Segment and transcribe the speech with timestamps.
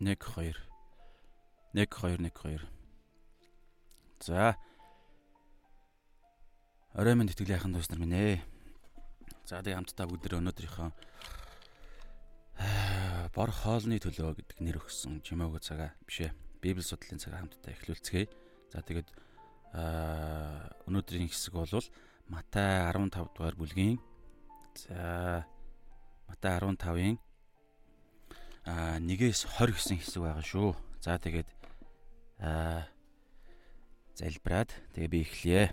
[0.00, 0.56] 1 2
[1.76, 2.58] 1 2 1 2
[4.20, 4.56] За
[6.96, 8.40] Орой минь тэтгэлийн ахын туус нар минь ээ.
[9.44, 10.88] За тэгээ хамтдаа бүгд өнөөдрийнхөө
[13.36, 16.32] бор хоолны төлөө гэдэг нэр өгсөн чимээгөө цагаа бишээ.
[16.64, 18.32] Библи судлалын цагаа хамтдаа эхлүүлцгээе.
[18.72, 19.08] За тэгээд
[20.88, 21.68] өнөөдрийн хэсэг бол
[22.32, 24.00] Матай 15 дугаар бүлгийн
[24.74, 25.44] за
[26.26, 27.29] Матай 15-ын а
[28.66, 30.70] 1-ээс 20 гэсэн хэсэг байгаа шүү.
[31.00, 31.48] За тэгээд
[32.44, 32.84] а
[34.16, 35.72] залбираад тэгээ би эхлэе.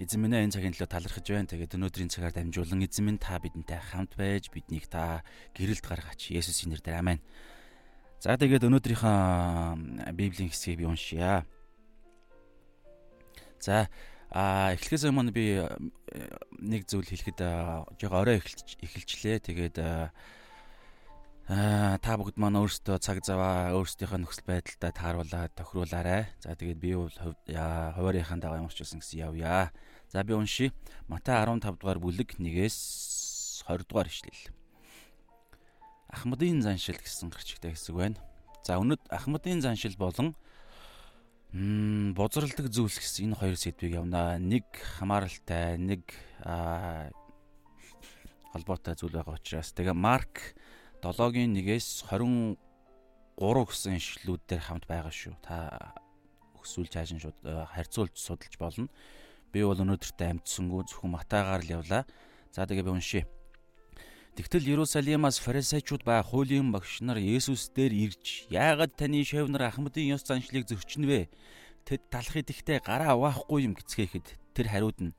[0.00, 1.52] Эзэн минь энэ цагийн төлөө талархаж байна.
[1.52, 5.20] Тэгээд өнөөдрийн цагаар дамжуулан эзэн минь та бидэнтэй хамт байж биднийг та
[5.52, 6.32] гэрэлд гаргаач.
[6.32, 7.20] Есүсийн нэрээр амен.
[8.16, 11.44] За тэгээд өнөөдрийнхөө библийн хэсгийг би уншия.
[13.60, 13.92] За
[14.32, 15.60] а эхлэхээс өмнө би
[16.64, 17.44] нэг зүйл хэлэхэд
[18.00, 19.36] жоо орой эхэлж эхэлчлээ.
[19.44, 20.08] Тэгээд Аа
[21.52, 26.32] та бүгд маань өөрсдөө цаг заваа өөрсдийнхөө нөхцөл байдалтай тааруулаад тохируулаарай.
[26.40, 29.68] За тэгээд би бол хуваарийнхаа дагуу ямар ч байсан гэсэн явъя.
[30.08, 30.72] За би уншия.
[31.12, 34.48] Матай 15 дугаар бүлэг 1-ээс 20 дугаар ишлэл.
[36.08, 38.16] Ахмадын заншил гэсэн гэрчигтэй хэсэг байна.
[38.64, 40.32] За өнөд Ахмадын заншил болон
[41.52, 44.40] м бозралдаг зүйлс гэсэн энэ хоёр сэдвийг явна.
[44.40, 44.64] Нэг
[44.96, 46.08] хамааралтай, нэг
[48.52, 50.56] холбоотой зүйл байгаа учраас тэгээ Марк
[51.02, 52.56] 7-гийн 1-ээс 23
[53.42, 55.34] гэсэн ишлүүд дээр хамт байгаа шүү.
[55.42, 55.90] Та
[56.62, 58.86] өсвөл цаашин шууд э, харьцуулж судалж болно.
[59.50, 62.06] Би бол өнөөдөртөө амжсангүй зөвхөн Матайгаар л явлаа.
[62.54, 63.26] За тэгээ би уншия.
[64.38, 70.22] Тэгтэл Иерусалимаас фарисеучуд ба хуулийн багш нар Есүс дээр ирж яагаад таны шавнар Ахмадын ёс
[70.22, 71.28] заншлыг зөрчин вэ?
[71.84, 75.12] Тэд талах идэхтэй гараа аваахгүй юм гэцгээхэд тэр хариуд нь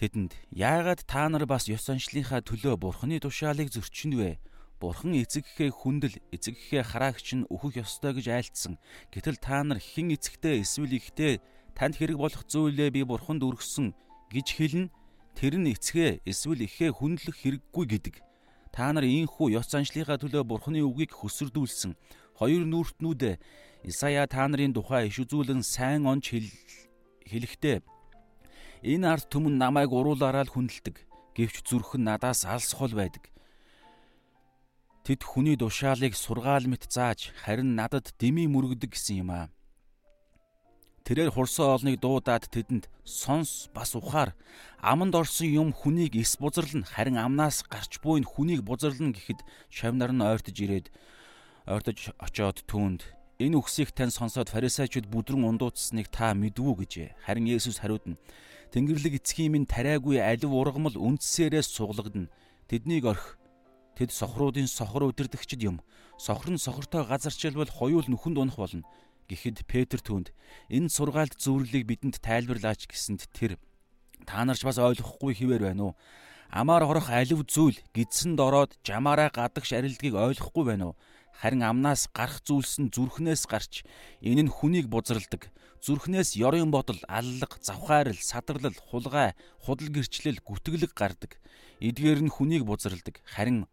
[0.00, 4.40] тэдэнд яагаад та нар бас ёс заншлийнхаа төлөө бурхны тушаалыг зөрчин вэ?
[4.82, 8.82] Бурхан эцэгхээ хүндэл эцэгхээ хараагч нь өөхөх ёстой гэж айлтсан.
[9.14, 11.38] Гэтэл та нар хэн эцэгтэй эсвэл ихтэй
[11.78, 13.94] танд хэрэг болох зүйлээ би бурханд өргөсөн
[14.34, 14.90] гэж хэлнэ.
[15.38, 18.16] Тэр нь эцгээ эсвэл ихээ хүндлэх хэрэггүй гэдэг.
[18.74, 21.94] Та нар ийхүү ёс заншлийнхаа төлөө бурханы үгийг хөсөрдүүлсэн.
[22.34, 23.38] Хоёр нүртнүүдэ
[23.84, 26.30] Исая та нарын тухай иш үзүүлэн сайн онч
[27.26, 27.82] хэлэхдээ
[28.86, 31.02] энэ ард түмэн намайг уруулаараа л хүндэлдэг.
[31.34, 33.31] Гэвч зүрх нь надаас алс хол байдаг.
[35.02, 39.46] Тэд хүний душаалыг сургаал мэт зааж харин надад дэмий мөргөдөг гэсэн юм аа.
[41.02, 44.38] Тэрээр хурсан олныг дуудаад тэдэнд сонс бас ухаар
[44.78, 50.22] аманд орсон юм хүнийг эс бузарлна харин амнаас гарч буйн хүнийг бузарлна гэхэд шавнар нь
[50.22, 50.86] ойртож ирээд
[51.66, 53.02] ойртож очоод түүнд
[53.42, 56.92] энэ үгсийг тань сонсоод фарисеучуд бүдрэн ундууцсныг та мэдвүү гэж
[57.26, 58.20] харин Есүс хариуд нь
[58.70, 62.32] Тэнгэрлэг эцгийн минь тариагүй алив ургамал үндсээрээ суглагдана.
[62.72, 63.36] Тэднийг орх
[63.96, 65.84] Тэд сохруудын сохор өдөрдөгчд юм.
[66.16, 68.84] Сохор нь сохортой газарчилбал хоёул нүхэнд унах болно.
[69.28, 70.32] Гэхдээ Петр түүнд
[70.72, 73.56] энэ сургаалт зөвөрлөлийг бидэнд тайлбарлаач гэсэнд тэр
[74.26, 75.96] та нарч бас ойлгохгүй хിവэр байна уу?
[76.52, 80.96] Амаар хорох алив зүйл гидсэнд ороод жамаараа гадагш арилдгийг ойлгохгүй байна уу?
[81.32, 83.88] Харин амнаас гарах зүйлс нь зүрхнээс гарч
[84.20, 85.48] энэ нь хүнийг бузралдаг.
[85.80, 91.40] Зүрхнээс ёрын бодол, аллаг, завхаарл, садарлал, хулгай, худал гэрчлэл, гүтгэлэг гардаг.
[91.80, 93.18] Эдгээр нь хүнийг бузралдаг.
[93.26, 93.66] Харин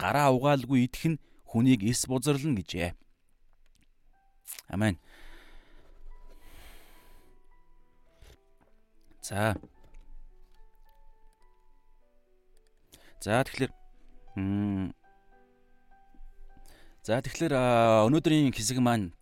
[0.00, 2.96] гараа угаалгүй идэх нь хүнийг эс бузарлна гэжээ.
[4.72, 4.96] Амен.
[9.20, 9.54] За.
[13.20, 13.72] За тэгэхээр
[17.04, 17.54] За тэгэхээр
[18.08, 19.12] өнөөдрийн хэсэг маань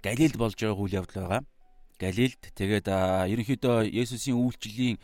[0.00, 1.42] Галилд болж байгаа үйл явдал байгаа.
[2.00, 4.96] Галилд тэгээд ерөнхийдөө Есүсийн үйлчлэлийн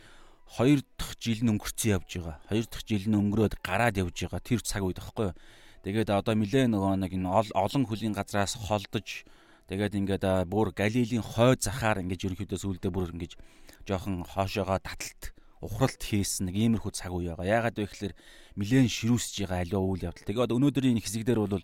[0.47, 2.37] 2 дахь жил нь өнгөрцөн явж байгаа.
[2.51, 4.41] 2 дахь жил нь өнгөрөөд гараад явж байгаа.
[4.43, 5.37] Тэр цаг үед аахгүй юу?
[5.83, 9.27] Тэгээд одоо нилээ нөгөө нэг энэ олон хөлийн газраас холдож
[9.67, 13.35] тэгээд ингээд бүр Галилийн хой захаар ингээд ерөнхийдөө сүулдэ бүр ингээд
[13.83, 17.67] жоохон хоошоогоо таталт ухралт хийсэн нэг иймэрхүү цаг үе байгаа.
[17.67, 18.13] Яагаад вэ гэхээр
[18.55, 20.27] нилээн ширүүсэж байгаа аливаа үйл явдал.
[20.27, 21.63] Тэгээд өнөөдрийн хэсэг дээр бол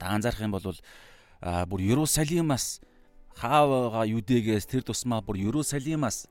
[0.00, 0.64] та анзаарах юм бол
[1.68, 2.80] бүр Ерусалимаас
[3.36, 6.28] хаавга юдэгээс тэр тусмаа бүр Ерусалимаас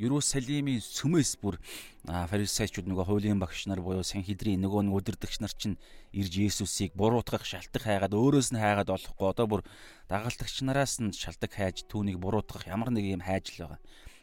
[0.00, 1.60] Ерүсалимийн сүмээс бүр
[2.08, 5.76] фарисеучуд нөгөө хуулийн багш нар буюу Санхедрийн нөгөө нэг өдөрдөгч нар чинь
[6.16, 9.62] ирж Есүсийг буруутгах, шалтак хайгаад өөрөөс нь хайгаад олохгүй одоо бүр
[10.08, 13.80] дагалдагч нараас нь шалтак хайж түүнийг буруутгах ямар нэг юм хайж л байгаа.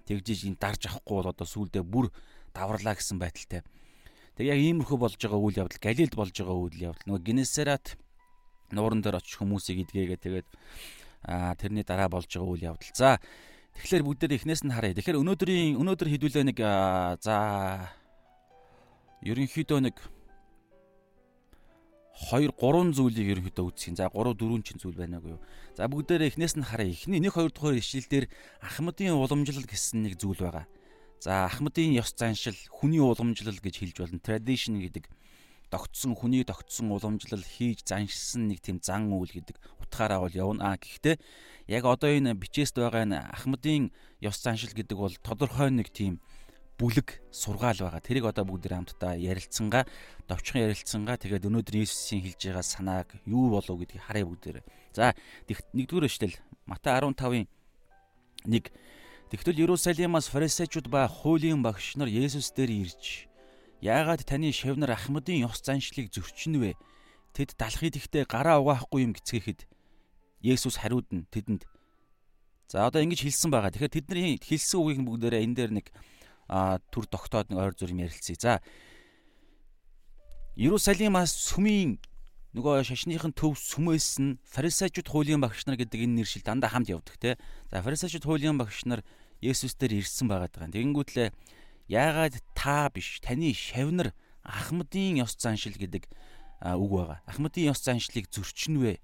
[0.10, 2.10] Тэгжиж энэ дарж авахгүй бол одоо сүулдэ бүр
[2.58, 3.62] даварлаа гэсэн байдалтай.
[4.34, 7.98] Тэг яг иймэрхүү болж байгаа үйл явдал Галилд болж байгаа үйл явдал нөгөө Генесарат
[8.74, 10.48] нууран дээр очиж хүмүүсийг идгээгээ тэгээд
[11.62, 12.94] тэрний дараа болж байгаа үйл явдал.
[12.98, 13.20] За
[13.82, 14.98] Тэгэхээр бүгдээр эхнээс нь харъя.
[14.98, 16.58] Тэгэхээр өнөөдрийн өнөөдөр хэдүүлээ нэг
[17.22, 17.38] за
[19.22, 19.96] ерөнхийдөө нэг
[22.18, 23.94] 2 3 зүйлийг ерөнхийдөө үзсэн.
[23.94, 25.38] За 3 4 чин зүйл байна уу?
[25.78, 26.90] За бүгдээрээ эхнээс нь хараа.
[26.90, 28.26] Эхний 1 2 дугаар ишлэлдэр
[28.66, 30.66] Ахмадын уламжлал гэсэн нэг зүйл байгаа.
[31.22, 34.18] За Ахмадын ёс заншил, хүний уламжлал гэж хэлж болно.
[34.18, 35.06] Tradition гэдэг
[35.70, 40.74] тогтсон хүний тогтсон уламжлал хийж заншилсан нэг тийм зан үйл гэдэг утгаараа бол явна.
[40.74, 41.20] А гэхдээ
[41.68, 43.92] яг одоо энэ бичээст байгаа энэ Ахмадын
[44.24, 46.24] ёс заншил гэдэг бол тодорхой нэг тийм
[46.80, 48.00] бүлэг сургаал байгаа.
[48.00, 49.90] Тэрийг одоо бүгд хамтдаа ярилцсангаа,
[50.30, 54.66] довчхон ярилцсангаа тэгээд өнөөдөр Иесусийн хэлж байгаа санааг юу болов гэдгийг харъя бүгдээрээ.
[54.94, 55.18] За
[55.50, 56.38] нэгдүгээр эшлэл
[56.70, 57.48] Матай 15-ын
[58.46, 58.72] 1
[59.28, 63.27] Тэгтэл Иерусалимаас фарисеучуд ба хуулийн багш нар Есүс дээр ирж
[63.82, 66.74] Яагаад таны шавнар Ахмадын ёс заншлыг зөрчинвэ?
[67.38, 69.70] Тэд далахыг ихтэй гараа угаахгүй юм гэцгээхэд
[70.42, 71.70] Есүс хариудна тэдэнд.
[72.68, 73.70] За одоо ингэж хэлсэн байгаа.
[73.70, 75.88] Тэгэхээр тэдний хэлсэн үгийг бүгдээрээ энэ дээр нэг
[76.90, 78.38] төр тогтоод нэг ойр зүрм ярилцъя.
[78.42, 78.54] За
[80.58, 82.02] Иерусалимаас сүмийн
[82.58, 87.16] нөгөө шашныхын төв сүмээс нь фарисеучуд хуулийн багш нар гэдэг энэ нэршил дандаа хамт явдаг
[87.22, 87.38] те.
[87.70, 89.06] За фарисеучуд хуулийн багш нар
[89.38, 90.74] Есүс дээр ирсэн байгаа даа.
[90.74, 91.30] Тэгэнгүүтлээ
[91.88, 94.14] яагаад та биш таны шавнар
[94.44, 96.08] Ахмадын ёс заншил гэдэг
[96.64, 97.20] үг байгаа.
[97.28, 99.00] Ахмадын ёс заншлыг зөрчнөвэ.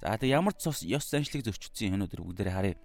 [0.00, 2.76] За тэг ямар ч ёс заншлыг зөрчсөн юм өнөөдөр бүгдээрээ харъя.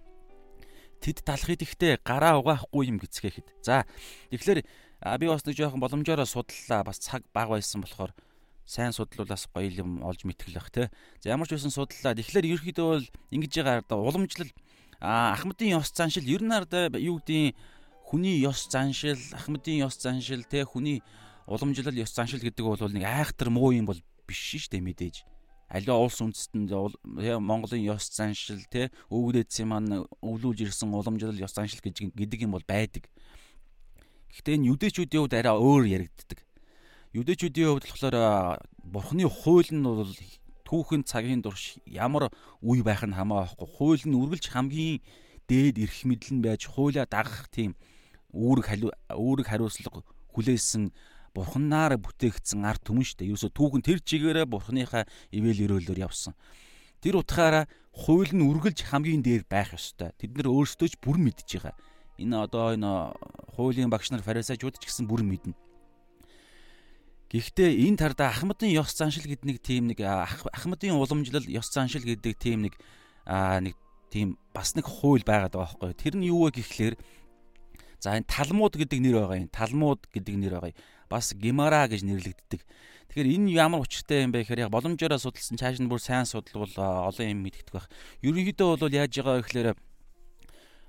[0.98, 3.62] Тэд талахыг ихтэй гараа угаахгүй юм гэцгээхэд.
[3.62, 3.84] За
[4.32, 4.64] тэгэхээр
[5.20, 6.82] би бас нэг жоохон боломжоор судлаа.
[6.82, 8.16] Бас цаг бага байсан болохоор
[8.66, 10.90] сайн судлуулаас гоё юм олж мэтгэлэх те.
[11.22, 12.18] За ямар ч байсан судлаа.
[12.18, 14.50] Тэгэхээр ерөөхдөө бол ингэж байгаа уламжлал
[14.98, 17.54] Ахмадын ёс заншил ер нь арда юу гэдгийг
[18.08, 21.02] хүний ёс заншил, Ахмадын ёс заншил те хүний
[21.44, 25.16] уламжлал ёс заншил гэдэг бол нэг айхтар муу юм бол биш шүү дээ мэдээж.
[25.68, 26.72] Аливаа улс үндэстэнд
[27.44, 32.64] Монголын ёс заншил те өвгдээдсэн маань өвлүүлж ирсэн уламжлал ёс заншил гэж гэдэг юм бол
[32.64, 33.04] байдаг.
[34.32, 36.40] Гэхдээ энэ юдэчүүдийн хувьд арай өөр яригддаг.
[37.12, 38.16] Юдэчүүдийн хувьд болохоор
[38.80, 40.08] бурхны хууль нь бол
[40.64, 42.32] түүхэн цагийн турш ямар
[42.64, 43.68] үе байх нь хамаахгүй.
[43.68, 45.04] Хууль нь үргэлж хамгийн
[45.48, 47.76] дээд эрх мэдэл нь байж хуулиа дагах тийм
[48.32, 48.66] үүрэг
[49.12, 50.04] үүрэг хариуцлага
[50.34, 50.92] хүлээсэн
[51.34, 53.30] бурхнаар бүтээгдсэн ард түмэн шүү дээ.
[53.32, 56.34] Ерөөсө түүхэн тэр чигээрээ бурхныхаа ивэл өрөөлөөр явсан.
[56.98, 60.10] Тэр утгаараа хууль нь үргэлж хамгийн дээр байх ёстой.
[60.18, 61.74] Тэд нар өөрсдөө ч бүр мэдж байгаа.
[62.18, 62.90] Энэ одоо энэ
[63.54, 65.54] хуулийн багш нар фарисеучуд ч гэсэн бүр мэднэ.
[67.30, 72.34] Гэхдээ энэ тарда Ахмадын ёс заншил гэдэг нэг тийм нэг Ахмадын уламжлал ёс заншил гэдэг
[72.40, 72.74] тийм нэг
[73.28, 73.76] нэг
[74.10, 75.92] тийм бас нэг хууль байгаад байгаа байхгүй.
[75.94, 76.94] Тэр нь юу вэ гэхлээр
[77.98, 79.50] За энэ талмууд гэдэг нэр байгаа юм.
[79.50, 80.74] Талмууд гэдэг нэр байгаа.
[81.10, 82.62] Бас гимара гэж нэрлэгддэг.
[83.08, 87.10] Тэгэхээр энэ ямар учиртай юм бэ гэхээр яг боломжоор судалсан цааш нь бүр сайн судалвал
[87.10, 87.88] олон юм мэддэг байх.
[88.22, 89.68] Ерөнхийдөө бол яаж байгаа вэ гэхээр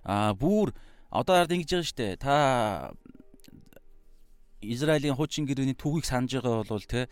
[0.04, 0.76] а бүр
[1.10, 2.20] одоо ард ингэж байгаа штэ.
[2.20, 2.92] Та
[4.62, 7.08] Израилийн хуучин гэрээний түүхийг санаж байгаа бол те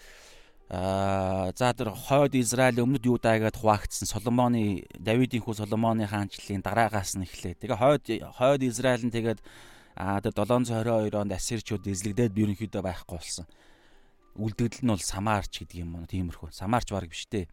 [0.70, 7.16] а за тэр хойд Израиль өмнөд Юда гэдээ хуваагдсан Соломоны Давидын хүү Соломоны хаанчлалын дараагаас
[7.16, 7.56] нь эхлэв.
[7.56, 8.04] Тэгээ хойд
[8.36, 9.40] хойд Израиль нь тэгээд
[9.98, 13.50] Аа тэгээ 722 онд ассирчууд эзлэгдээд ерөнхийдөө байхгүй болсон.
[14.38, 16.54] Үлдэгдэл нь бол Самарч гэдэг юм уу тиймэрхүү.
[16.54, 17.50] Самарч баг биш дээ.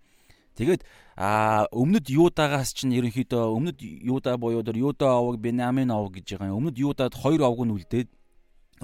[0.55, 0.85] Тэгээд
[1.17, 6.53] а өмнөд Юдагаас чинь ерөнхийдөө өмнөд Юда буюу дөр Юда овог Бенамин овог гэж байгаа
[6.53, 6.61] юм.
[6.61, 8.09] Өмнөд Юдад хоёр овог нь үлдээд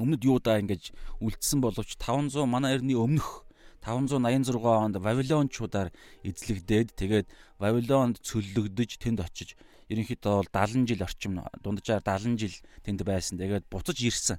[0.01, 3.45] өмнөд Юда ингэж үлдсэн боловч 500 манай эртний өмнөх
[3.85, 5.93] 586 онд Вавилончуудаар
[6.25, 7.27] эзлэгдээд тэгээд
[7.61, 9.55] Вавилонд цөллөгдөж тэнд очиж
[9.91, 12.55] ерөнхийдөө бол 70 жил орчим дунджаар 70 жил
[12.87, 13.43] тэнд байсан.
[13.43, 14.39] Тэгээд буцаж ирсэн.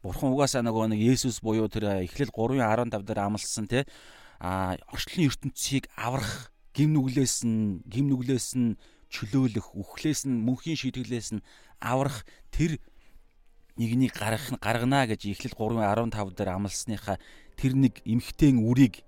[0.00, 3.84] Бурхан угаасаа нөгөө нэг Есүс буюу тэр Эхлэл 3:15 дээр амласан те
[4.40, 8.76] а орчлын ертөнцийг аврах гим нүглээс нь гим нүглээс нь
[9.08, 11.44] чөлөөлөх, үхлээс нь мөнхийн шийтгэлээс нь
[11.80, 12.80] аврах тэр
[13.80, 17.16] нэгнийг гаргах гаргана гэж Эхлэл 3:15 дээр амласныхаа
[17.56, 19.04] тэр нэг эмхтэн үрийг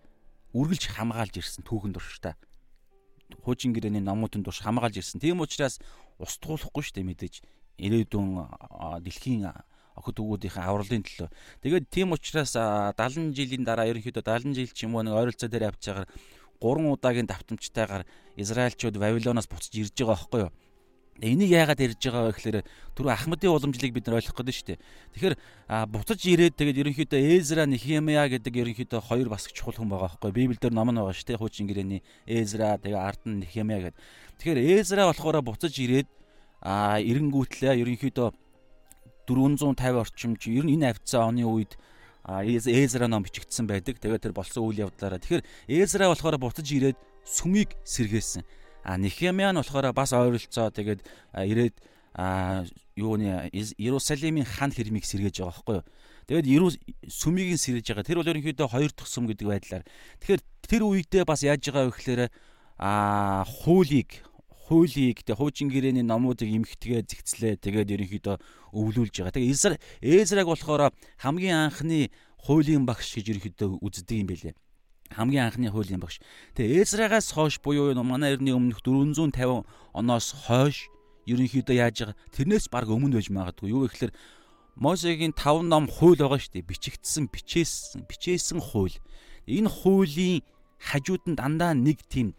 [0.56, 2.34] үргэлж хамгаалж ирсэн түүхэн дурштай
[3.44, 5.20] хуучин гэрээний номуудын турш хамгаалж ирсэн.
[5.20, 5.78] Тийм учраас
[6.18, 7.34] устгуулахгүй шүү дээ мэдээж
[7.80, 8.30] ирээдүйн
[9.04, 9.50] дэлхийн
[9.96, 11.28] охид өвгүүдийн авралын төлөө.
[11.64, 15.72] Тэгээд тийм учраас 70 жилийн дараа ерөнхийдөө 70 жил ч юм уу нэг ойролцоо дээр
[15.72, 16.08] авчаагаар
[16.60, 18.04] 3 удаагийн давтамжтайгаар
[18.36, 20.52] Израильчууд Вавилоноос буцаж ирж байгаа байхгүй юу?
[21.20, 22.58] Энийг яагаад ярьж байгаа вэ гэхээр
[22.92, 24.80] түрүү Ахмадын уламжлалыг бид нар ойлгох гэдэг шүү дээ.
[25.16, 25.34] Тэгэхээр
[25.88, 30.36] буцаж ирээд тэгээд ерөнхийдөө Эзра Нехемия гэдэг ерөнхийдөө хоёр бас чухал хүн байгаа байхгүй.
[30.36, 31.40] Библиэлд ном нь байгаа шүү дээ.
[31.40, 34.00] Хуучин гэрээний Эзра тэгээд ард нь Нехемия гэдэг.
[34.36, 36.08] Тэгэхээр Эзра болохоор буцаж ирээд
[36.60, 38.28] а эренгүүтлээ ерөнхийдөө
[39.24, 41.80] 450 орчим чи ер нь энэ авцсан оны үед
[42.28, 43.96] Эзра ном бичигдсэн байдаг.
[43.96, 45.16] Тэгээд тэр болсон үйл явдлаараа.
[45.16, 45.46] Тэгэхээр
[45.80, 48.44] Эзра болохоор буцаж ирээд сүмийг сэргээсэн.
[48.86, 51.02] А Нехемиа нь болохоор бас ойролцоо тэгээд
[51.34, 51.74] ирээд
[52.94, 55.86] юуны Иерусалимийн хан хэрмийг сэргээж байгаа байхгүй юу.
[56.30, 56.70] Тэгээд ерөө
[57.10, 58.06] сүмийг сэрэж байгаа.
[58.06, 59.84] Тэр бол ерөнхийдөө хоёр дахь сүм гэдэг байдлаар.
[60.22, 62.22] Тэгэхээр тэр үедээ бас яаж байгаа вэ гэхээр
[62.78, 64.22] аа хуулийг
[64.70, 68.36] хуулийг тэг хуучин гэрээний номуудыг эмхтгээ зэгцлээ тэгээд ерөнхийдөө
[68.74, 69.34] өвлүүлж байгаа.
[69.34, 70.90] Тэгээ Эзра Эзраг болохоор
[71.22, 72.10] хамгийн анхны
[72.42, 74.54] хуулийн багш гэж ерөнхийдөө үздэг юм байлээ.
[75.10, 76.18] Хамгийн анхны хуулийн багш.
[76.54, 80.90] Тэгээ Эзрагаас хойш буюу манай эртний өмнөх 450 оноос хойш
[81.26, 83.70] ерөнхийдөө яаж байгаа тэрнээс баг өмнө байж магадгүй.
[83.70, 84.12] Юу гэхээр
[84.76, 86.68] Мосегийн 5 ном хууль байгаа шүү дээ.
[86.68, 88.92] Бичигдсэн, бичээсэн, бичээсэн хууль.
[89.48, 90.44] Энэ хуулийн
[90.78, 92.36] хажууд нь дандаа нэг тийм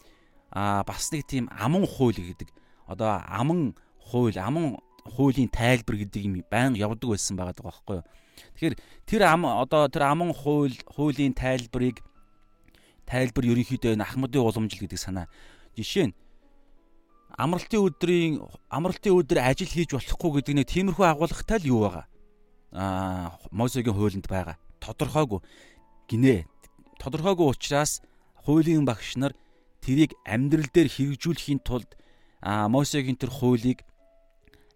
[0.51, 2.49] а бас нэг тийм аман хууль гэдэг
[2.85, 8.05] одоо аман хууль аман хуулийн тайлбар гэдэг юм байн явдаг байсан байгаа байхгүй юу.
[8.55, 8.75] Тэгэхээр
[9.09, 12.05] тэр ам одоо тэр аман хууль хуулийн тайлбарыг
[13.07, 15.31] тайлбар ерөнхийдөө энэ ахмадын уламжил гэдэг санаа.
[15.79, 16.15] Жишээ нь
[17.37, 18.33] амралтын өдрийн
[18.67, 22.05] амралтын өдөр ажил хийж болохгүй гэдэг нэг тиймэрхүү агуулгатай л юу байгаа.
[22.73, 24.57] Аа Мосегийн хуулинд байгаа.
[24.81, 25.39] Тодорхойгүй
[26.09, 26.49] гинэ.
[26.97, 28.01] Тодорхойгүй учраас
[28.41, 29.37] хуулийн багш нар
[29.85, 31.93] тэрийг амьдрал дээр хэрэгжүүлэхийн тулд
[32.41, 33.85] а Мосегийн тэр хуулийг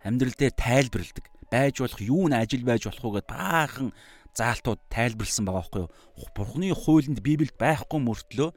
[0.06, 1.26] амьдрал дээр тайлбарладаг.
[1.50, 3.90] Байж болох юу н ажил байж болох уу гэд баахан
[4.38, 5.92] заалтууд тайлбарлсан байгаа байхгүй юу.
[6.36, 8.50] Бурхны хуулинд Библиэд байхгүй мөртлөө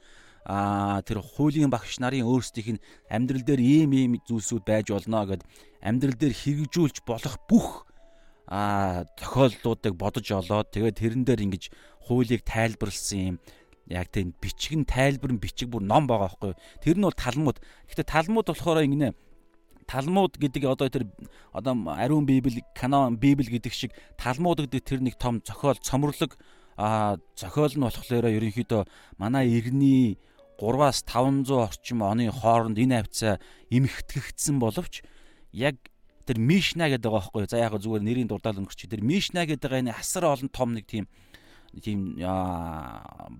[0.44, 5.42] а тэр хуулийн багш нарын өөрсдийнх нь амьдрал дээр ийм ийм зүйлсүүд байж болно гэд
[5.80, 7.88] амьдрал дээр хэрэгжүүлж болох бүх
[8.44, 11.64] а тохиолдлуудыг бодож олоод тэгээд тэрэн дээр ингэж
[12.04, 13.36] хуулийг тайлбарлсан юм
[13.88, 16.60] яг тийм бичиг нь тайлбар нь бичиг бүр ном байгаа байхгүй юу.
[16.84, 17.58] Тэр нь бол талмууд.
[17.88, 19.16] Гэхдээ талмууд болохоор ингэнэ
[19.86, 21.06] талмууд гэдэг одоо тэр
[21.52, 26.36] одоо ариун библи канон библи гэдэг шиг талмууд гэдэг тэр нэг том зохиол цомрлог
[26.76, 28.82] а зохиол нь болохоор ерөнхийдөө
[29.18, 30.18] манай иргэний
[30.58, 33.38] 3-аас 500 орчим оны хооронд энэ хавцаа
[33.70, 35.02] эмхтгэгдсэн боловч
[35.52, 35.76] яг
[36.26, 37.50] тэр Мишна гэдэг байгаа байхгүй юу.
[37.50, 38.88] За яг зүгээр нэрийн дурдаал өнгөрч.
[38.88, 41.06] Тэр Мишна гэдэг энэ асар олон том нэг тийм
[41.82, 42.16] тийм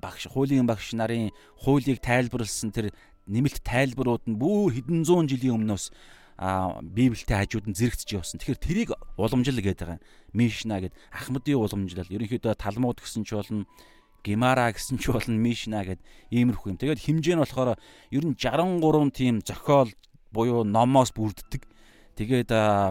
[0.03, 1.31] багш хуулийн багш нарын
[1.63, 2.91] хуулийг тайлбарлсан тэр
[3.31, 5.95] нэмэлт тайлбарууд нь бүр хэдэн зуун жилийн өмнөөс
[6.37, 8.43] Библиэтэй хажууд нь зэрэгцэж явсан.
[8.43, 10.03] Тэгэхээр тэрийг уламжил гэдэг байгаа.
[10.35, 12.11] Мишна гэдэг Ахмадын уламжлал.
[12.11, 13.71] Ерөнхийдөө Талмуд гэсэн ч болно,
[14.27, 16.03] Гемара гэсэн ч болно, Мишна гэдэг
[16.35, 16.79] иймэрхүү юм.
[16.83, 19.95] Тэгээд хэмжээ нь болохоор ер нь 63 тийм зохиол
[20.35, 21.63] буюу номоос бүрддэг.
[22.19, 22.91] Тэгээд а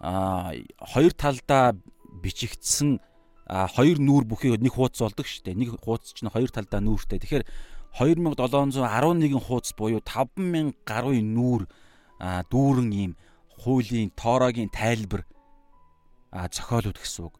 [0.00, 1.76] хоёр талдаа
[2.24, 3.00] бичигдсэн
[3.44, 5.60] хоёр нүүр бүхий нэг хуудас болдог шүү дээ.
[5.60, 7.20] Нэг хуудас чинь хоёр талдаа нүүртэй.
[7.20, 7.44] Тэгэхээр
[7.92, 11.68] 2711 хуудас буюу 5000 гаруй нүүр
[12.20, 13.12] дүүрэн ийм
[13.60, 15.24] хуулийн тоорогийн тайлбар
[16.32, 17.36] зохиолууд гэсэн үг.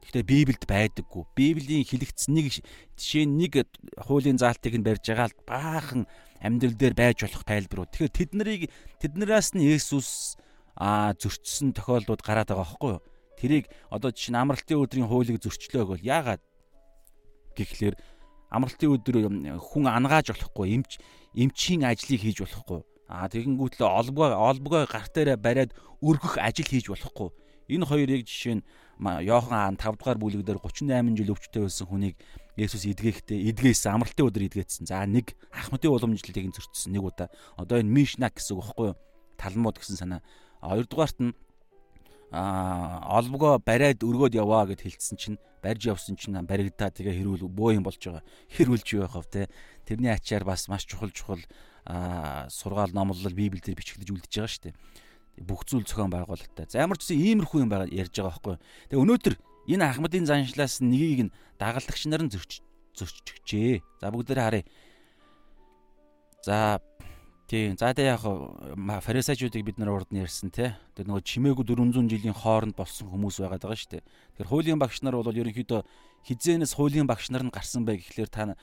[0.00, 1.22] Гэхдээ Библиэд байдаггүй.
[1.36, 2.46] Библийн хэлэгдсэн нэг
[2.98, 3.52] жишээ нэг
[4.00, 6.02] хуулийн заалтыг нь барьж байгаа л баахан
[6.42, 7.92] амьдрал дээр байж болох тайлбарууд.
[7.94, 8.62] Тэгэхээр тэднийг
[8.98, 10.40] тэднээс нь Есүс
[10.74, 13.04] а зөрчсөн тохиолдлууд гараад байгаа байхгүй юу?
[13.38, 16.42] Тэрийг одоо жишээ нь амралтын өдрийн хуулийг зөрчлөө гэвэл яагаад
[17.54, 17.94] гэхлээр
[18.50, 19.16] амралтын өдөр
[19.60, 20.98] хүн ангааж болохгүй эмч
[21.36, 22.80] эмчийн ажлыг хийж болохгүй
[23.10, 27.34] аа тэгэнгүүтлээ олбгоо олбгоо гарт дээрээ бариад өргөх ажил хийж болохгүй
[27.70, 28.64] энэ хоёрыг жишээ нь
[29.00, 32.16] Йохан 5 дугаар бүлэг дээр 38 жил өвчтэй байсан хүнийг
[32.60, 34.84] Есүс эдгээхдээ эдгээсэн амралтын өдөр эдгээсэн.
[34.84, 37.32] За нэг Ахмадын уламжлалыг зөрчсөн нэг удаа.
[37.56, 39.00] Одоо энэ Мишна гэсэн үг байхгүй юу?
[39.40, 40.20] Талмуд гэсэн санаа.
[40.60, 41.32] А хоёрдугаарт нь
[42.30, 47.84] олбогоо бариад өргөөд яваа гэд хэлсэн чинь барьж явсан чинь баригдаа тэгээ хэрүүл бөө юм
[47.84, 48.22] болж байгаа.
[48.54, 49.50] Хэрүүлж юу яхав те.
[49.82, 51.42] Тэрний ачаар бас маш чухал чухал
[52.46, 54.74] сургаал номлол библиэлд бичигдэж үлдэж байгаа шүү дээ.
[55.42, 56.70] Бүх зүйл зохион байгуулалттай.
[56.70, 58.56] За ямар ч зүйл иймэрхүү юм байгаа ярьж байгаа байхгүй.
[58.94, 59.34] Тэгээ өнөөдөр
[59.74, 62.62] энэ Ахмадын заншлаас нэгийг нь дагалдагч нар нь зөрч
[62.94, 63.82] зөрчигчээ.
[63.98, 64.64] За бүгдээрээ харъя.
[66.44, 66.78] За
[67.50, 67.74] Тийм.
[67.74, 68.22] За тэгээ яг
[69.02, 70.78] фарисеучуудыг бид нар урд нь ярьсан те.
[70.94, 74.06] Тэр нөгөө чимээгүй 400 жилийн хооронд болсон хүмүүс байгаад байгаа шүү дээ.
[74.38, 75.82] Тэгэхээр хуулийн багш нар бол ерөнхийдөө
[76.30, 78.54] хизээнээс хуулийн багш нар нь гарсан бай гэхлээр та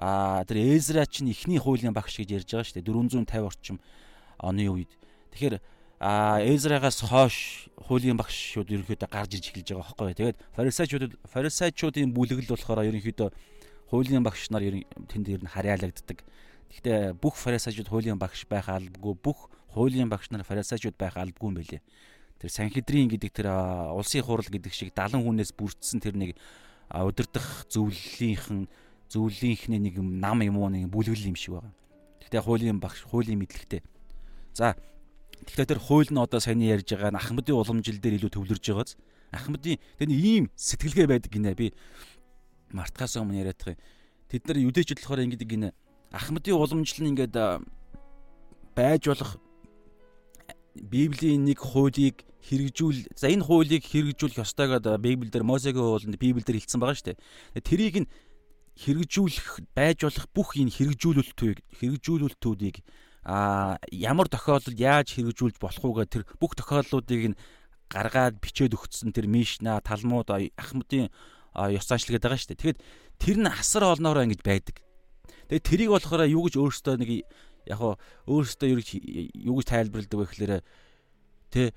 [0.00, 2.88] а тэр Эзра чинь ихний хуулийн багш гэж ярьж байгаа шүү дээ.
[3.28, 3.76] 450 орчим
[4.40, 4.88] оны үед.
[5.36, 5.60] Тэгэхээр
[6.00, 10.16] а Эзрагаас хойш хуулийн багшууд ерөнхийдөө гарч иж эхэлж байгаа байхгүй.
[10.16, 13.28] Тэгээд фарисеучууд фарисеучуудын бүлэглэл болохоор ерөнхийдөө
[13.92, 14.64] хуулийн багш нар
[15.12, 16.24] тэнд ер нь харьяалагддаг.
[16.70, 21.58] Гэхдээ бүх фарисеучуд хуулийн багш байх албагүй бүх хуулийн багш нар фарисеучуд байх албагүй юм
[21.58, 21.82] байлээ.
[22.38, 23.50] Тэр Санхедрин гэдэг тэр
[23.90, 26.38] улсын хурал гэдэг шиг 70 хүнээс бүрдсэн тэр нэг
[26.94, 28.70] удирдах зөвлөлийнхэн
[29.10, 31.74] зөвлөлийнхний нэг нам юм уу нэг бүлэглэл юм шиг байгаа.
[32.22, 33.82] Гэхдээ хуулийн багш хуулийн мэдлэгтэй.
[34.54, 34.78] За
[35.42, 38.94] тэгэхээр тэр хууль нь одоо саяны ярьж байгаа Ахмадын уламжил дээр илүү төвлөрж байгааз
[39.34, 41.74] Ахмадын тэр ийм сэтгэлгээ байдаг гинэ би
[42.70, 43.78] мартахаас өмнө яриад байгаа.
[44.30, 45.68] Тэд нар юдэчд болохоор ингэдэг гинэ
[46.10, 47.36] Ахмадын уламжлал нь ингээд
[48.74, 49.38] байж болох
[50.74, 56.80] Библийн нэг хуулийг хэрэгжүүл за энэ хуулийг хэрэгжүүлэх ёстой гэдэг Библиэлд Мосегийн хуулинд Библиэлд хэлсэн
[56.80, 57.62] байгаа шүү дээ.
[57.62, 58.10] Тэрийг нь
[58.80, 62.76] хэрэгжүүлэх байж болох бүх энэ хэрэгжүүлэлтүүдийг хэрэгжүүлэлтүүдийг
[63.22, 67.38] а ямар тохиолдолд яаж хэрэгжүүлж болох уу гэх тэр бүх тохиолдлуудыг нь
[67.92, 71.12] гаргаад бичээд өгсөн тэр Мишна, Талмуд, Ахмадын
[71.52, 72.60] ёс заншил гэдэг байгаа шүү дээ.
[72.62, 72.80] Тэгэхэд
[73.20, 74.80] тэр нь асар олноороо ингэж байдаг.
[75.50, 77.10] Тэгээд тэрийг болохоор юу гэж өөрөөсөө нэг
[77.66, 77.98] яг хоо
[78.30, 80.54] өөрөөсөө юу гэж тайлбарладаг вэ гэхээр
[81.50, 81.74] тэ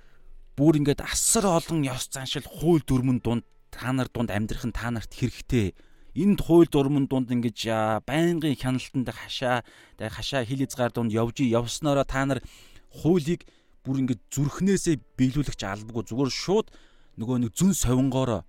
[0.54, 4.94] бүр ингээд асар олон ёс заншил хууль дүрмэн дунд та нар дунд амьдрах нь та
[4.94, 5.74] нарт хэрэгтэй.
[6.14, 9.66] Энд хууль дурмын дунд ингэж байнгын хяналтанд хашаа
[9.98, 12.46] хашаа хил хязгаар дунд явж явснараа та нар
[12.94, 13.50] хуулийг
[13.82, 16.70] бүр ингэж зүрхнээсээ биелүүлэх ч албагүй зүгээр шууд
[17.18, 18.46] нөгөө нэг зүн совингоороо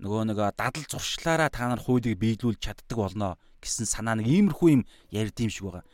[0.00, 4.82] нөгөө нэг дадал зуршлаараа та нар хуулийг биелүүлж чаддаг болно гэсэн санаа нэг иймэрхүү юм
[5.10, 5.84] ярьд юм шиг байгаа.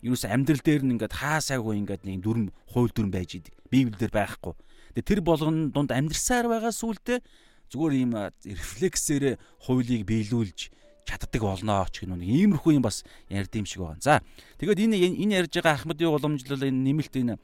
[0.00, 3.52] Юус амьдрал дээр нь ингээд хаасаагүй ингээд нэг дүрм хууль дүрм байж идэг.
[3.68, 4.56] Библиэлд байхгүй.
[4.96, 7.20] Тэгээ тэр болгоно дунд амьдрсаар байгаа сүултээ
[7.68, 10.72] зүгээр ийм рефлексээр хуулийг биелүүлж
[11.06, 14.02] чаддаг болноо ч гэх нэг иймэрхүү юм бас ярьд юм шиг байна.
[14.02, 14.24] За
[14.58, 17.34] тэгээд энэ энэ ярьж байгаа Ахмадын уламжлал энэ нэмэлт энэ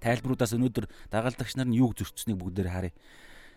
[0.00, 2.94] тайлбаруудаас өнөөдөр дагалдагч нар нь юу зөрчсөнийг бүгдээр харъя.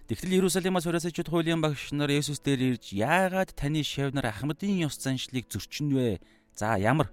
[0.10, 5.46] Тэгтэл Иерусалимаас хураасачуд хуулийн багш нар Есүс дээр ирж яагаад таны шавнар Ахмадын ёс заншлыг
[5.50, 6.20] зөрчинэ вэ?
[6.58, 7.12] За ямар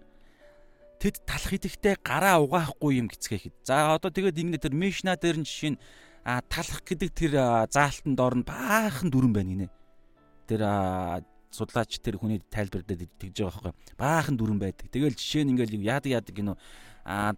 [0.99, 3.55] тэд талах идэхтэй гараа угаахгүй юм гэцгээхэд.
[3.63, 5.81] За одоо тэгээд ингэ тэр Мишна дээр нь жишээ нь
[6.27, 7.33] талах гэдэг тэр
[7.71, 9.69] заалтан доор нь баахан дүрэн байна гинэ.
[10.51, 10.63] Тэр
[11.55, 13.95] судлаач тэр хүний тайлбарлаад тэгж байгаа байхгүй.
[13.95, 14.91] Баахан дүрэн байдаг.
[14.91, 16.57] Тэгэл жишээ нь ингээл яадаг яадаг гинөө
[17.09, 17.33] а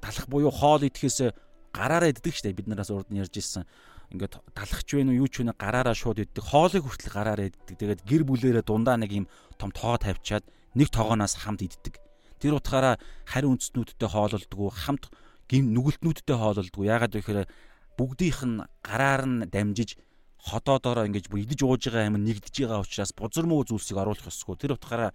[0.00, 1.34] талах буюу хоол идэхээс
[1.74, 3.66] гараараа иддэг штэ бид нараас урд нь ярьж ирсэн.
[4.14, 6.46] Ингээд талахч вэ нү юу ч вэ гараараа шууд иддэг.
[6.46, 7.74] Хоолыг хүртэл гараараа иддэг.
[7.74, 9.26] Тэгээд гэр бүлэрээ дундаа нэг юм
[9.58, 10.46] том тоо тавьчаад
[10.78, 11.98] нэг тоогоноос хамт иддэг.
[12.38, 15.10] Тэр утгаараа хариу үндэстнүүдтэй хоололдгоо хамт
[15.50, 16.86] гин нүгэлтнүүдтэй хоололдгоо.
[16.86, 17.50] Яагаад вэ гэхээр
[17.98, 19.98] бүгдийнх нь гараар нь дамжиж
[20.38, 24.54] ходоодороо ингэж бүр идэж ууж байгаа юм нэгдэж байгаа учраас бузар муу зүйлсийг оруулах ёсгүй.
[24.60, 25.10] Тэр утгаараа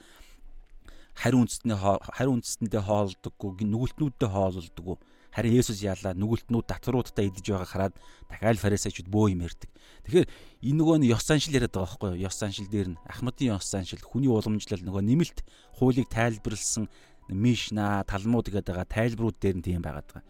[1.15, 4.97] хариу үндэстний хариу үндэстэндээ хоолдоггүй, нүгэлтнүүдтэй хоололдоггүй.
[5.29, 7.95] Харин Есүс яалаа нүгэлтнүүд татваруудтай идэж байгаа хараад
[8.29, 9.69] дахиад фарисеучуд бөө юм ярьдаг.
[10.09, 10.27] Тэгэхээр
[10.65, 12.25] энэ нөгөө нь ёс заншил яриад байгаа байхгүй юу?
[12.25, 15.39] Ёс заншил дээр нь Ахмадын ёс заншил, хүний уламжлал нөгөө нэмэлт
[15.77, 16.89] хуулийг тайлбарлсан
[17.29, 20.25] Мишна, Талмуд гэдэг байгаа тайлбарууд дээр нь тийм байгаад байгаа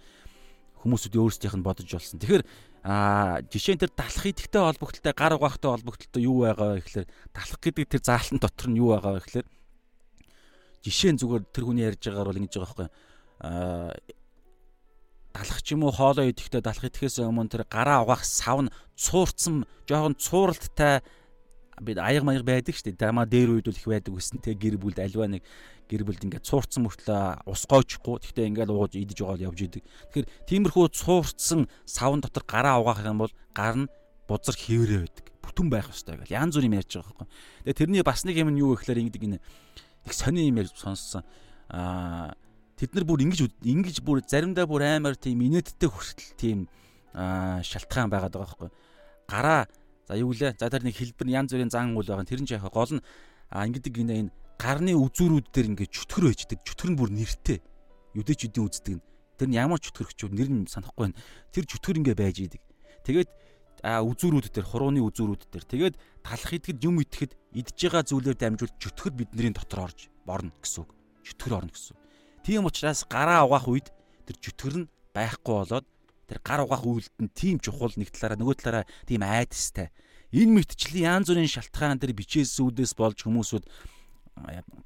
[0.84, 2.20] хүмүүсүүд өөрсдийнх нь бодож болсон.
[2.20, 2.44] Тэгэхээр
[2.84, 7.60] а жишээ нь тэр далах идэхтэй холбогдлолтой гар угаахтай холбогдлолтой юу байгаа вэ гэхээр далах
[7.60, 9.48] гэдэг тэр заалтан дотор нь юу байгаа вэ гэхээр
[10.88, 12.88] жишээ нь зүгээр тэр хүний ярьж байгаагаар бол ингэж байгаа байхгүй
[13.44, 13.92] а
[15.34, 19.66] далах ч юм уу хоолоо идэхтэй далах идэхээс өмнө тэр гараа угаах сав нь цуурцсан
[19.86, 21.06] жоохон цууралтай
[21.82, 23.00] бид аяг маяг байдаг шүү дээ.
[23.00, 24.44] Дама дээр үед бол их байдаг гэсэн.
[24.44, 25.44] Тэгээ гэр бүлд альва нэг
[25.88, 28.20] гэр бүлд ингээд цуурцсан мөртлөө ус гоочхгүй.
[28.20, 29.84] Гэхдээ ингээд ууж идэж байгаа явж идэг.
[30.12, 33.92] Тэгэхээр тиймэрхүү цуурцсан савн дотор гараа угаах юм бол гар нь
[34.28, 35.26] бузар хэврээ байдаг.
[35.40, 36.36] Бүтэн байх ёстой гэл.
[36.36, 37.28] Янз бүр юм ярьж байгаа байхгүй.
[37.64, 41.24] Тэгээ тэрний бас нэг юм нь юу гэхээр ингэдэг энэ их сони юм ярьж сонссон.
[41.72, 42.36] Аа
[42.80, 46.60] тэд нар бүр ингэж ингэж бүр заримдаа бүр амар тийм инээдтэй хүртэл тийм
[47.12, 48.72] шалтгаан байгаад байгаа байхгүй.
[49.28, 49.68] Гараа
[50.10, 50.58] За юу лээ?
[50.58, 52.26] За тэр нэг хэлбэр янз бүрийн зан үйл байгаа.
[52.26, 53.06] Тэр нь яхаа гол нь
[53.54, 56.66] ингэдэг гинэ энэ гарны үзүүрүүд дээр ингээд чөтгөр байждаг.
[56.66, 57.62] Чөтгөр нь бүр нэртэй.
[58.18, 59.06] Юдэчүүдийн үздэг нь.
[59.38, 61.20] Тэр нь ямар чөтгөрч юу нэр нь санахгүй байна.
[61.54, 62.62] Тэр чөтгөр ингээд байж идэг.
[63.06, 63.30] Тэгээд
[63.86, 68.76] а үзүүрүүд дээр хурууны үзүүрүүд дээр тэгээд талах идэхэд юм идэхэд идж байгаа зүйлээр дамжуулж
[68.82, 70.92] чөтгөр бидний дотор орж борно гэсэн үг.
[71.22, 71.99] Чөтгөр орно гэсэн.
[72.50, 73.94] Тийм учраас гараа угаах үед
[74.26, 75.86] тэр чөтгөр нь байхгүй болоод
[76.26, 79.94] тэр гар угаах үйлдэл нь тийм чухал нэг талаараа нөгөө талаараа тийм айдастай.
[80.34, 83.70] Энэ мэтчлийн янз бүрийн шалтгаан дээр бичээсүүдээс болж хүмүүсүүд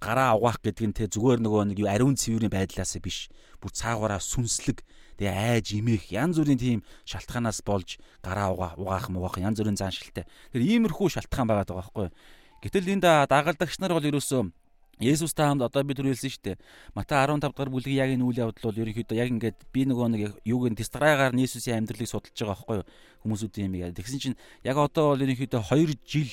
[0.04, 3.32] гараа угаах гэдэг нь те зүгээр нөгөө нэг ариун цэврийн байдлаас биш.
[3.64, 4.84] Бүр цаагаараа сүнслэг
[5.16, 10.28] тэгээ айж имэх янз бүрийн тийм шалтгаанаас болж гараа угаах муугаах янз бүрийн заашилтай.
[10.52, 12.12] Тэр иймэрхүү шалтгаан байгаа даа байхгүй.
[12.60, 14.52] Гэтэл энд дагалдагч нар бол ерөөсөө
[15.02, 16.58] Есүстэй хамт одоо бид түрүүлсэн шүү дээ.
[16.94, 20.22] Матай 15 дахь бүлгийн яг энэ үйл явдал бол ерөнхийдөө яг ингээд би нөгөө нэг
[20.46, 22.88] юуг нь тестрагаар нь Есүсийн амьдралыг судалж байгаа байхгүй юу?
[23.26, 23.90] Хүмүүсүүдийн юм яа.
[23.90, 26.32] Тэгсэн чинь яг одоо бол ерөнхийдөө 2 жил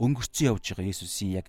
[0.00, 1.46] өнгөрцөн явж байгаа Есүсийн яг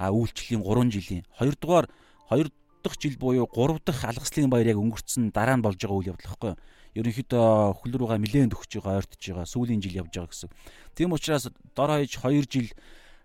[0.00, 1.24] үйлчлэлийн 3 жилийн.
[1.36, 1.86] 2 дугаар
[2.32, 2.48] 2
[2.80, 6.32] дахь жил буюу 3 дахь алгаслын баяр яг өнгөрцөн дараа нь болж байгаа үйл явдал
[6.32, 6.60] байхгүй юу?
[6.92, 10.50] ерөнхийдөө хөл рүүгээ нилээн төгсөж байгаа ойртож байгаа сүүлийн жил явж байгаа гэсэн.
[10.92, 12.68] Тийм учраас дор хаяж 2 жил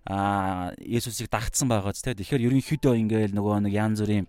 [0.08, 4.28] а Есүсийг дагтсан байгаа ч тэгэхээр ерөнхийдөө ингээл нөгөө нэг янз бүрийн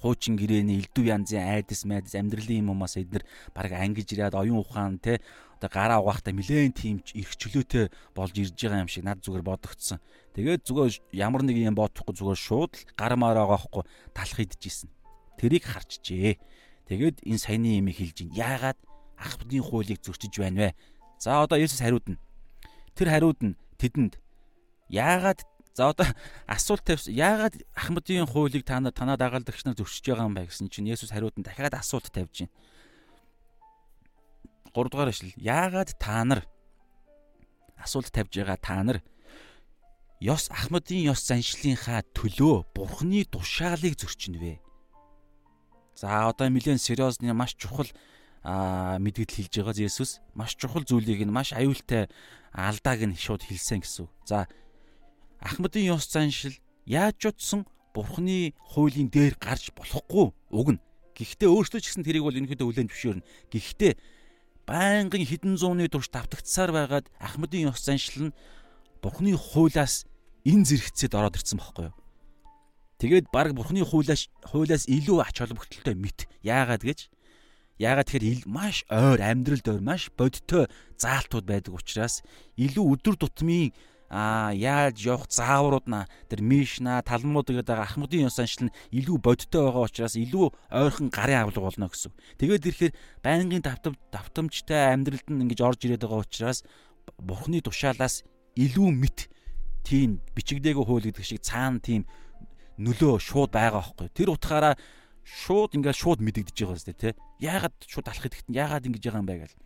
[0.00, 4.96] хуучин гэрээний элдв янзын айдас майдас амьдралын юм уумаас эднэр баг ангиж ирээд оюун ухаан
[4.96, 5.20] те
[5.60, 10.00] одоо гараа угаахтай нилээн тийм их чөлөөтэй болж ирж байгаа юм шиг над зүгээр бодогдсон.
[10.36, 14.92] Тэгээд зүгээр ямар нэг юм бодохгүй зүгээр шууд гар маар байгаахгүй талах идчихсэн.
[15.40, 16.36] Тэрийг харчжээ.
[16.88, 18.76] Тэгээд энэ саяны юм хэлж ин яагаад
[19.16, 20.76] Ахмадын хуулийг зөрчиж байна вэ?
[21.16, 22.20] За одоо Есүс хариудна.
[22.92, 24.20] Тэр хариуд нь тэдэнд
[24.88, 25.40] яагаад
[25.74, 26.06] за одоо
[26.46, 27.14] асуулт тавьсан.
[27.14, 31.10] Яагаад Ахмадын хуулийг та нар танаа дагалдагч нар зөрчиж байгаа юм бэ гэсэн чинь Есүс
[31.10, 32.54] хариуд нь дахиад асуулт тавьж байна.
[34.74, 35.34] 3 дугаар эшлэл.
[35.36, 36.46] Яагаад та нар
[37.74, 39.02] асуулт тавьж байгаа та нар
[40.22, 44.54] ёс Ахмадын ёс заншлийнхаа төлөө Бурхны тушаалыг зөрчинө вэ?
[45.98, 47.90] За одоо нэлээд сериосны маш чухал
[48.46, 52.06] а мэдгэл хэлж байгаа Есүс маш чухал зүйлийг нь маш аюултай
[52.54, 54.06] алдааг нь шууд хэлсэн гэсэн.
[54.24, 54.46] За
[55.44, 56.56] Ахмадын ёс заншил
[56.88, 60.82] яаж ч утсан Бурхны хуулийн дээр гарч болохгүй уг нь.
[61.14, 63.28] Гэхдээ өөртөө ч гэсэн тэрийг бол ерөнхийдөө хүлээн зөвшөөрнө.
[63.54, 63.92] Гэхдээ
[64.66, 68.36] байнгын хідэн зууны турш давтагдсаар байгаад Ахмадын ёс заншил нь
[68.98, 70.08] Бурхны хуулиас
[70.48, 71.96] эн зэрэгцээд ороод ирсэн байхгүй юу?
[72.98, 76.26] Тэгээд баг Бурхны хуулиас хуулиас илүү ач холбогдолтой мэт.
[76.40, 77.12] Яагаад гэж?
[77.78, 82.24] Яагаад тэгэхээр маш ойр амьдралд ойр маш бодтой заалтууд байдаг учраас
[82.56, 83.70] илүү өдөр тутмын
[84.14, 89.66] а яаж явах зааврууд на тэр мишна талмууд гэдэг ахмадын ёс аншил нь илүү бодтой
[89.66, 92.14] байгаа учраас илүү ойрхон гарын авлага болно гэсэн.
[92.38, 92.94] Тэгээд ирэхээр
[93.26, 96.62] байнгын давтам давтамжтай амьдралд нь ингэж орж ирээд байгаа учраас
[97.18, 98.22] бурхны тушаалаас
[98.54, 99.18] илүү мэд
[99.82, 102.06] тийм бичигдээгүй хууль гэдэг шиг цаана тийм
[102.78, 104.14] нөлөө шууд байгаа байхгүй.
[104.14, 104.78] Тэр утгаараа
[105.26, 107.18] шууд ингээд шууд мэдэгдэж байгаа зү тэ.
[107.42, 109.58] Яагаад шууд алах гэдэгт яагаад ингэж байгаа юм бэ гэл.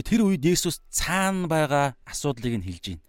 [0.00, 3.04] Тэр үед Есүс цаана байгаа асуудлыг нь хэлж байна.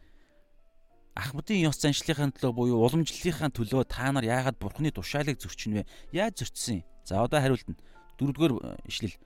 [1.20, 5.84] Ахмадын ёс заншлихын төлөө буюу уламжлалынхаа төлөө та нар яагаад бурхны тушаалыг зөрчинвэ?
[6.16, 6.84] Яаж зөрчсөн?
[7.04, 7.76] За одоо хариултна.
[8.16, 9.20] Дөрөвдүгээр э, ишлэл.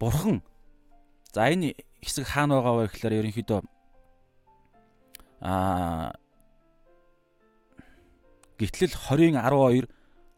[0.00, 0.40] Бурхан.
[1.34, 3.60] За энэ хэсэг хаана байгаа вэ гэхээр ерөнхийдөө
[5.44, 6.16] аа
[8.60, 9.88] Гэтлэл 20-ын 12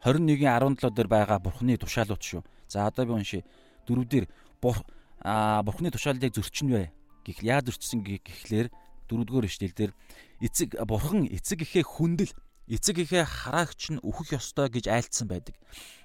[0.03, 2.43] 21-ийн 17 дээр байгаа бурхны тушаалууд шүү.
[2.67, 3.43] За одоо би уншия.
[3.87, 4.27] Дөрөвдөр
[4.59, 6.91] бурхны тушаалыг зөрчинвэ
[7.23, 8.67] гэх яаж зөрчсөн гэхлээр
[9.07, 9.91] дөрөвдүгээр ишлэл дээр
[10.43, 12.35] эцэг бурхан эцэг ихээ хүндэл
[12.67, 15.55] эцэг ихээ хараагч нь өөхөх ёстой гэж айлцсан байдаг.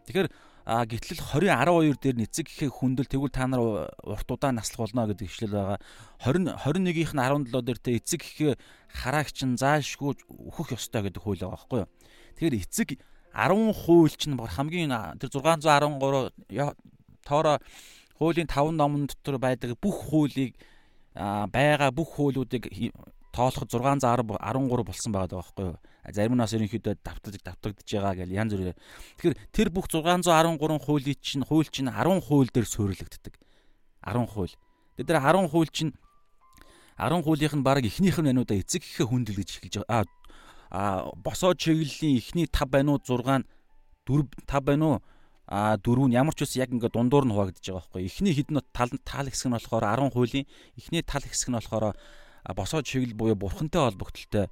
[0.07, 0.31] Тэгэхээр
[0.69, 5.27] гэтэл 20 12 дээр эцэг ихээ хүндэл тэгвэл та нар урт удаан наслах болно гэдэг
[5.27, 5.79] ишлэл байгаа.
[6.23, 8.55] 20 21-ийнх нь 17 дээр тэ эцэг ихээ
[8.95, 11.91] хараагч нь заашгүй өөхөх ёстой гэдэг хууль байгаа байхгүй юу.
[12.39, 12.89] Тэгэхээр эцэг
[13.35, 15.99] 10 хууль чинь хамгийн тэр 613
[17.27, 17.59] тоороо
[18.19, 20.55] хуулийн 5 номон дотор байдаг бүх хуулийг
[21.15, 22.67] байгаа бүх хуулиудыг
[23.39, 25.79] тоолоход 613 болсон байгаа байхгүй юу.
[26.11, 28.79] Зарим нь бас ерөнхийдөө давтагдж давтагдж байгаа гэж янз бүрээр.
[29.23, 33.39] Тэгэхээр тэр бүх 613 хуулийн чинь хууль чинь 10 хууль дээр суурилагддаг.
[34.03, 34.55] 10 хууль.
[34.99, 35.95] Тэр 10 хууль чинь
[36.99, 40.11] 10 хуулийнх нь баг эхнийх нь бануудаа эцэг ихэ хүндэл гэж эхэлж байгаа.
[40.75, 44.99] Аа босоо чиглэлийн эхний 5 банууд 6 4 5 бануу
[45.47, 48.05] а дөрөв нь ямар ч ус яг ингээд дундуур нь хуваагдаж байгаа байхгүй.
[48.05, 50.47] Эхний хідэн тал тал хэсэг нь болохоор 10 хуулийн,
[50.77, 51.97] эхний тал хэсэг нь болохоор
[52.55, 54.49] босоо чиглэл буюу бурхантай холбогдлолтой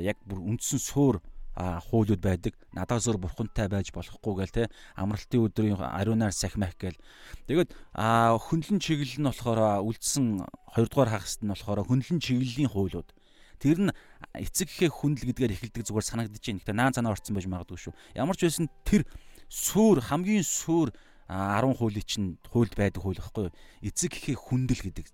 [0.00, 1.20] яг бүр үндсэн суур
[1.56, 2.54] хуулиуд байдаг.
[2.72, 4.64] Надаас өөр бурхантай байж болохгүй гээл те
[4.96, 6.96] амралтын өдрийн ариунаар сахимах гээл.
[7.44, 13.12] Тэгээд хөнлөн чиглэл нь болохоор үлдсэн 2 дугаар хагаст нь болохоор хөнлөн чиглэлийн хуулиуд.
[13.60, 13.92] Тэр нь
[14.32, 16.60] эцэг ихээ хүндэл гэдгээр эхэлдэг зүгээр санагдаж байна.
[16.64, 17.94] Гэтэ наан цанаа орцсон байж магадгүй шүү.
[18.16, 19.04] Ямар ч байсан тэр
[19.52, 20.94] суур хамгийн суур
[21.28, 23.52] 10 хуулийн чинь хуульд байдаг хууль юу?
[23.84, 25.12] Эцэг ихээ хүндэл гэдэг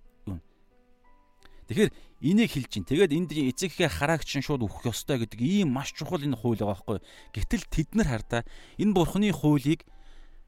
[1.66, 1.90] Тэгэхээр
[2.22, 2.86] энийг хэлж чинь.
[2.86, 6.62] Тэгээд энд эцэг ихээ хараагч нь шууд өгөх ёстой гэдэг ийм маш чухал энэ хууль
[6.62, 6.98] байгаа байхгүй.
[7.34, 8.42] Гэтэл тэд нар хардаа
[8.78, 9.82] энэ бурхны хуулийг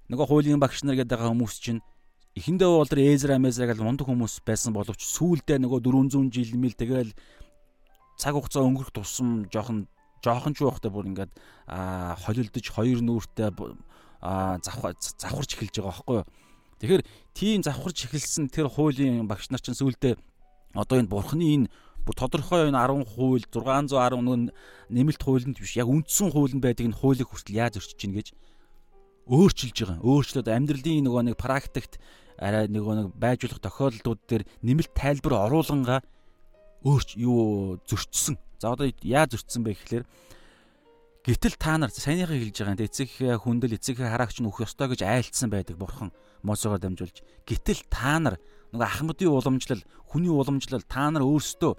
[0.09, 1.83] нөгөө хуулийн багш нар гэдэг хүмүүс чинь
[2.39, 6.79] эхэндээ бол тэр Эзра Мезра гэж мундаг хүмүүс байсан боловч сүүлдээ нөгөө 400 жил мэл
[6.79, 7.11] тэгэл
[8.15, 9.91] цаг хугацаа өнгөрөх тусам жоохон
[10.23, 11.33] жоохон ч байхдаа бүр ингээд
[11.67, 13.51] холилдож хоёр нүүртэй
[14.23, 16.27] а завхарч эхэлж байгаа байхгүй юу.
[16.79, 17.03] Тэгэхээр
[17.35, 20.15] тийм завхарч эхэлсэн тэр хуулийн багш нар чинь сүүлдээ
[20.75, 21.67] одоо энэ бурхны энэ
[22.17, 24.53] тодорхой энэ 10 хууль 610
[24.89, 28.29] нэмэлт хуулинд биш яг үндсэн хуулинд байдаг энэ хуулийг хүртэл яаж өрчиж гин гэж
[29.29, 30.01] өөрчилж байгаа.
[30.01, 32.01] Өөрчлөөд амьдралын нөгөө нэг практикт
[32.41, 36.01] арай нөгөө нэг байжуулах тохиолдлууд дээр нэмэлт тайлбар оруулангаа
[36.81, 38.41] өөрч юу зөрчсөн.
[38.57, 40.05] За одоо яаж зөрчсөн бэ гэхлээр
[41.29, 43.13] гэтэл та нар саяныхаа хэлж байгаа эцэг
[43.45, 46.09] хүндэл эцэг хараагч нь өөх ёстой гэж айлцсан байдаг бурхан
[46.41, 47.21] Мосогоор дамжуулж.
[47.45, 48.41] Гэтэл та нар
[48.73, 51.77] нөгөө ахмадын уламжлал, хүний уламжлал та нар өөрсдөө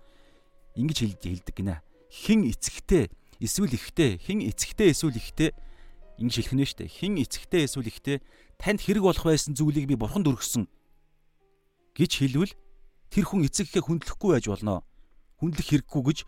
[0.77, 1.81] ингэж хэлж хэлдэг гинэ.
[2.13, 3.09] Хин эцэгтэй
[3.41, 5.57] эсвэл ихтэй, хин эцэгтэй эсвэл ихтэй
[6.21, 6.85] ингэж хэлэх нэ штэ.
[6.85, 8.21] Хин эцэгтэй эсвэл ихтэй
[8.61, 10.69] танд хэрэг болох байсан зүйлийг би бурханд өргөсөн
[11.97, 12.53] гэж хэлвэл
[13.09, 14.85] тэр хүн эцэгхээ хүндлэхгүй байж болно.
[15.41, 16.19] Хүндлэх хэрэггүй гэж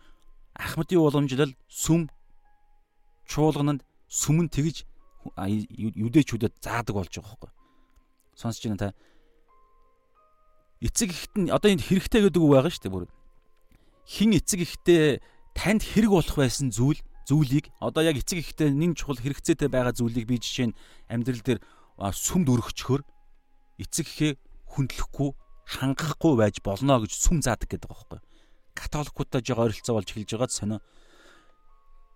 [0.58, 2.10] ахмадын уламжлал сүм
[3.28, 4.84] чуулгананд сүмэн тэгж
[5.38, 7.52] юдэчүүдэд заадаг болж байгаа хөөхгүй.
[8.34, 8.88] Сонсож байна та
[10.82, 13.06] эцэг ихт нь одоо энд хэрэгтэй гэдэг үг байгаа шүү дээ бүр.
[14.02, 15.22] Хин эцэг ихтэй
[15.54, 20.26] танд хэрэг болох байсан зүйл зүйлийг одоо яг эцэг ихтэй нин чухал хэрэгцээтэй байгаа зүйлийг
[20.26, 21.60] би жишээ нь амьдрал дээр
[22.02, 23.06] сүмд өргөчхөр
[23.78, 24.32] эцэг ихээ
[24.74, 25.30] хүндлэхгүй
[25.70, 28.20] хангахгүй байж болно гэж сүм заадаг гэдэг байгаа байхгүй.
[28.74, 30.78] Католикуудтай жоо ойролцоо болж эхэлж байгаад сонио.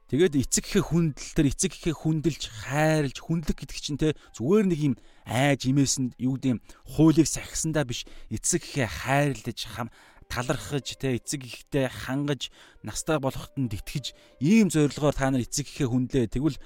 [0.06, 4.80] Тэгээд эцэг ихээ хүндэл төр эцэг ихээ хүндэлж хайрлж хүндлэх гэдэг чинь те зүгээр нэг
[4.86, 4.94] юм
[5.26, 6.62] айж имээсэнд юу гэдэм
[6.94, 9.90] хуулийг сахисандаа биш эцэг ихээ хайрлаж хам
[10.30, 12.54] талархаж те эцэг ихтэй хангаж
[12.86, 16.58] настай болоход нь итгэж ийм зорилгоор та нар эцэг ихээ хүндлээ тэгвэл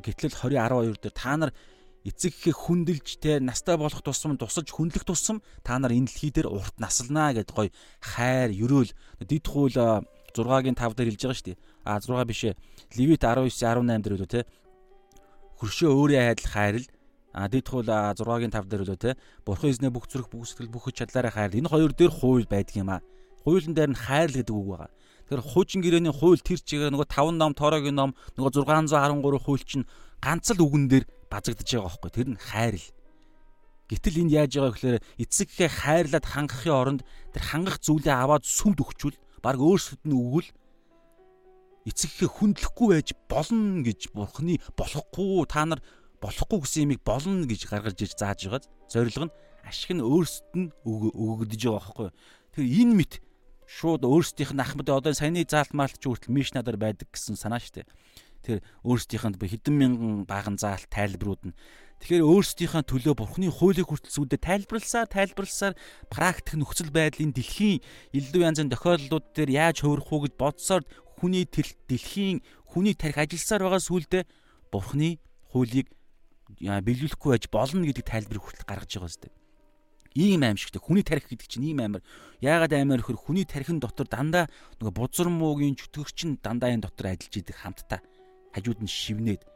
[0.00, 1.52] гэтлэл 2012 дээр та нар
[2.04, 6.48] эцэг ихээ хүндэлж те настай болох тусам тусаж хүндлэх тусам та нар энэ дэлхий дээр
[6.48, 7.68] урт наслнаа гэд гой
[8.00, 9.76] хайр ерөөл дид хууль
[10.34, 11.58] 6-гийн 5 дээр хэлж байгаа шүү дээ.
[11.84, 12.54] А 6 биш ээ.
[12.96, 14.40] Левит 19 18 дээр үлээ те.
[15.58, 16.86] Хөршөө өөрийн хайдал хайрл
[17.32, 19.10] А дэд хул 6-гийн 5 дээр үлээ те.
[19.46, 21.54] Бурхан эзнээ бүх зүрх бүх сэтгэл бүх хүч чадлаараа хайр.
[21.54, 22.98] Энэ хоёр дээр хууль байдаг юм а.
[23.46, 24.90] Хуулийн дээр нь хайр л гэдэг үг байгаа.
[25.30, 29.86] Тэгэхээр хуучин гэрээний хууль тэр чигээр нөгөө 5 ном, торогийн ном, нөгөө 613 хууль чинь
[30.18, 32.10] ганц л үгэн дээр базагдж байгаа байхгүй.
[32.10, 32.86] Тэр нь хайр л.
[33.90, 39.18] Гэтэл энд яаж байгаа гэхээр эцэгхээ хайрлаад хангахын оронд тэр хангах зүйлээ аваад сүмд өгчүүл
[39.42, 40.48] баг өөрсдөд нь өгвөл
[41.88, 45.80] эцэгхээ хүндлэхгүй байж болно гэж бурхны болохгүй та нар
[46.20, 50.68] болохгүй гэсэн юмыг болно гэж гаргаж иж зааж байгаад зорилго нь ашиг нь өөрсдөд нь
[50.84, 52.08] өгөгдөж байгаа байхгүй.
[52.52, 53.12] Тэгэхээр энэ мэт
[53.64, 57.88] шууд өөрсдийнх нь ахмад одоо саяны заалт маалт ч хүртэл мишнадаар байдаг гэсэн санаа штэ.
[58.44, 61.56] Тэр өөрсдийнх нь хэдэн мянган баган заалт тайлбарууд нь
[62.00, 65.74] Тэгэхээр өөрсдийнхээ төлөө бурхны хуулийг хүртэл сүудэ тайлбарласаар тайлбарласаар
[66.08, 67.84] практик нөхцөл байдлын дэлхийн
[68.16, 70.82] илүү янзын тохиолдлууд дээр яаж хувирах уу гэж бодсоор
[71.20, 74.20] хүний дэлхийн хүний тарих ажилласаар байгаа сүулдэ
[74.72, 75.20] бурхны
[75.52, 75.92] хуулийг
[76.58, 79.28] биелүүлэхгүй байж болно гэдэг тайлбарыг хүртэл гаргаж байгаа зү.
[80.16, 82.02] Ийм аимшигтэй хүний тарих гэдэг чинь ийм амар.
[82.42, 84.50] Яагаад амар хөр хүний тарихын дотор дандаа
[84.82, 88.00] нөгөө бузар муугийн чөтгөрчин дандаа энэ дотор ажиллаж идэг хамтдаа
[88.50, 89.46] хажууд нь шивнээд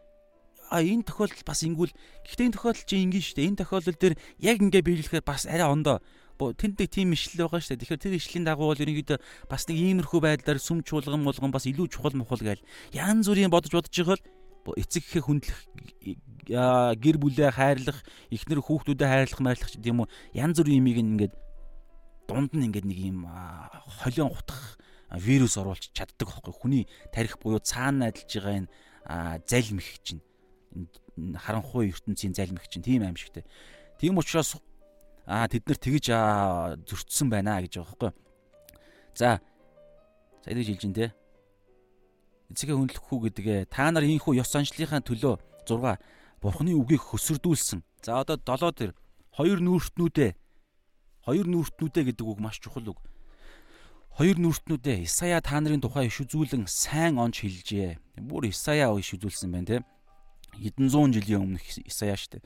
[0.74, 1.94] а энэ тохиолдол бас ингүүл
[2.26, 3.48] гэхдээ энэ тохиолдол чи ингэ шүү дээ.
[3.54, 6.02] Энэ тохиолдол дээр яг ингэ биелэхээр бас арай ондоо
[6.34, 7.94] тэнд нэг тийм ишлэл байгаа шүү дээ.
[7.94, 11.86] Тэгэхээр тэр ишлийн дагуу бол ерөнхийдөө бас нэг иймэрхүү байдлаар сүм чуулган болгон бас илүү
[11.94, 14.26] чухал мухал гээл янз бүрийн бодож бодож байгаа л
[14.72, 15.60] эцэг ихэ хүндлэх
[16.48, 18.00] гэр бүлээ хайрлах
[18.32, 20.08] эхнэр хүүхдүүдэд хайрлах майрлах ч гэдэм үү
[20.40, 21.34] янз бүрийн имийг ингээд
[22.28, 23.28] дунд нь ингээд нэг юм
[24.00, 24.80] холион хутгах
[25.20, 28.68] вирус оруулж чаддаг байхгүй хүний тарих буюу цаана найдалж байгаа энэ
[29.44, 30.24] залмих чинь
[31.16, 33.44] харанхуй ертөнцийн залмих чинь тийм аимшигтэй.
[33.98, 34.58] Тийм учраас
[35.26, 36.06] аа тэд нар тэгж
[36.88, 38.12] зөрчсөн байна гэж байгаа байхгүй.
[39.14, 39.40] За
[40.44, 41.10] сая гэж хэлж ин тээ.
[42.50, 45.98] Эцэгээ хүндлэхгүй гэдгээ та нар ийхүү ёс заншлийнхаа төлөө 6
[46.42, 47.80] бурхны үгийг хөсөрдүүлсэн.
[48.04, 48.92] За одоо 7 дээр
[49.32, 50.30] хоёр нүүртнүүдээ
[51.24, 53.00] хоёр нүүртнүүдээ гэдэг үг маш чухал үг.
[54.12, 58.20] Хоёр нүүртнүүдээ Исая та нарын тухай иш үзүүлэн сайн онч хэлжээ.
[58.20, 59.76] Бүр Исая иш үзүүлсэн байна те
[60.58, 62.42] хэдэн зуун жилийн өмнөх Исая штэ.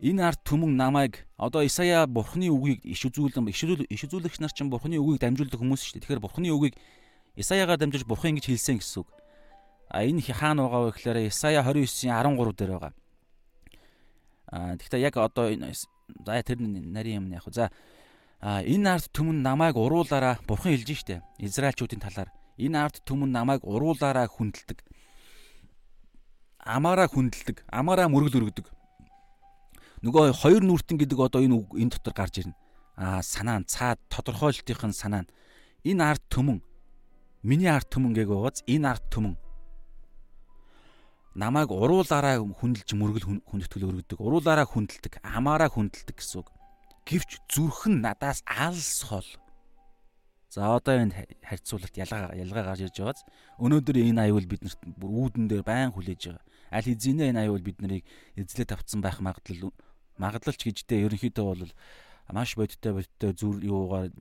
[0.00, 5.00] Энэ арт түмэн намайг одоо Исая бурхны үгийг иш үзүүлэн иш үзүүлэгч нар чинь бурхны
[5.00, 6.04] үгийг дамжуулдаг хүмүүс штэ.
[6.04, 6.76] Тэгэхээр бурхны үгийг
[7.36, 9.08] Исаягаа дамжуулж бурхан ингэж хэлсэн гэсэн үг.
[9.92, 12.92] А энэ хаана байгаа вэ гэхээр Исая 29-ийн 13 дээр байгаа.
[14.48, 17.70] А тэгэхээр яг одоо за тэр нарийн юм яг за
[18.40, 21.20] а энэ арт түмэн намайг уруулаараа бурхан хэлж штэ.
[21.38, 24.85] Израильчүүдийн талаар энэ арт түмэн намайг уруулаараа хүндэлдэг
[26.66, 28.66] амаараа хүндэлдэг, амаараа мөргөл өргөдөг.
[30.02, 32.58] Нөгөө хоёр нүртэн гэдэг одоо энэ энэ дотор гарч ирнэ.
[32.98, 35.30] Аа санаа нь цаад тодорхойлтын санаа нь
[35.86, 36.60] энэ арт төмөн
[37.46, 39.38] миний арт төмөн гээг байгааз энэ арт төмөн
[41.36, 44.18] намайг уруулаараа хүндэлж мөргөл хүндэтгэл өргөдөг.
[44.18, 46.48] Уруулаараа хүндэлдэг, амаараа хүндэлдэг гэсэн үг.
[47.04, 49.28] Гэвч зүрхэн надаас алс хол.
[50.48, 53.20] За одоо энэ харьцуулалт ялгаа ялгаа гарч ирж байгааз
[53.60, 56.44] өнөөдөр энэ аюул биднэрт бүр үүдэн дээр байн хүлээж байгаа
[56.76, 58.04] аль хэзээ энэ аюул бид нарыг
[58.36, 59.72] эзлээд авцсан байх магадлал
[60.20, 61.72] магадлалч гэждээ ерөнхийдөө бол
[62.32, 64.12] маш бодиттой бодиттой зүр юугаар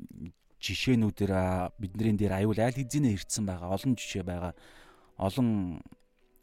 [0.63, 1.34] жишээнүүдээр
[1.80, 4.54] бидний дээр аюул аль хэзээ ирдсэн байгаа олон жишээ байгаа
[5.20, 5.82] олон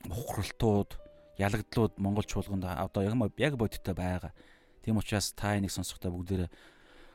[0.08, 1.00] ухралтууд
[1.38, 4.32] ялагдлууд Монгол чуулганд одоо яг бодиттой байгаа.
[4.84, 6.50] Тийм учраас та энийг сонсохдоо бүгдээрээ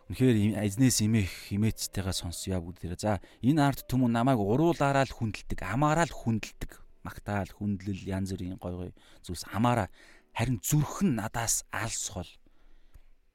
[0.07, 2.99] үнэхээр эзнээс имэх химээцтэйгээ сонсъё бүгдээрээ.
[2.99, 8.57] За энэ арт түмэн намайг уруулаараа л хүндэлдэг, амаараа л хүндэлдэг магтаал, хүндлэл, янз бүрийн
[8.57, 8.91] гой гой
[9.25, 9.89] зүйлс амаараа
[10.33, 12.29] харин зүрх нь надаас алс хол.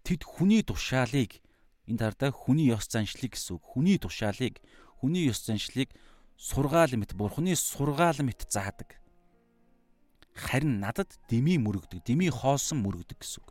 [0.07, 1.43] Тэд хүний тушаалыг
[1.87, 3.63] энэ тардаа хүний ёс заншлыг гэсэн үг.
[3.63, 4.63] Хүний тушаалыг,
[4.99, 5.91] хүний ёс заншлыг
[6.39, 8.99] сургаал мэт, бурхны сургаал мэт заадаг.
[10.35, 13.51] Харин надад деми мөрөгдөг, деми хоосон мөрөгдөг гэсэн үг.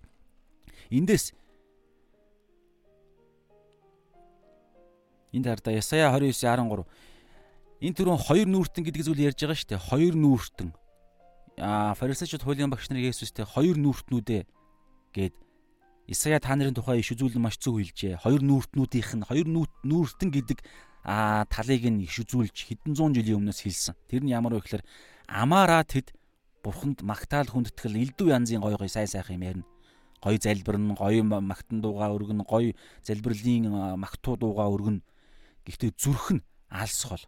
[0.90, 1.36] Эндээс
[5.32, 6.86] Энд хардаа Исая 29:13
[7.82, 9.88] энэ түрүүн хоёр нүүртэн гэдэг зүйл ярьж байгаа шүү дээ.
[9.90, 10.70] Хоёр нүүртэн.
[11.58, 14.42] Аа фарисеучуд хуулийн багш нар Есүстэй хоёр нүүртнүүдээ
[15.18, 15.36] гээд
[16.12, 18.20] Исая та нарын тухай иш үзүүлэн маш зөв хэлжээ.
[18.22, 20.60] Хоёр нүүртнүүдийнх нь хоёр нүүртэн гэдэг
[21.08, 23.96] аа талыг нь иш үзүүлж хэдэн зуун жилийн өмнөөс хэлсэн.
[24.12, 24.84] Тэр нь ямар вэ гэхээр
[25.32, 26.14] амаараа тэд
[26.62, 29.66] бурханд магтаал хүндэтгэл элдв янзын гой гой сай сайхан юм ярина.
[30.22, 35.02] Гой залбирна, гой магтан дуугаа өргөн, гой залбирлын магтуу дуугаа өргөн.
[35.66, 37.24] Гэхдээ зүрх нь алс хол.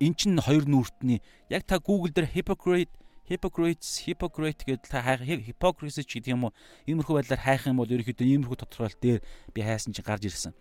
[0.00, 2.90] Эн чинь хоёр нүүртний яг та Google дээр hypocrite
[3.28, 6.52] hypocrites hypocrite гэдэг та хайх hypocrisy ч гэдэг юм уу
[6.84, 9.20] иймэрхүү байдлаар хайх юм бол ерөөхдөө иймэрхүү тодорхойлолт дээр
[9.54, 10.52] би хайсан чинь гарч ирсэн.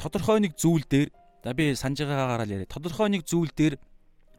[0.00, 1.12] Тодорхой нэг зүйл дээр
[1.44, 2.70] за би санаж байгаагаар л яриа.
[2.70, 3.76] Тодорхой нэг зүйл дээр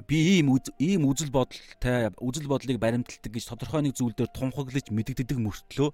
[0.08, 5.38] би ийм ийм үзэл бодолтой үзэл бодлыг баримталдаг гэж тодорхой нэг зүйл дээр тунхаглаж мэддэгдэг
[5.40, 5.90] мөртлөө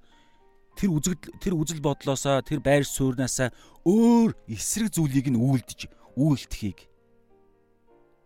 [0.80, 3.52] тэр үзэл тэр үзэл бодлоосоо тэр байр суурнаасаа
[3.84, 6.91] өөр эсрэг зүйлийг нь үйлдэж үйлдэхийг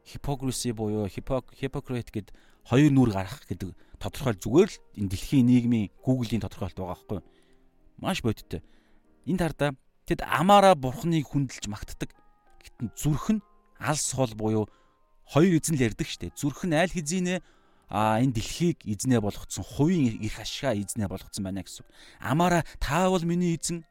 [0.05, 2.29] hypocrisy буюу hypocrite гэд
[2.69, 7.19] хоёр нүур гарах гэдэг тодорхойл зүгээр л энэ дэлхийн нийгмийн Google-ийн тодорхойлт байгаа байхгүй
[7.97, 8.61] маш бодиттой.
[9.25, 9.71] Энд хардаа
[10.05, 12.13] тэд амаараа бурхныг хүндэлж магтдаг.
[12.61, 13.41] Гэтэн зүрх нь
[13.79, 14.65] алс хол буюу
[15.25, 16.35] хоёр эзэн л ярьдаг штэ.
[16.35, 17.41] Зүрх нь аль хэзээ
[17.89, 21.85] а энэ дэлхийг эзнээ болгоцсон хувийн их ашгаа эзнээ болгоцсон байна гэсэн.
[22.19, 23.85] Амаараа таавал миний эзэн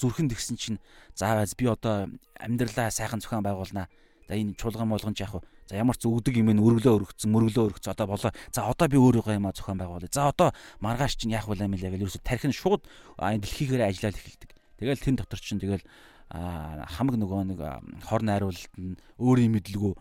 [0.00, 0.78] зүрхэнд гисэн чинь
[1.12, 2.08] заавал би одоо
[2.40, 3.88] амьдралаа сайхан зохион байгуулнаа
[4.28, 7.78] За энэ чуулган болгон ч яг за ямар ч өгдөг юм ин өргөлөө өргөцсөн мөргөлөө
[7.78, 8.30] өргөц одоо болоо.
[8.50, 10.10] За одоо би өөрийгөө юм а зохион байгуулъя.
[10.10, 10.50] За одоо
[10.82, 12.82] маргааш чинь яах вэ юм лээ гэж ерөөсө тархин шууд
[13.18, 14.50] дэлхийгээр ажиллаад эхэлдэг.
[14.82, 15.86] Тэгэл тэн дотор чинь тэгэл
[16.30, 17.60] хамаг нөгөө нэг
[18.02, 19.94] хор найруулалт нь өөрийн мэдлэгөө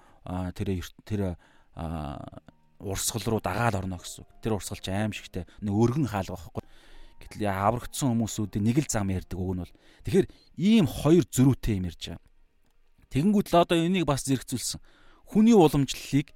[0.57, 1.21] тэр тэр
[2.81, 4.25] урсгал руу дагаад орно гэсэн.
[4.41, 6.65] Тэр урсгал ч аимшигтэй нэг өргөн хаалга байхгүй.
[7.21, 9.73] Гэтэл аврагдсан хүмүүсүүдийн нэг л зам ярьдаг үг нь бол
[10.05, 12.21] тэгэхээр ийм хоёр зөрүүтэй юм ярьж байгаа.
[13.09, 14.79] Тэгэнгүүт л одоо энийг бас зэрэгцүүлсэн.
[15.25, 16.33] Хүний уламжлалыг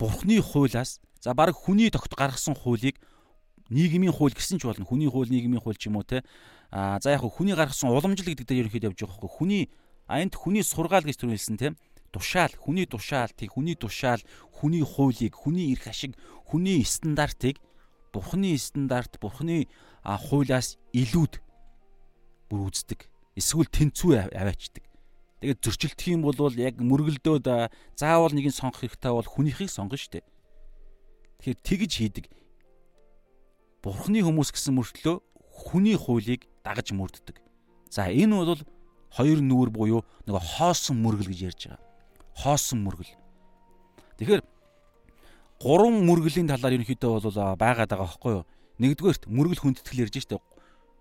[0.00, 2.96] Бурхны хуулиас за баг хүний тогт гаргасан хуулийг
[3.68, 4.84] нийгмийн хууль гэсэн ч болно.
[4.84, 6.24] Хүний хууль, нийгмийн хууль ч юм уу те.
[6.70, 9.36] А за яг хүний гаргасан уламжлал гэдэг дээр ерөнхийдөө явж байгаа байхгүй.
[9.36, 9.62] Хүний
[10.08, 11.76] аянт хүний сургаал гэж төрүүлсэн те.
[12.10, 14.18] Тушаал, хүний тушаалтыг, хүний тушаал,
[14.50, 17.62] хүний хуулийг, хүний эрх ашиг, хүний стандартыг
[18.10, 19.70] Бурхны стандарт, Бурхны
[20.02, 21.38] хуулиас илүүд
[22.50, 23.06] бүр үздэг.
[23.38, 24.89] Эсвэл тэнцүү аваачдаг.
[25.40, 27.48] Тэгээд зөрчилдөх юм бол яг мөргөлдөөд
[27.96, 30.24] заавал нэгийг сонгох хэрэгтэй бол хүнийхийг сонгоно шүү дээ.
[31.40, 32.24] Тэгэхээр тэгж хийдэг.
[33.80, 35.16] Бурхны хүмүүс гэсэн мөртлөө
[35.48, 37.40] хүний хуулийг дагаж мөрддөг.
[37.88, 38.60] За энэ бол
[39.16, 41.80] хоёр нүүр буюу нөгөө хоосон мөргөл гэж ярьж байгаа.
[42.36, 43.16] Хоосон мөргөл.
[44.20, 44.44] Тэгэхээр
[45.56, 48.44] гурван мөргөлийн талаар ерөнхийдөө бол байгаад байгаа байхгүй юу?
[48.76, 50.36] Нэгдүгээрт мөргөл хүндэтгэл ярьж штэ.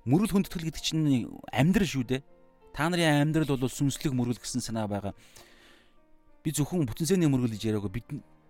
[0.08, 2.24] Мөргөл хүндэтгэл гэдэг чинь амьдрал шүү дээ
[2.74, 5.14] Та нарын амьдрал бол сүнслэг мөргөл гэсэн санаа байгаа.
[6.44, 7.92] Би зөвхөн бүтэн зэний мөргөл гэж яриагүй.
[7.92, 8.08] Бид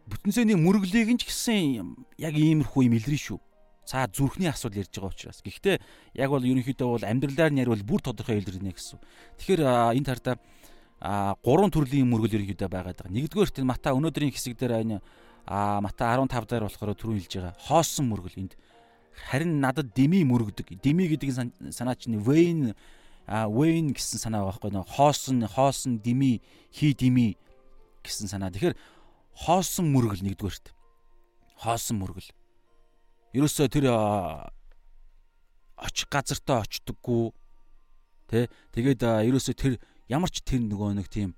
[0.10, 3.40] бүтэн зэний мөргөлийг нь ч гэсэн яг иймэрхүү юм илрэн шүү.
[3.90, 5.42] Цаа зүрхний асуудал ярьж байгаа учраас.
[5.42, 5.78] Гэхдээ
[6.22, 9.02] яг бол ерөнхийдөө бол амьдралаар нь ярил бүр тодорхой илэрнэ гэсэн.
[9.42, 9.62] Тэгэхээр
[9.98, 10.38] энэ тартаа
[11.02, 13.16] а гурван төрлийн мөргөл ерөнхийдөө байгаад байгаа.
[13.18, 15.02] Нэгдүгээр нь Мата өнөөдрийн хэсэг дээр
[15.50, 17.56] а Мата 15 дээр болохоор түрүү хэлж байгаа.
[17.66, 18.54] Хоосон мөргөл энд
[19.30, 20.78] харин надад дими мөрөгдөг.
[20.84, 22.76] Дими гэдэг санаа чинь а
[23.30, 26.42] Wayne гэсэн санаа байгаа байхгүй нөө хоосон хоосон дими
[26.74, 27.38] хи дими
[28.02, 28.50] гэсэн санаа.
[28.50, 28.74] Тэгэхээр
[29.46, 30.74] хоосон мөргөл нэгдүгээрт.
[31.62, 32.26] Хоосон мөргөл.
[33.38, 33.86] Ерөөсөө тэр
[35.78, 37.30] очих газартаа очдоггүй
[38.34, 39.74] тэ тэгээд ерөөсөө тэр
[40.10, 41.38] ямар ч тэр нөгөө нэг тийм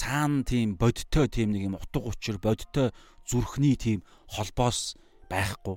[0.00, 2.88] цаана тийм бодтой тийм нэг юм утга учир бодтой
[3.28, 4.00] зүрхний тийм
[4.32, 4.96] холбоос
[5.28, 5.76] байхгүй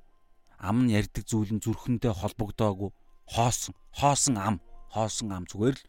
[0.64, 2.89] ам нь ярддаг зүйл нь зүрхэндээ холбогдоогүй
[3.28, 3.76] хоосон.
[3.91, 4.61] Хоосон ам.
[4.89, 5.45] Хоосон ам.
[5.45, 5.84] Зүгээр л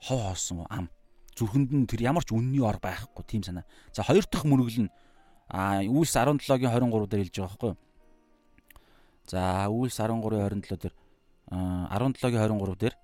[0.00, 0.90] хов хоосон ам.
[1.34, 3.66] Зүрхэнд нь тэр ямар ч үнний ор байхгүй тийм санаа.
[3.92, 4.90] За хоёр дахь мөргөл нь
[5.48, 7.70] а Үлс 17-гийн 23 дээр хэлж байгаа байхгүй.
[7.74, 7.78] Юу?
[9.26, 10.94] За Үлс 13-ийн 27 дээр
[11.50, 12.94] 17-гийн 23 дээр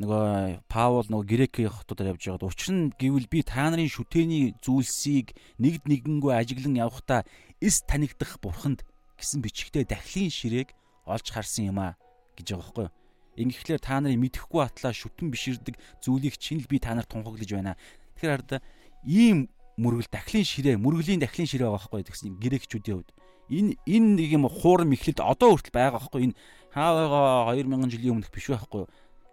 [0.00, 5.36] нөгөө Паул нөгөө Грекийн хотуудаар явж байгаад учир нь гэвэл би та нарын шүтээний зүйлсийг
[5.60, 7.28] нэгд нэгэнгөө ажиглан явхдаа
[7.60, 8.88] эс танигдах бурханд
[9.20, 10.72] гэсэн бичгтээ дахлын ширээг
[11.06, 11.96] олж харсан юм а
[12.36, 12.94] гэж байгаа байхгүй юу.
[13.32, 17.76] Ингэхлээр та нарын мэдхгүй атлаа шүтэн биширдэг зүйлийг чинь л би та нарт тунхаглаж байна.
[18.20, 18.60] Тэгэхээр хараа
[19.08, 19.48] ийм
[19.80, 23.10] мөргөл дахлын ширээ, мөргөлийн дахлын ширээ байгаа байхгүй гэсэн грекчүүдийн хувьд.
[23.48, 26.36] Энэ энэ нэг юм хуурам ихлэд одоо хүртэл байгаа байхгүй энэ
[26.76, 28.84] хаа 2000 жилийн өмнөх биш байхгүй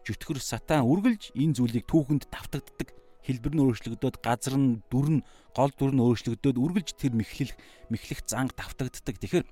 [0.07, 2.89] жөтгөр сатан үргэлж энэ зүйлийг түүхэнд давтагддаг
[3.23, 7.53] хэлбэр нь өөрчлөгдөд газар нь дүр нь гол дүр нь өөрчлөгдөд үргэлж тэр мэхлэх
[7.93, 9.15] мэхлэх занг давтагддаг.
[9.21, 9.45] Тэгэхээр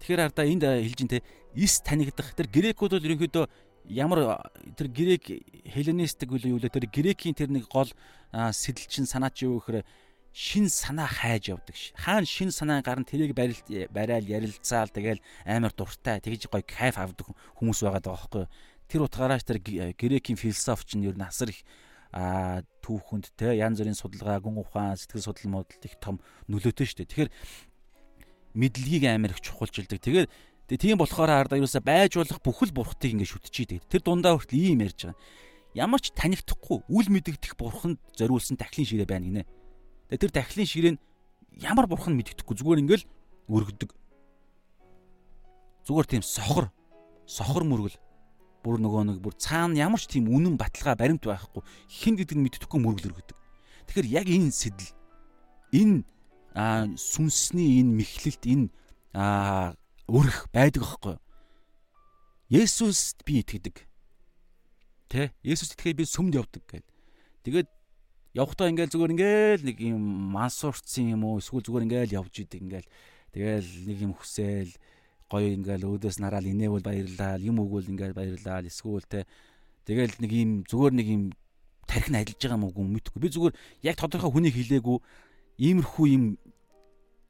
[0.00, 1.22] Тэгэхээр ардаа энд хэлж ин те
[1.54, 3.44] ис танигдах тэр грекүүд бол ерөнхийдөө
[3.88, 5.24] ямар тэр грек
[5.68, 7.88] хеленистик үл юу лээ тэр грекийн тэр нэг гол
[8.32, 9.84] сэтэл чин санаа чи юу гэхээр
[10.32, 11.92] шин санаа хайж явдаг ш.
[11.96, 17.82] Хаана шин санаа гарна тэрийг барайл ярилцаал тэгэл амар дуртай тэгж гоё кайф авдаг хүмүүс
[17.82, 18.46] байгаа даа байхгүй.
[18.86, 21.66] Тэр утгаараа тэр грекийн философч нь ер нь асар их
[22.12, 26.18] а түүхэнд те янз бүрийн судалгаа, гүн ухаан, сэтгэл судлал модалд их том
[26.50, 27.10] нөлөөтэй шүү дээ.
[27.10, 27.30] Тэгэхээр
[28.54, 30.00] мэдлэгийг амар их чухалчилдаг.
[30.00, 30.28] Тэгэхээр
[30.78, 33.86] тийм болохоор ардаа юусаа байж болох бүхэл бурхтыг ингээд шүтчихийдэг.
[33.90, 35.18] Тэр дундаа хүртэл ийм ярьж байгаа.
[35.74, 39.42] Ямар ч танигдахгүй үл мэдэгдэх бурханд зориулсан дахлын ширээ байна гинэ.
[40.10, 41.02] Тэгээ тэр дахлын ширээ нь
[41.58, 43.06] ямар бурхан мэддэхгүй зүгээр ингээл
[43.50, 43.90] өргөдөг.
[45.86, 46.70] Зүгээр тийм сохор
[47.26, 47.98] сохор мөргөл
[48.62, 51.62] бүр нөгөө нэг бүр цаана ямар ч тийм үнэн баталгаа баримт байхгүй
[52.02, 53.38] хэн гэдэг нь мэддэхгүй мөргөл өргөдөг.
[53.88, 54.90] Тэгэхээр яг энэ сэтэл
[55.72, 56.04] энэ
[56.54, 58.66] сүнсний энэ мэхлэлт энэ
[60.10, 61.16] өрх байдаг аахгүй.
[62.50, 63.86] Есүст би итгэдэг.
[65.06, 65.30] Тэ?
[65.46, 66.86] Есүст итгэхэд би сүмд явдаг гэл.
[67.46, 67.68] Тэгээд
[68.34, 70.02] явхдаа ингээл зүгээр ингээл нэг юм
[70.34, 72.88] мансуурцсан юм уу эсвэл зүгээр ингээл явж идэг ингээл
[73.34, 74.70] тэгэл нэг юм хүсэл
[75.26, 79.26] гоё ингээл өөдөөс нараал инээвэл баярлаа юм өгвөл ингээл баярлаа эсвэл те
[79.82, 81.22] тэгэл нэг юм зүгээр нэг юм
[81.90, 84.98] тархин ажиллаж байгаа юм уу мэдхгүй би зүгээр яг тодорхой хүний хэлээгүй
[85.60, 86.24] иймэрхүү юм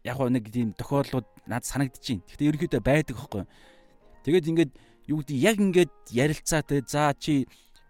[0.07, 2.23] яг нэг тийм тохиолдлууд надад санагдчихээн.
[2.25, 3.45] Гэхдээ ерөнхийдөө байдаг хөөхгүй.
[4.25, 4.73] Тэгээд ингээд
[5.11, 7.45] юу гэдэг яг ингээд ярилцаа те за чи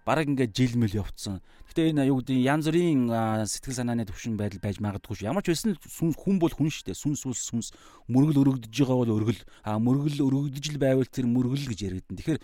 [0.09, 1.45] бараг ингээд жилмэл явцсан.
[1.69, 3.13] Гэхдээ энэ юу гэдэг янз бүрийн
[3.47, 5.29] сэтгэл санааны төвшин байдал байж магадгүй шүү.
[5.29, 6.99] Ямар ч байсан хүн бол хүн шүү дээ.
[6.99, 7.71] Сүнс бол сүнс.
[8.11, 9.43] Мөргөл өргөдөж байгаа бол өргөл.
[9.63, 12.17] А мөргөл өргөдөж л байвал тэр мөргөл гэж яригдэн.
[12.19, 12.41] Тэгэхээр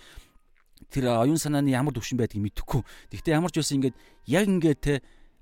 [0.93, 2.87] тэр оюун санааны ямар төвшин байдгийг мэдэхгүй.
[3.11, 3.97] Гэхдээ ямар ч байсан ингээд
[4.31, 4.95] яг ингээд те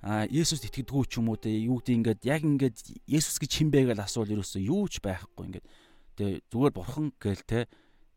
[0.05, 1.49] а Есүст итгэдэггүй ч юм уу те?
[1.49, 2.77] Юу гэдэг ингээд яг ингээд
[3.09, 5.67] Есүс гэж хэн бэ гэж асуул ерөөсөө юу ч байхгүй ингээд.
[6.21, 7.65] Тэгээ зүгээр бурхан гээл те?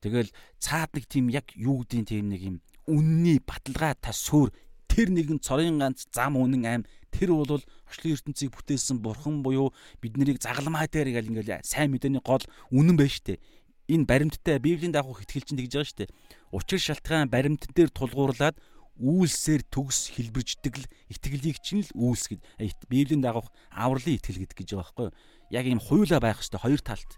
[0.03, 0.27] Тэгэл
[0.59, 2.55] цаад нэг тийм яг юу гэдэг тийм нэг юм
[2.91, 4.51] үнний баталгаа та сүр
[4.91, 6.83] тэр нэгэн цорын ганц зам үнэн аим.
[7.07, 9.71] Тэр бол орчлын ертөнцийг бүтээсэн бурхан буюу
[10.03, 13.39] бид нарыг загламаа дээр гэл ингээл сайн мэдээний гол үнэн байна штэ.
[13.87, 16.11] Энэ баримттай библийн дагуух ихтгэлчин тэгж байгаа штэ.
[16.51, 18.59] Учир шалтгаан баримт дээр тулгуурлаад
[18.97, 22.41] үйлсээр төгс хэлбэрждэг л итгэлийг чинь л үйлс гэд
[22.89, 25.09] библийн дагуух авралын итгэл гэдэг гэж байгаа байхгүй
[25.53, 27.11] яг ийм хуйлаа байх хэвээр хоёр талт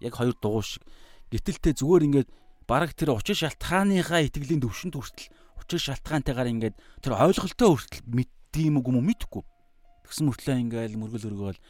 [0.00, 0.82] яг хоёр дугуй шиг
[1.30, 2.28] гítэлтэй зүгээр ингээд
[2.66, 8.82] бараг тэр учир шалтгааныхаа итгэлийн төвшөнд хүртэл учир шалтгаантайгаар ингээд тэр ойлголтоо хүртэл мэддэг юм
[8.82, 9.42] уу мэдэхгүй.
[10.06, 11.60] Тэгсэн мөртлөө ингээд мөргөл өргөөл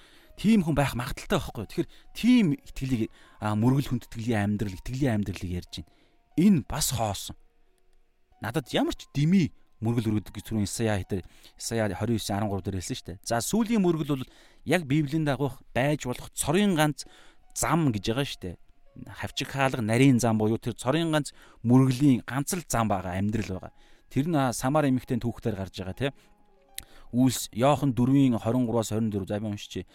[0.41, 1.65] тийм хүн байх магадaltaй байхгүй.
[1.69, 5.93] Тэгэхээр тийм итгэлийг мөргөл хүндэтгэлийн амьдрал, итгэлийн амьдралыг ярьж байна.
[6.41, 7.37] Энэ бас хоосон.
[8.41, 11.25] Надад ямар ч дими мөргөл өргөдөг гэж түрүүн Исая хэтэр
[11.57, 13.19] Исая 29 13 дээр хэлсэн шүү дээ.
[13.25, 14.25] За сүүлийн мөргөл бол
[14.65, 17.09] яг Библийн дагуух байж болох цорын ганц
[17.57, 18.57] зам гэж байгаа шүү дээ
[19.09, 21.33] хавчиг хаалга нарийн зам буюу тэр цорын ганц
[21.63, 23.73] мөргөлийн ганц л зам байгаа амьдрал байгаа.
[24.11, 26.13] Тэр нь самар эмэгтэй түүхтэр гарч байгаа тийм.
[27.15, 29.87] Үйлс Йохан 4-ийн 23-аас 24 за би уншичи.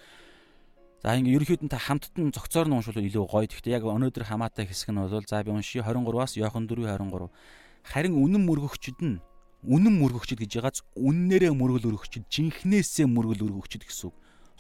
[1.04, 3.48] За ингээ ерөөхдөө та хамтд нь зөгцоор нь уншвал илүү гоё.
[3.48, 7.32] Гэхдээ яг өнөөдөр хамаатай хэсэг нь бол за би уншия 23-аас Йохан 4-23.
[7.86, 9.22] Харин үнэн мөргөгчд нь
[9.66, 14.16] үнэн мөргөгчд гэж ягааз үннээрээ мөргөл өргөгчд жинхнээсээ мөргөл өргөгчд гэсэн үг.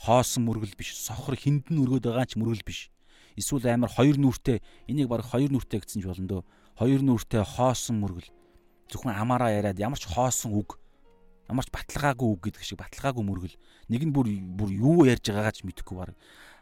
[0.06, 2.90] Хоосон мөргөл биш, сохор хиндэн өргөд байгаа ч мөргөл биш
[3.36, 6.42] эсвэл амар хоёр нүртэй энийг баг хоёр нүртэй гэсэн ч болно дөө.
[6.80, 8.32] Хоёр нүртэй хоосон мөргөл.
[8.88, 10.80] Зөвхөн амаараа яриад ямар ч хоосон үг
[11.52, 13.56] ямар ч баталгаагүй үг гэдэг шиг баталгаагүй мөргөл.
[13.92, 16.16] Нэг нь бүр бүр юу ярьж байгаагаа ч мэдэхгүй баг.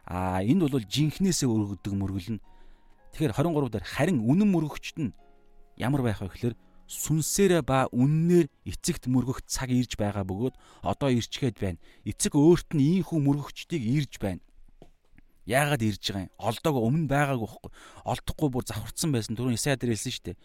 [0.09, 2.43] Аа энд бол жинхнээсээ өргөдөг мөргөл нь.
[3.13, 5.13] Тэгэхээр 23 дээр харин үнэн мөргөгчт нь
[5.77, 6.55] ямар байх вэ гэхээр
[6.87, 11.79] сүнсээрээ ба үннээр эцэгт мөргөх цаг ирж байгаа бөгөөд одоо ирчгээд байна.
[12.05, 14.43] Эцэг өөрт нь ийм хүн мөргөгчдийг ирж байна.
[15.47, 16.35] Яагаад ирж байгаа юм?
[16.37, 17.71] Олдоог өмнө байгаагүй байхгүй.
[18.03, 19.35] Олдохгүй бүр завхарцсан байсан.
[19.35, 20.37] Түрүүн Исая дээр хэлсэн шүү дээ.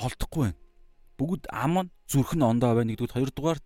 [0.00, 0.58] Олдохгүй байна.
[1.20, 2.88] Бүгд ам нь зүрх нь ондоо байна.
[2.92, 3.64] Нэгдүгээр хоёрдугаарт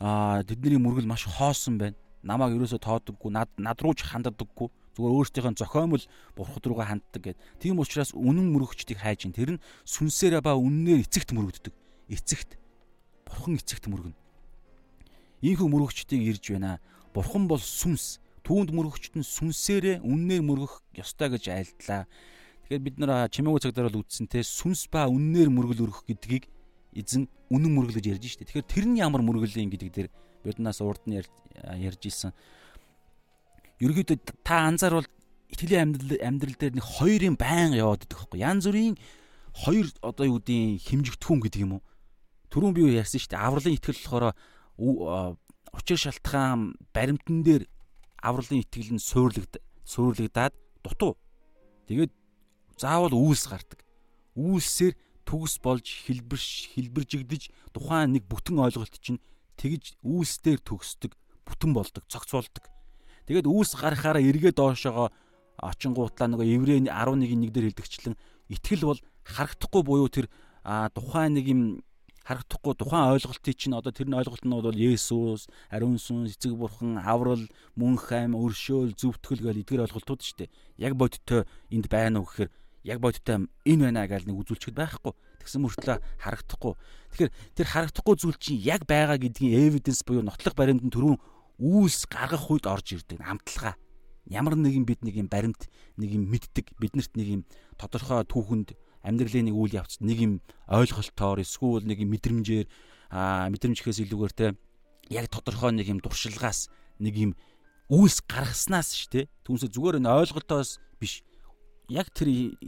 [0.00, 1.96] аа тэдний мөргөл маш хоосон байна.
[2.24, 4.72] Намааг ерөөсө тоодоггүй, над над руу ч ханддаггүй.
[4.96, 7.38] Зүгээр өөрсдийнхөө зохиомл бурхад руугаа ханддаг гэд.
[7.60, 11.74] Тийм учраас үнэн мөрөгчдийг хайж ин тэр нь сүнсээрээ ба үннээр эцэгт мөрөгддөг.
[12.08, 12.56] Эцэгт
[13.28, 14.16] бурхан эцэгт мөргөнө.
[15.44, 16.80] Ийхүү мөрөгчдийг ирж байна.
[17.12, 22.08] Бурхан бол сүнс түүнд мөрөгчт нь сүнсээрээ үннээр мөргөх ёстой гэж айлдлаа.
[22.64, 26.48] Тэгэхээр бид нар чимээгүй цагтаар бол үздсэн те сүнс ба үннээр мөргөл өргөх гэдгийг
[26.96, 28.48] эзэн үнэн мөргөл гэж ярьж штэ.
[28.48, 30.08] Тэгэхээр тэр нь ямар мөргөлийн гэдэг дээр
[30.46, 32.32] биднээс урд нь ярьж исэн.
[33.80, 35.08] Ерөнхийдөө та анзаарвал
[35.52, 38.40] итгэлийн амьдрал амьдрал дээр нэг хоёрын байн яваад идэх байхгүй.
[38.40, 38.96] Янз бүрийн
[39.52, 41.82] хоёр одоо юу гэдгийг хэмжигдэхүүн гэдэг юм уу?
[42.48, 43.44] Түрүүн би юу ярьсан шүү дээ.
[43.44, 45.36] Авралын итгэл болохоор
[45.76, 47.62] учир шалтгаан баримтан дээр
[48.24, 51.20] авралын итгэл нь суйрлагдаад суйрлагдаад дутуу.
[51.86, 52.12] Тэгээд
[52.80, 53.84] заавал үйлс гардаг.
[54.36, 54.96] Үйлсээр
[55.28, 57.42] төгс болж хэлбэрш хэлбэржигдэж
[57.76, 59.22] тухайн нэг бүтэн ойлголт чинь
[59.56, 62.64] тэгж үйлсдэр төгсдөг, бүтэн болдог, цогц болдог.
[63.26, 65.10] Тэгээд үйлс гарахаараа эргээ доошоогоо
[65.58, 68.14] очингуутлаа нөгөө еврей 11-ийн 1 дээр хэлдэгчлэн
[68.50, 70.30] итгэл бол харагдахгүй буюу тэр
[70.94, 71.60] тухайн нэг юм
[72.26, 76.98] харагдахгүй тухайн ойлголтыг чинь одоо тэр нь ойлголт нь бол Есүс, ариун сүнс, эцэг бурхан,
[76.98, 77.46] аврал,
[77.78, 80.50] мөнх ам, өршөөл, зөвтгөл гэл эдгээр ойлголтууд шүү дээ.
[80.82, 82.50] Яг бодиттой энд байна уу гэхээр
[82.82, 85.14] яг бодиттой энэ байна гэж нэг үзүүлчихэд байхгүй.
[85.38, 86.74] Тэгсэн мөртлөө харагдахгүй.
[87.14, 91.22] Тэгэхээр тэр харагдахгүй зүйл чинь яг байгаа гэдгийн evidence буюу нотлох баримт нь түрүүн
[91.60, 93.76] үүс гаргах үед орж ирдэг амталгаа.
[94.26, 97.42] Ямар нэгэн бид нэг юм баримт, нэг юм мэддэг, биднэрт нэг юм
[97.78, 98.74] тодорхой түүхэнд
[99.06, 100.32] амьдралын нэг үйл явц нэг юм
[100.66, 102.66] ойлголтоор эсвэл нэг юм мэдрэмжээр
[103.54, 104.46] мэдрэмжхээс илүүгээр те
[105.14, 106.66] яг тодорхой нэг юм дуршилгаас
[106.98, 107.32] нэг юм
[107.86, 109.24] үйлс гаргаснаас шүү дээ.
[109.46, 111.22] Түүнээс зүгээр энэ ойлголтоос биш.
[111.86, 112.58] Яг тэр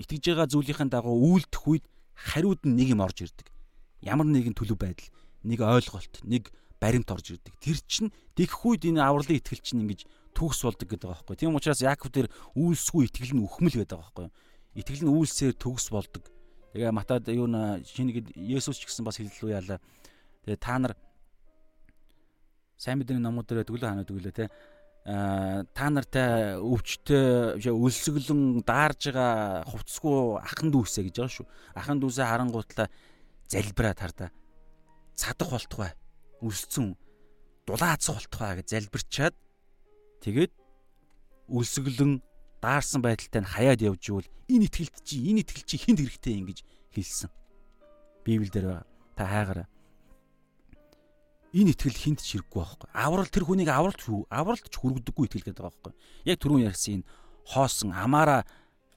[0.00, 1.84] итгэж байгаа зүйлийн дагуу үйлдэх үед
[2.16, 3.52] хариуд нь нэг юм орж ирдэг.
[4.00, 5.12] Ямар нэгэн төлөв байдал,
[5.44, 6.48] нэг ойлголт, нэг
[6.82, 7.54] баримт орж ирдэг.
[7.62, 11.38] Тэр чинь тэгэх үед энэ авралын итгэл чинь ингэж төгс болдог гэдэг байгаа байхгүй.
[11.38, 12.26] Тийм учраас Яаков тэр
[12.58, 14.28] үйлсгүй итгэл нь үхмэл гэдэг байгаа байхгүй
[14.74, 16.24] итгэл нь үйлсээр төгс болдог.
[16.72, 19.78] Тэгээ Матад юу н шинэ Есүс ч гэсэн бас хэллүү яалаа.
[20.48, 20.96] Тэгээ та нар
[22.80, 24.48] сайн мэдээний номууд дээр төглөө ханаад өглөө те
[25.02, 31.46] а та нартай өвчтөй өлсгөлэн даарж байгаа хувцсгүй ахан дүүсэ гэж байгаа шүү.
[31.74, 32.88] Ахан дүүсээ харангуутлаа
[33.50, 34.30] залбираад хардаа
[35.18, 35.92] цадах болтугай
[36.42, 36.98] өлсцэн
[37.66, 39.34] дулаацсан болтугай гэж залбирчаад
[40.26, 40.52] тэгээд
[41.48, 42.12] өлсгөлэн
[42.62, 46.46] даарсан байдалтай нь хаяад явж ивэл энэ итгэлт чи энэ итгэл чи хинд хэрэгтэй юм
[46.50, 46.58] гэж
[46.94, 47.30] хэлсэн.
[48.24, 48.86] Библиэлд байгаа.
[49.18, 49.68] Та хайгаараа.
[51.52, 52.88] Энэ итгэл хинт ч хэрэггүй байхгүй.
[52.94, 54.30] Аврал тэр хүнийг авралт шүү.
[54.30, 55.92] Авралт ч хүргдэггүй итгэл гэдэг байгаа байхгүй.
[56.30, 57.08] Яг түрүүн ярьсан энэ
[57.50, 58.46] хоосон амаараа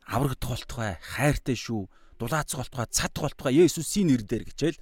[0.06, 1.89] аврагдах болтугай хайртай шүү.
[2.22, 4.80] Дулаацах болтугай цадах болтугай Есүсийн нэрээр гэчээл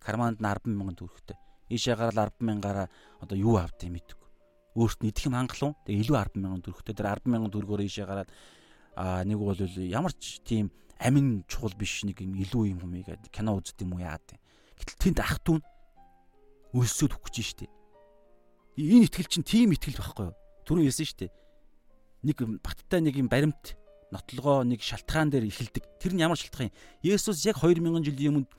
[0.00, 1.36] карманд нь 10 мянган төгрөгтэй.
[1.70, 2.90] Ийшээ гараад 10 мянгаар
[3.22, 4.08] одоо юу авдгийг мэд
[4.74, 5.74] өөрт нь идэх юм хангалуун.
[5.86, 8.30] Тэгээ илүү 10 мянган төгрөгтэй тэр 10 мянган төгрөгөөр ийшээ гараад
[8.98, 13.30] аа нэг бол ямар ч тийм амин чухал биш нэг юм илүү юм юм гээд
[13.30, 14.26] кино үздэг юм уу яад.
[14.76, 15.64] Гэтэл тэнд ах トゥ н
[16.76, 17.66] өлсөд өгч штэ.
[18.76, 20.36] Энэ итгэл чинь тийм итгэл байхгүй юу?
[20.66, 21.26] Түрүүн хэлсэн штэ.
[22.22, 23.74] Нэг баттай нэг юм баримт
[24.12, 25.84] нотлогоо нэг шалтгаан дээр эхэлдэг.
[25.98, 26.76] Тэр нь ямар шалтгаан юм?
[27.02, 28.50] Есүс яг 2000 жилийн өмнө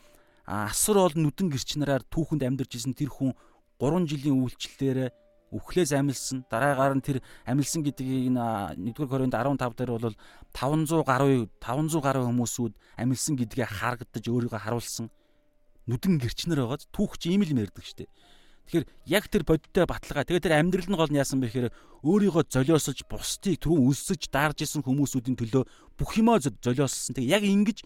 [0.46, 3.34] асар олон нүдэн гэрч нараар түүхэнд амьдарч исэн тэр хүн
[3.82, 5.10] 3 жилийн үйлчлэлээр
[5.52, 10.16] өвхлээс амилсан дараагаар нь тэр амилсан гэдгийг нэгдүгээр Коринт 15 дээр бол
[10.56, 15.12] 500 гаруй 500 гаруй хүмүүсүүд амилсан гэдгээ харагдаж өөрийгөө харуулсан
[15.92, 18.08] нүдэн гэрчнэр байгааз түүхч ийм л мэрдэг штеп.
[18.72, 21.74] Тэгэхээр яг тэр бодиттой баталгаа тэгээд тэр амьдрал нь гол нь яасан бэ гэхээр
[22.08, 25.64] өөрийгөө золиосож бусдыг түрүүн өлсөж даарж исэн хүмүүсүүдийн төлөө
[26.00, 27.18] бүх юмаа золиослсон.
[27.18, 27.84] Тэгээд яг ингэж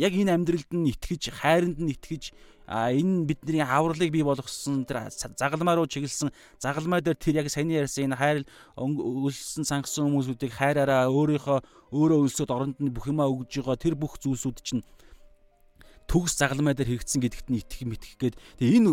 [0.00, 2.32] яг энэ амьдралд нь итгэж хайранд нь итгэж
[2.70, 8.08] энэ бидний авралыг бий болгосон тэр загалмаа руу чиглэсэн загалмаа дээр тэр яг саяны ярьсан
[8.08, 8.38] энэ хайр
[8.78, 11.58] өлсөн сангасан хүмүүсүүдийг хайраараа өөрийнхөө
[11.92, 14.86] өөрөө өлсөд оронд нь бүх юмаа өгж байгаа тэр бүх зүйлсүүд чинь
[16.06, 18.92] төгс загалмаа дээр хэрэгцсэн гэдэгт нь итгэх мэтгэх гээд тэгээ энэ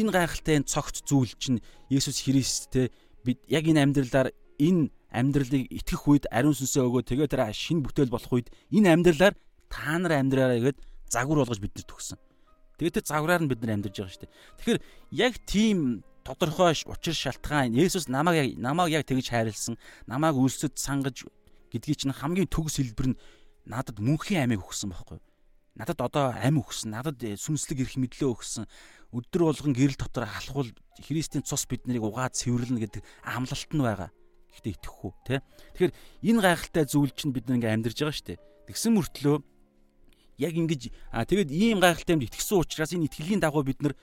[0.00, 1.60] энэ гайхалтай цогц зүйл чинь
[1.92, 2.88] Есүс Христ те
[3.20, 8.10] бид яг энэ амьдралаар энэ амьдралыг итгэх үед ариун сүнсээ өгөө тэгээ тэр шинэ бүтээл
[8.10, 9.36] болох үед энэ амьдралаар
[9.68, 12.18] та нар амьдраарай гэд загвар болгож биднэрт төгсөн.
[12.78, 14.34] Тэгээд тэр загвараар нь бид нар амьдарч байгаа шүү дээ.
[14.58, 14.80] Тэгэхээр
[15.14, 15.78] яг тийм
[16.26, 19.78] тодорхой учир шалтгаан Есүс намайг яг намайг яг тэгж хайрлсан,
[20.10, 21.28] намайг үлсэд сангаж
[21.70, 23.20] гэдгийг чинь хамгийн төгс хэлбэр нь
[23.68, 25.24] надад мөнхийн амийг өгсөн байхгүй юу?
[25.78, 28.64] Надад одоо ам өгсөн, надад сүнслэг эрх мэдлээ өгсөн.
[29.10, 30.70] Өдөр болгон гэрэл дотор халахвал
[31.02, 34.10] Христийн цус биднийг угаад цэвэрлэнэ гэдэг амлалт нь байгаа.
[34.54, 35.40] Гэхдээ итгэхгүй тий.
[35.74, 35.92] Тэгэхээр
[36.30, 38.42] энэ гайхалтай зүйл чинь бид нэг амьдарч байгаа шүү дээ.
[38.70, 39.36] Тэгсэн мөртлөө
[40.38, 43.94] яг ингэж тэгээд ийм гайхалтай юмд итгэсэн учраас энэ итгэлийн дагуу бид нар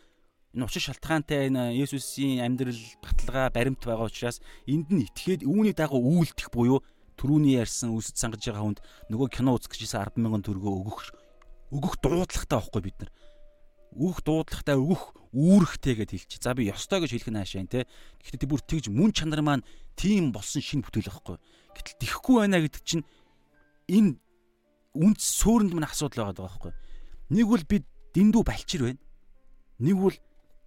[0.56, 6.00] энэ учир шалтгаантай энэ Есүсийн амьдрал баталгаа баримт байгаа учраас энд нь итгээд үүний дагуу
[6.00, 6.84] үйлдэх буюу
[7.16, 8.80] түрүүний ярьсан үсэд сангаж байгаа хүнд
[9.12, 11.00] нөгөө кино үзэх гэжсэн 10 мянган төгрөгөө өгөх
[11.72, 13.12] өгөх дуудлагатай байхгүй бид нар
[13.96, 15.04] өгөх дуудлагатай өгөх
[15.36, 16.40] үүрэгтэй гэж хэлчих.
[16.44, 17.88] За би ёстой гэж хэлэх нь хаашаа те.
[18.24, 21.38] Гэхдээ тэр бүр тэгж мөн чанар маань тийм болсон шин бүтээл байхгүй.
[21.76, 23.04] Гэтэл тэхгүй байна гэдэг чинь
[23.92, 24.20] энэ
[24.94, 26.72] үнц сөөрөнд мань асуудал байгаа байхгүй.
[27.32, 27.84] Нэг бол би
[28.16, 29.02] дэндүү балчир байна.
[29.80, 30.16] Нэг бол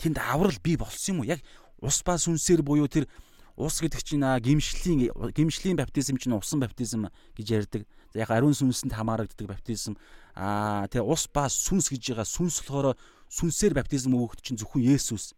[0.01, 1.29] тэнд аврал би болсон юм уу?
[1.29, 1.41] Яг
[1.81, 3.09] ус ба сүнсээр буюу тэр
[3.57, 7.83] ус гэдэг чинь гимшлийн гимшлийн баптизм чинь усан баптизм гэж ярьдаг.
[8.15, 9.95] Яг ариун сүнсэнд хамаарагддаг баптизм.
[10.35, 12.97] Аа тэгээ ус ба сүнс гэж байгаа сүнс болохоор
[13.29, 15.37] сүнсээр баптизм өгөхд чинь зөвхөн Есүс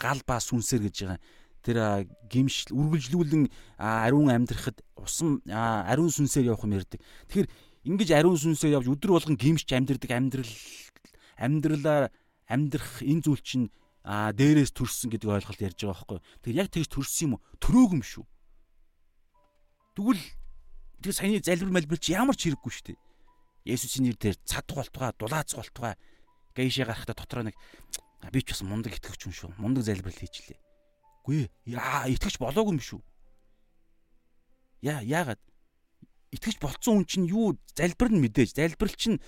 [0.00, 1.20] гал ба сүнсээр гэж байгаа.
[1.62, 3.46] тэр гимшил үргэлжлүүлэн
[3.78, 6.98] ариун амьдрахад усан ариун сүнсээр явах юм ярьдаг.
[7.30, 7.46] Тэгэхээр
[7.82, 10.52] ингэж ариун сүнсээр явж өдөр болгон гимшч амьдрдаг амьдрал
[11.38, 12.04] амьдралаар
[12.46, 13.66] амьдрах энэ зүйл чинь
[14.02, 16.20] а дээрээс төрсөн гэдэг ойлголт ярьж байгаа байхгүй.
[16.42, 17.44] Тэгэхээр яг тэгж төрсөн юм уу?
[17.62, 18.24] Төрөөг юм шүү.
[19.94, 20.22] Тэгвэл
[21.02, 22.98] тэр саяны залбир малбир чи ямар ч хэрэггүй шүү дээ.
[23.62, 25.94] Есүсийн нэр дээр цадх болтугай, дулаац болтугай
[26.58, 27.56] гээшээ гарахтаа дотроо нэг
[28.34, 29.50] би ч бас мундаг итгэвч хүн шүү.
[29.62, 30.58] Мундаг залбирал хийчихлээ.
[31.22, 33.00] Гүй яа итгэж болоогүй юм шүү.
[34.82, 35.38] Яа яагаад
[36.32, 39.20] итгэж болцсон хүн чинь юу залбир нь мэдээж залбирал чинь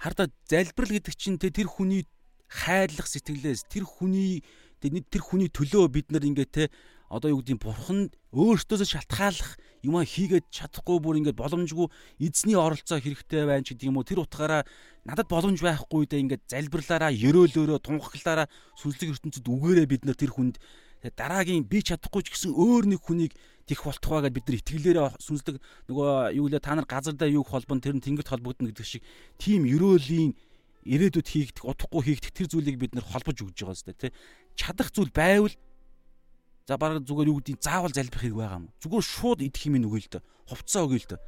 [0.00, 2.08] хардаа залбирал гэдэг чинь тэр хүний
[2.48, 4.40] хайрлах сэтгэлээс тэр хүний
[4.80, 6.64] тэр хүний төлөө бид нар ингээ те
[7.08, 11.86] одоо юу гэдгийг бурхан өөртөөсөө шалтгааллах юм хийгээд чадахгүй бүр ингээд боломжгүй
[12.18, 14.08] эзний оролцоо хэрэгтэй байна ч гэдэг юм уу?
[14.08, 14.64] Тэр утгаараа
[15.04, 18.48] надад боломж байхгүй дэ ингээд залбирлаараа ерөөлөөрөө тунхаглаараа
[18.80, 20.56] сүнслэг ертөнцид үгээрээ бид нар тэр хүнд
[21.04, 25.56] дараагийн би чадахгүй ч гэсэн өөр нэг хүнийг тэх болтугай гэдээ бид нар итгэлээрээ сүнслэг
[25.88, 29.02] нөгөө юу лээ та нар газар дээр юу холбон тэр нь тэнгэрт холбогдно гэдэг шиг
[29.40, 30.36] тийм ерөөлийн
[30.84, 34.12] ирээдүйд хийгдэх удахгүй хийгдэх тэр зүйлийг бид нар холбож өгж байгаа зү тэ
[34.52, 35.56] чадах зүйл байвал
[36.64, 38.72] За бараг зүгээр юу гэдгийг заавал залбих хэрэг байгаа юм.
[38.80, 40.24] Зүгээр шууд идэх юм нүгэл дэ.
[40.48, 41.20] Хувцас өгье л дэ.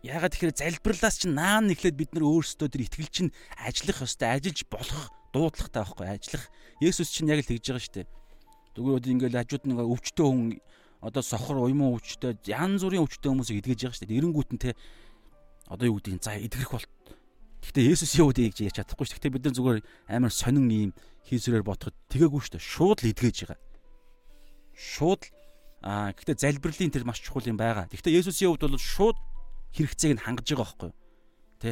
[0.00, 3.30] Ягаад тэгэхээр залбирлаас чинь наан нэхлээд бид нар өөрсдөө тэр итгэл чинь
[3.60, 6.44] ажиллах ёстой, ажиллаж болох дуудлагатай байхгүй ажиллах.
[6.80, 8.08] Есүс чинь яг л тэгж байгаа шүү дээ.
[8.80, 10.56] Зүгээр ингээл хажууд нэг өвчтөө хүн
[11.00, 14.18] одоо сохор уйман өвчтөө янз бүрийн өвчтөө хүмүүсийг эдгэж байгаа шүү дээ.
[14.18, 14.70] Эренгүүт нь те
[15.70, 16.86] одоо юу гэдгийг за эдгэрэх бол
[17.58, 19.14] Гэхдээ Есүс юу гэдгийг ярьж чадахгүй шүү.
[19.18, 19.78] Гэхдээ бид нар зүгээр
[20.14, 20.90] амар сонин ийм
[21.26, 22.62] хийсвэрээр бодоход тэгээгүй шүү дээ.
[22.62, 23.58] Шууд л эдгэж байгаа
[24.78, 25.26] шууд
[25.82, 27.90] аа гэхдээ залбирлын тэр маш чухал юм байгаа.
[27.90, 29.18] Гэхдээ Есүсийн хувьд бол шууд
[29.74, 30.96] хэрэгцээг нь хангаж байгаа байхгүй юу?
[31.58, 31.70] Тэ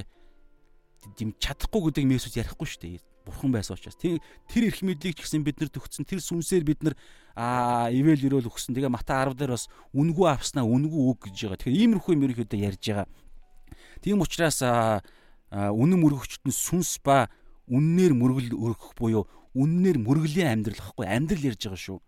[1.22, 3.02] юм чадахгүй гэдэг нь Есүс ярихгүй шүү дээ.
[3.26, 4.22] Бурхан байсан учраас тэр
[4.54, 6.06] эрх мэдлийг ч гэсэн бид нар төгссөн.
[6.06, 6.94] Тэр сүнсээр бид нар
[7.34, 8.72] аа ивэл өрөөл өгсөн.
[8.78, 11.58] Тэгээ Мата 10 дээр бас үнгүү авснаа үнгүү үг гэж байгаа.
[11.58, 13.06] Тэгэхээр иймэрхүү юм ерөнхийдөө ярьж байгаа.
[13.98, 17.26] Тийм учраас үнэн мөрөгчт нь сүнс ба
[17.66, 19.26] үннээр мөргөл өргөх буюу
[19.58, 21.98] үннээр мөргөлийн амьдрал гэхгүй амьдрал ярьж байгаа шүү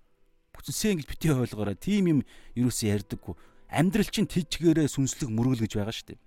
[0.59, 1.79] бүтэнсэн гэж бити ойлгоорой.
[1.79, 2.21] Тим юм
[2.59, 3.35] юусэн ярьдаггүй.
[3.71, 6.21] Амьдрал чинь тижгээрээ сүнслэг мөргөл гэж байгаа шүү дээ.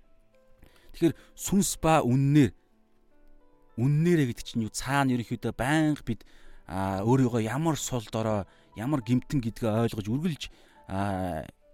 [0.96, 2.56] Тэгэхээр сүнс ба үннээр
[3.76, 6.24] үннээрээ гэдэг чинь юу цаана ерөнхийдөө байнга бид
[6.68, 8.44] өөрийгөө ямар сул дорой
[8.76, 10.42] ямар гимтэн гэдгээ ойлгож үргэлж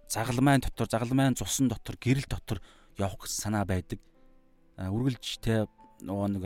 [0.09, 2.59] загалмайн дотор загалмайн цусан дотор гэрэл дотор
[2.97, 3.99] явах гэсэн санаа байдаг.
[4.79, 5.67] Үргэлж те
[6.01, 6.43] нөгөө нэг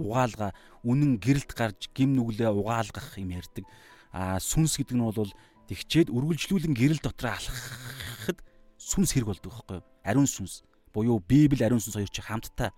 [0.00, 0.52] угаалга
[0.82, 3.64] үнэн гэрэлт гарч гим нүглээ угаалгах юм ярьдаг.
[4.12, 5.32] А сүнс гэдэг нь бол
[5.68, 8.38] тэгчээд үргэлжлүүлэн гэрэл дотор алхахад
[8.80, 9.86] сүнс хэрэг болдог байхгүй юу?
[10.04, 12.72] Ариун сүнс буюу Библи ариун сүнс хоёр чи хамтдаа.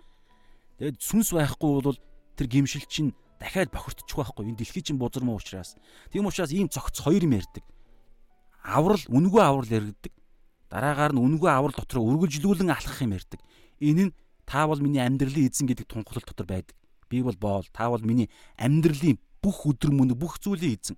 [0.79, 1.99] Тэгээд сүнс байхгүй бол
[2.37, 5.77] тэр гимшил чинь дахиад бохирдчих байхгүй энэ дэлхий чинь бузар муу учраас.
[6.13, 7.65] Тийм учраас ийм цогц хоёр юм ярьдаг.
[8.63, 10.13] Аврал үнгүй аврал яригддаг.
[10.71, 13.41] Дараагаар нь үнгүй аврал дотор үргэлжлүүлэн алхах юм ярьдаг.
[13.81, 14.15] Энэ нь
[14.45, 16.77] та бол миний амьдралын эзэн гэдэг тунхаглал дотор байдаг.
[17.09, 20.97] Би бол боол, та бол миний амьдралын бүх өдөр мөн бүх зүйлийн эзэн.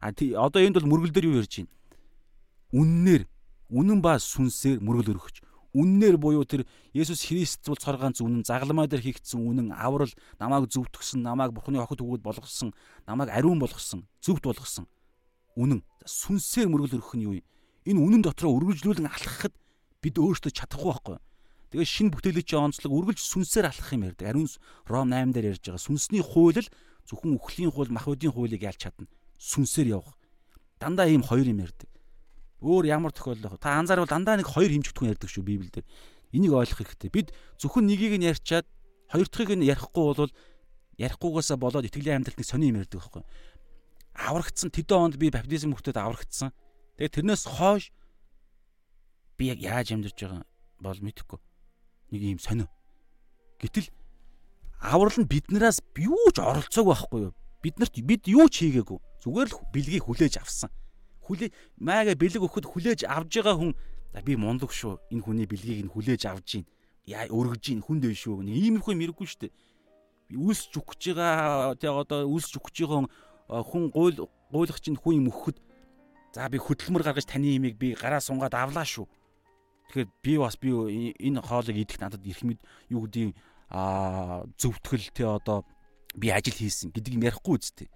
[0.00, 1.72] А одоо энд бол мөргөл дээр юу ярьж байна?
[2.76, 3.22] Үннээр
[3.72, 5.40] үнэн ба сүнсээр мөргөл өргөж.
[5.76, 6.64] Үннээр буюу тэр
[6.96, 10.08] Есүс Христ бол цоргаанц үнэн загламаа дээр хийгдсэн үнэн аврал
[10.40, 12.72] намайг зөвтгсөн, намайг Бурхны охид өгөөд болгосон,
[13.04, 14.88] намайг ариун болгосон, зөвхт болгосон.
[15.52, 15.84] Үнэн.
[16.08, 17.46] Сүнсээр мөргөл өргөх нь юу юм?
[17.84, 19.52] Энэ үнэн дотроо үргэлжлүүлэн алхахад
[20.00, 21.18] бид өөрсдөө чадахгүй байхгүй.
[21.76, 24.32] Тэгээ шинэ бүтээлийн онцлог үргэлж сүнсээр алхах юм ярьдаг.
[24.32, 24.48] Ариун
[24.88, 25.82] Ром 8 дээр ярьж байгаа.
[25.84, 26.72] Сүнсний хууль л
[27.04, 30.16] зөвхөн үхлийн хууль, махбодийн хуулийг ялж чадна сүнсээр явах.
[30.80, 31.88] Дандаа ийм хоёр юм ярьдаг.
[32.64, 35.84] Өөр ямар тохиолдол та анзаарвал дандаа нэг хоёр хэмжигдэхүүн ярьдаг шүү Библиэлд.
[36.32, 37.10] Энийг ойлгох хэрэгтэй.
[37.12, 37.28] Бид
[37.60, 38.64] зөвхөн нэгийг нь ярьчаад
[39.12, 40.32] хоёр дахьыг нь ярихгүй бол
[40.96, 43.24] ярихгүйгээсээ болоод итгэлийн амьдралд нэг сони юм ярьдаг байхгүй.
[44.16, 46.50] Аврагдсан тэдэн онд би баптизм хүртээд аврагдсан.
[46.96, 47.92] Тэгээд тэрнээс хойш
[49.36, 50.48] би яг яаж амьдарч байгаа
[50.80, 51.38] бол мэдэхгүй.
[52.16, 52.72] Нэг юм сонио.
[53.60, 53.92] Гэтэл
[54.80, 57.34] аврал нь биднээс юу ч оролцоог байхгүй юу?
[57.60, 58.98] Биднэрт бид юу ч хийгээгүй.
[59.20, 60.72] Зүгээр л бэлгийг хүлээж авсан.
[61.26, 61.50] Хүлээ
[61.82, 63.72] маяга бэлэг өгөхөд хүлээж авж байгаа хүн
[64.22, 65.02] би мундаг шүү.
[65.10, 66.64] Энэ хүний бэлгийг нь хүлээж авж гин.
[67.02, 68.46] Яа өргөж гин хүн дэв шүү.
[68.46, 69.52] Иймэрхүү мэрэггүй шүү дээ.
[70.38, 73.10] Үлсж өгч байгаа тэг одоо үлсж өгч байгаа
[73.66, 75.58] хүн гуйл гуйлах чинь хүн юм өгөхөд
[76.34, 79.06] за би хөдөлмөр гаргаж таны имийг би гараа сунгаад авлаа шүү.
[79.90, 80.70] Тэгэхээр би бас би
[81.18, 82.60] энэ хоолыг идэх надад ирэх мэд
[82.90, 83.34] юу гэдгийг
[83.70, 85.66] а зөвтгөл те одоо
[86.14, 87.90] би ажил хийсэн гэдгийг юм ярихгүй үсттэй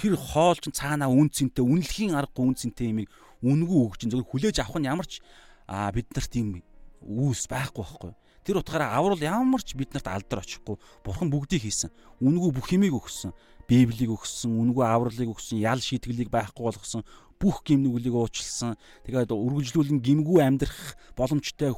[0.00, 3.12] тэр хоол чинь цаанаа үн цэнтэй үнэлхийн аргагүй үн цэнтэй юмыг
[3.44, 5.20] үнгүй өгч зөвхөн хүлээж авах нь ямар ч
[5.68, 6.64] а бид нарт юм
[7.04, 8.12] үүс байхгүй байхгүй.
[8.40, 10.80] Тэр утгаараа аврал ямар ч бид нарт алдар очихгүй.
[11.04, 11.92] Бурхан бүгдийг хийсэн.
[12.24, 13.36] Үнгүй бүх юмыг өгсөн.
[13.68, 17.06] Библийг өгсөн, үнгүй авралыг өгсөн, ял шийтгэлийг байхгүй болгосон,
[17.38, 18.74] бүх гим нүглийг уучлсан.
[19.06, 21.70] Тэгээд үргэлжлүүлэн гимгүү амьдрах боломжтой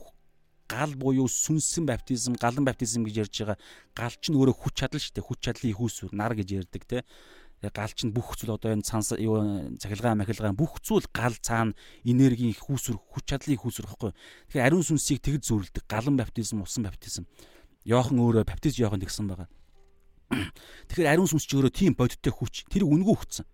[0.73, 3.59] гал буюу сүнсэн баптизм, галан баптизм гэж ярьж байгаа.
[3.93, 5.29] Гал ч нөөрэ хүч чадал шүү дээ.
[5.29, 7.05] Хүч чадлын хүүсвэр нар гэж ярьдаг те.
[7.71, 9.39] Гал чинь бүх зүйл одоо энэ цанс юу
[9.79, 14.11] цахилгаан махилгаан бүх зүйл гал цаана энергийн хүүсвэр, хүч чадлын хүүсвэр гэхгүй.
[14.51, 15.87] Тэгэхээр ариун сүнсийг тэгж зөрлөдөг.
[15.87, 17.23] Галан баптизм, усан баптизм.
[17.87, 19.47] Йохан өөрөө баптиз Йохан гэсэн байгаа.
[20.91, 22.67] Тэгэхээр ариун сүнс ч өөрөө тийм бодиттой хүч.
[22.67, 23.47] Тэр үнгүү өгцөн.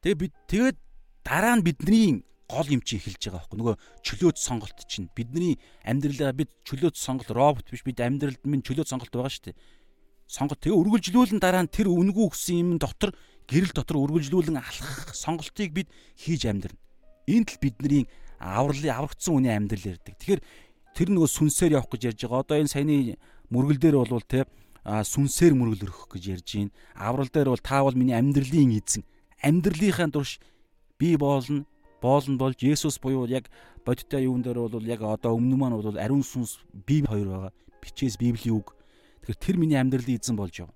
[0.00, 0.76] Тэгээ бид тэгээд
[1.20, 6.30] дараа нь бидний гол юм чи эхэлж байгаа байхгүй нөгөө чөлөөт сонголт чинь бидний амьдралаа
[6.30, 9.58] бид чөлөөт сонголт робот биш бид амьдралд минь чөлөөт сонголт байгаа шүү дээ
[10.26, 13.14] сонгот тэгээ үргэлжлүүлэн дараа нь тэр үнгүү өгсөн юм дотор
[13.46, 16.78] гэрэл дотор үргэлжлүүлэн алхах сонголтыг бид хийж амьдрна.
[17.30, 18.04] Энэ л бидний
[18.42, 20.18] авралын аврагдсан үний амьдрал ярьдаг.
[20.18, 20.42] Тэгэхээр
[20.94, 22.42] тэр нөгөө сүнсээр явах гэж ярьж байгаа.
[22.42, 23.18] Одоо энэ саяны
[23.50, 24.46] мөргөл дээр бол те
[24.82, 26.74] сүнсээр мөргөл өрөх гэж ярьж байна.
[26.94, 29.06] Аврал дээр бол та бол миний амьдралын эзэн.
[29.42, 30.38] Амьдралынхаа турш
[30.98, 31.66] би болно
[32.02, 33.50] боолн болж Есүс буюу яг
[33.84, 37.52] бодиттой юун дээр бол яг одоо өмнө маань бол ариун сүнс бие хоёр байгаа.
[37.82, 38.74] Бичээс Библийн үг.
[39.26, 40.74] Тэгэхээр тэр миний амьдралын эзэн болж явна.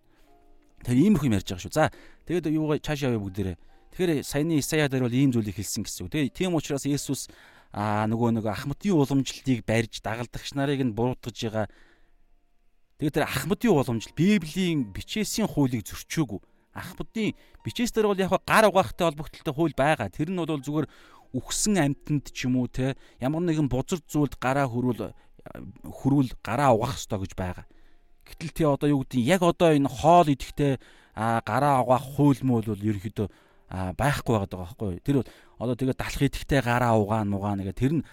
[0.82, 1.72] Тэр иймэрхүү юм ярьж байгаа шүү.
[1.72, 1.94] За
[2.26, 3.57] тэгээд юу цаашаа яваа бүгдээрээ.
[3.94, 6.12] Тэгэхээр саяны Исая дээр бол ийм зүйлийг хэлсэн гэсэн үг.
[6.12, 7.30] Тэгээ тийм учраас Есүс
[7.70, 11.66] аа нөгөө нөгөө Ахмадын уламжлалыг барьж дагалдагч нарыг нь буруутгаж байгаа.
[12.98, 16.40] Тэгээд тэр Ахмадын уламжлал Библийн бичээсийн хуулийг зөрчөөгүй
[16.74, 17.34] Ахмадын
[17.64, 20.09] бичээс дээр бол яг гар угаахтай холбогдлолтой хууль байгаа.
[20.09, 20.86] Тэр нь бол зүгээр
[21.34, 25.11] үхсэн амьтанд ч юм уу те ямар нэгэн бузар зүйлд гараа хөрвөл
[25.82, 27.66] хөрвөл гараа угаах ёстой гэж байгаа.
[28.31, 30.78] Гэтэл тий одоо юу гэдэг яг одоо энэ хоол идэхтэй
[31.16, 33.28] гараа угаах хууль мөл бол ерөөхдөө
[33.70, 35.03] байхгүй байгаа даа байхгүй.
[35.03, 35.28] Тэр бол
[35.59, 38.05] одоо тэгээ далах идэхтэй гараа угаан мугаана гэх тэр нь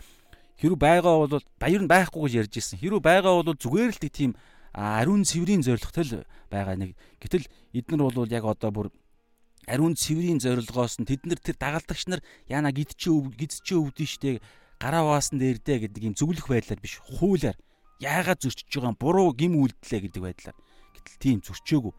[0.58, 2.82] хэрүү байгаа бол баяр нь байхгүй гэж ярьж ирсэн.
[2.82, 4.32] Хэрүү байгаа бол зүгээр л тийм
[4.74, 6.98] ариун цэврийн зоригтой л байгаа нэг.
[7.22, 8.88] Гэтэл эднэр бол яг одоо бүр
[9.66, 13.74] ариун цэврийн зорилгоос нь тэд нар тэр дагалдагч нар яана гид чи өв гид чи
[13.76, 14.40] өвдөн штэ
[14.80, 17.58] гараа угаасан дээр дээ гэдэг юм зөвлөх байдлаар биш хуулиар
[18.00, 20.58] яагаад зөрчиж байгаа буруу гим үйлдэлээ гэдэг байдлаар
[20.94, 21.94] гэтэл тийм зөрчөөгүй.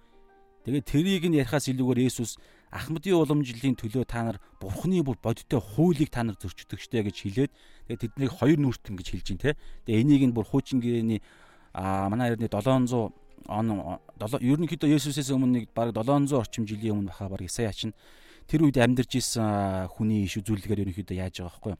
[0.69, 2.37] Тэгээд тэрийг нь ярихаас илүүгээр Есүс
[2.69, 7.53] Ахмадын уламжлалын төлөө та нар Бурхны бүр бодиттой хуулийг та нар зөрчдөг штэ гэж хэлээд
[7.89, 9.51] тэгээд тэднийг хоёр нүртэн гэж хэлж байна те.
[9.89, 11.25] Тэгээд энийг нь бүр хуучин гэрээний
[11.73, 13.09] манай эрдний 700
[13.49, 17.97] он ерөнхийдөө Есүсээс өмнө нэг бараг 700 орчим жилийн өмнө баха бараг Исая чинь
[18.45, 21.75] тэр үед амьдарч исэн хүний иш үзүүлэлгээр ерөнхийдөө яаж байгаа байхгүй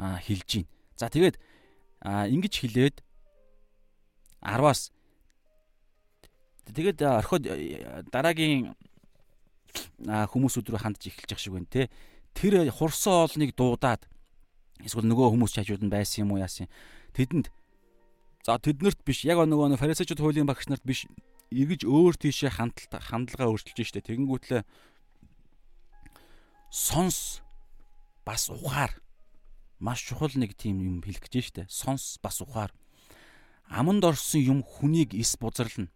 [0.00, 0.66] а хэлж гин.
[0.96, 1.38] За тэгээд
[2.04, 2.96] ингэж хэлээд
[4.40, 4.92] 10-аас
[6.70, 7.44] тэгээд орхиод
[8.08, 8.72] дараагийн
[10.06, 11.90] хүмүүсүүд рүү хандж эхэлж явах шиг байна те.
[12.32, 14.06] Тэр хурсан оолныг дуудаад
[14.80, 16.70] эсвэл нөгөө хүмүүс чажууд нь байсан юм уу яасан.
[17.12, 17.50] Тэдэнд
[18.44, 21.04] За тэднэрт биш яг нөгөө фарисеучуд хуулийн багш нарт биш
[21.52, 24.64] эргэж өөр тийшээ хандлага хандлага өөрчилж штэ тэгэнгүүтлээ
[26.72, 27.44] сонс
[28.24, 28.96] бас ухаар
[29.80, 32.70] маш чухал нэг тийм юм хэлэх гэж штэ сонс бас ухаар.
[33.66, 35.88] Аманд орсон юм хүнийг эс бузарлна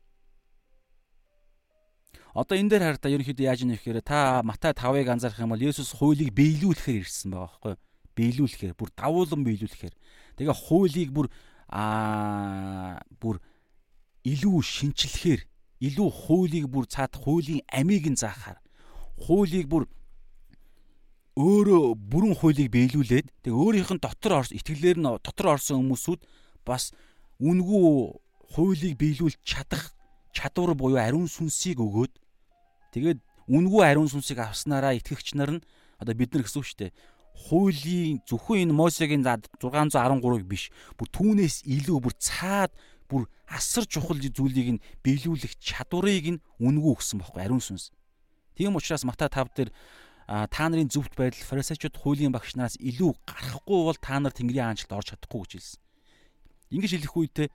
[2.35, 5.95] Одоо энэ дээр хараа ерөнхийдөө яаж нэх гэхээр та Матай 5-ыг анзаарах юм бол Есүс
[5.95, 7.75] хуулийг биелүүлэхээр ирсэн байгаа байхгүй
[8.19, 9.95] биелүүлэхээр бүр давуулан биелүүлэхээр.
[10.35, 11.31] Тэгээ хуулийг бүр
[11.71, 13.39] аа бүр
[14.27, 15.47] илүү шинчлэхээр
[15.79, 18.59] илүү хуулийг бүр цаад хуулийн амийг нь заахаар
[19.15, 19.87] хуулийг бүр
[21.35, 26.23] өөрөө бүрэн хуулийг биелүүлээд тэг өөрийнх нь дотор итгэлээр нь дотор орсон хүмүүсүүд
[26.63, 26.95] бас
[27.43, 28.15] үнгүй
[28.55, 29.91] хуулийг биелүүлж чадах
[30.31, 32.13] чадвар буюу ариун сүнсийг өгөөд
[32.95, 33.19] тэгээд
[33.51, 35.65] үнгүй ариун сүнсийг авснараа итгэгч нар нь
[35.99, 36.93] одоо бид нар гэсэн үг шүү дээ
[37.35, 42.71] хуулийн зөвхөн энэ Мосегийн 613-ыг биш бүр түүнээс илүү бүр цаад
[43.11, 47.91] бүр асар чухал зүйлийг нь биелүүлэх чадварыг нь үнгүй өгсөн байхгүй ариун сүнс.
[48.55, 49.71] Тийм учраас Матай 5 дээр
[50.27, 54.97] та нарын зөвхт байдал фарисеучуд хуулийн багш нараас илүү гарахгүй бол та нар Тэнгэрийн хаанчлалд
[54.97, 55.81] орж чадахгүй гэж хэлсэн.
[56.73, 57.49] Ингэж хэлэх үедээ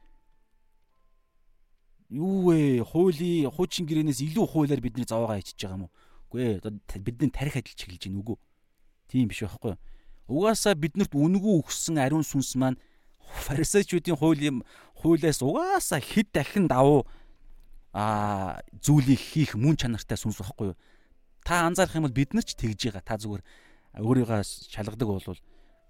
[2.10, 2.86] юу вэ?
[2.86, 5.94] Хуулийн хуучин гэрээнээс илүү хуулиар бидний зовоогоо хийчихэж байгаа юм уу?
[6.30, 6.58] Үгүй ээ.
[6.62, 8.38] Одоо бидний тарих адил чиглэж гин үгүй.
[9.10, 9.78] Тийм биш байхгүй.
[10.30, 12.78] Угаасаа биднэрт үнгүү өгсөн ариун сүнс маань
[13.46, 14.62] фарисеучуудын хуулийн
[15.02, 17.06] хуулиас угаасаа хэд дахин давуу
[17.94, 20.78] а зүйлийг хийх мөн чанартай сүнс байхгүй юу?
[21.50, 23.02] Та анзаарах юм бол бид нар ч тэгж байгаа.
[23.02, 23.42] Та зүгээр
[23.98, 25.42] өөрийгөө шалгадаг бол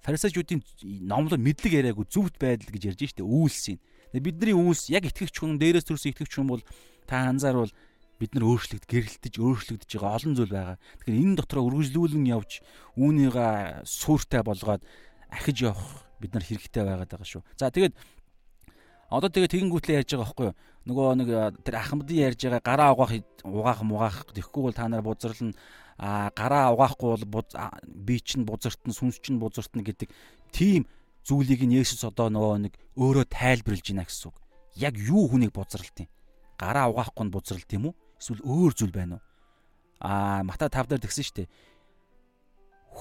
[0.08, 0.64] фарисеучуудын
[1.04, 3.84] номлол мэдлэг яриаггүй зөвхт байдал гэж ярьж штэ үйлсийн.
[4.16, 6.64] Бидний үйлс яг итгэгч хүн дээрээс төрсөн итгэгч хүн бол
[7.04, 7.76] та анзаарвал
[8.24, 10.78] бид нар өөрчлөгд гэрэлтэж өөрчлөгдөж байгаа олон зүйл байгаа.
[10.80, 12.64] Тэгэхээр энэ дотроо үргэлжлүүлэн явж
[12.96, 14.82] үүнийгээ сүртэй болгоод
[15.28, 17.44] ахиж явах бид нар хэрэгтэй байгаад байгаа шүү.
[17.60, 18.00] За тэгээд
[19.10, 20.56] Одоо тэгээ тэгэнгүүтлээ ярьж байгаа байхгүй юу?
[20.88, 21.30] Нөгөө нэг
[21.66, 23.14] тэр ахмадын ярьж байгаа гараа угаах
[23.44, 25.54] угаах мугаах тэгэхгүй бол та нар бузарлна
[26.00, 27.44] а гараа угаахгүй бол
[27.84, 30.08] би чинь бузартна сүнс чинь бузартна гэдэг
[30.56, 30.88] тийм
[31.28, 34.38] зүйлийг нь Есүс одоо нөгөө нэг өөрөө тайлбарлаж байна гэсэн үг.
[34.80, 36.10] Яг юу хүнийг бузралт юм?
[36.56, 37.96] Гараа угаахгүй нь бузралт юм уу?
[38.16, 39.24] Эсвэл өөр зүйл байна уу?
[40.00, 41.50] Аа Матай 5 дээр тэгсэн шүү дээ.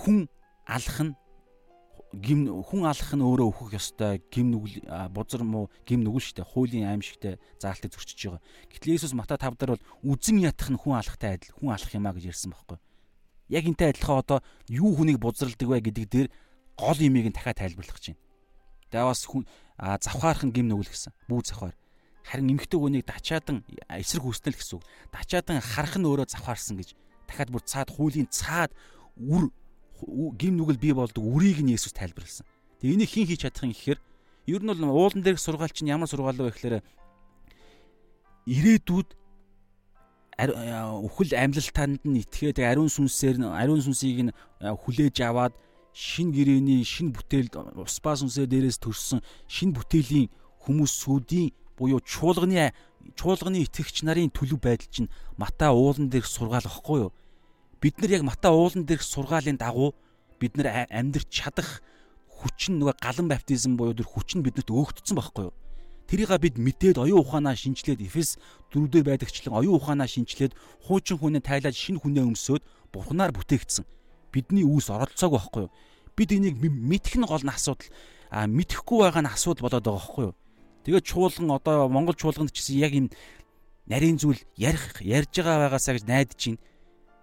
[0.02, 0.26] Хүн
[0.66, 1.14] алах нь
[2.12, 6.88] гим хүн алах нь өөрөө өөхөх ёстой гим нүгэл бузар муу гим нүгэл штэ хуулийн
[6.88, 8.42] аимшигтай заалтыг зөрчиж байгаа.
[8.72, 12.16] Гэтэл Иесус Матай 5 дээр бол үзен ятах нь хүн алахтай адил хүн алах юмаа
[12.16, 12.80] гэж ярьсан байхгүй.
[13.52, 14.40] Яг энтэй адилхан одоо
[14.72, 16.28] юу хүнийг бузралдаг вэ гэдэг дээр
[16.80, 18.16] гол имийг нь дахиад тайлбарлах чинь.
[18.88, 19.44] Тэгээ бас хүн
[19.76, 21.12] завхаарх нь гим нүгэл гэсэн.
[21.28, 21.76] Бүү завхаар.
[22.24, 24.84] Харин эмхтэй хүнийг дачаадан эсрэг хүснэл гэсэн үг.
[25.12, 26.96] Дачаадан харах нь өөрөө завхаарсан гэж
[27.28, 28.72] дахиад бүр цаад хуулийн цаад
[29.20, 29.52] үр
[30.38, 32.46] гим нүгэл бий болдог үрийг нь Есүс тайлбарлсан.
[32.80, 33.98] Тэгээ энийг хин хийж чадах юм гэхээр
[34.46, 36.80] ер нь бол уулан дээрх сургаалч э, нь ямар сургаал вэ гэхээр
[38.46, 39.08] ирээдүйд
[40.38, 44.32] үхэл амьлалтанд нь итгээд ариун сүнсээр ариун сүнсийг нь
[44.62, 45.52] э, хүлээж аваад
[45.90, 49.18] шин гэрээний шин бүтээлд ус ба сүнсээр дээрээс төрсэн
[49.50, 50.30] шин бүтээлийн
[50.62, 52.70] хүмүүсүүдийн буюу чуулганы
[53.18, 57.12] чуулганы итгэгч нарын төлөв байдал чинь Матай уулан дээрх сургаал واخгүй юу?
[57.80, 59.94] Бид нар яг Матай уулан дээрх сургаалын дагуу
[60.40, 61.82] бид нар амьдрч чадах
[62.26, 65.54] хүч нь нөгөө галан баптизм буюу тэр хүч нь биднэрт өөгдсөн байхгүй юу?
[66.08, 68.38] Тэрийг бид мэдээд оюун ухаанаа шинчлээд Эфес
[68.72, 70.56] 4 дээр байдагчлан оюун ухаанаа шинчлээд
[70.86, 72.62] хуучин хүнээ тайлаад шинэ хүнээ өмсөөд
[72.94, 73.84] бурхнаар бүтээгдсэн.
[74.32, 75.74] Бидний үүс оролцоог байхгүй юу?
[76.16, 77.92] Бид энийг мэдэх нь гол нь асуудал.
[78.32, 80.34] А мэдхгүй байгаа нь асуудал болоод байгаа байхгүй юу?
[80.88, 83.06] Тэгээд чуулган одоо Монгол чуулганд ч гэсэн яг юм
[83.84, 86.60] нарийн зүйл ярих ярьж байгаа байгаасаа гэж найдаж байна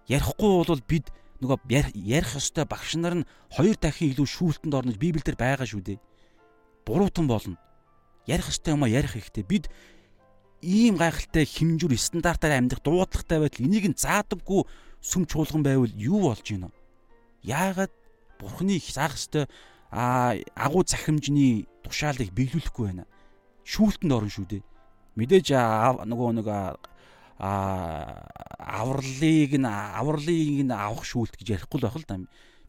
[0.08, 1.10] ярихгүй бол бид
[1.42, 1.60] нөгөө
[1.96, 6.00] ярих ёстой багш нар нь хоёр дахин илүү шүүлтэнд орнож Библиэлд байгаа шүү дээ.
[6.86, 7.58] Буруутан болно.
[8.26, 9.44] Ярих ёстой юм а ярих хэрэгтэй.
[9.44, 9.66] Бид
[10.62, 14.64] ийм гайхалтай хэмжүүр стандартаар амьдрах дуудлагатай байтал энийг нь заадаггүй
[15.02, 16.72] сүм чуулган байвал юу болж гинэ?
[17.44, 17.92] Яагаад
[18.40, 19.46] Бурхны заах ёстой
[19.92, 23.06] агуу захимжны тушаалыг биелүүлэхгүй байна?
[23.66, 24.64] Шүүлтэнд орно шүү дээ.
[25.16, 25.48] Мэдээж
[26.06, 26.78] нөгөө а
[27.40, 32.20] авралыг нь авралыг нь авах шүүлт гэж ярихгүй л байх л да.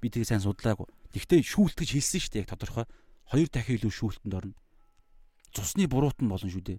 [0.03, 0.87] Би тэгээ сайн судлаагүй.
[1.15, 2.85] Гэхдээ шүүлт гэж хэлсэн шүү дээ яг тодорхой.
[3.31, 4.55] Хоёр дахин илүү шүүлтэнд орно.
[5.55, 6.79] Цусны буруутан болно шүү дээ.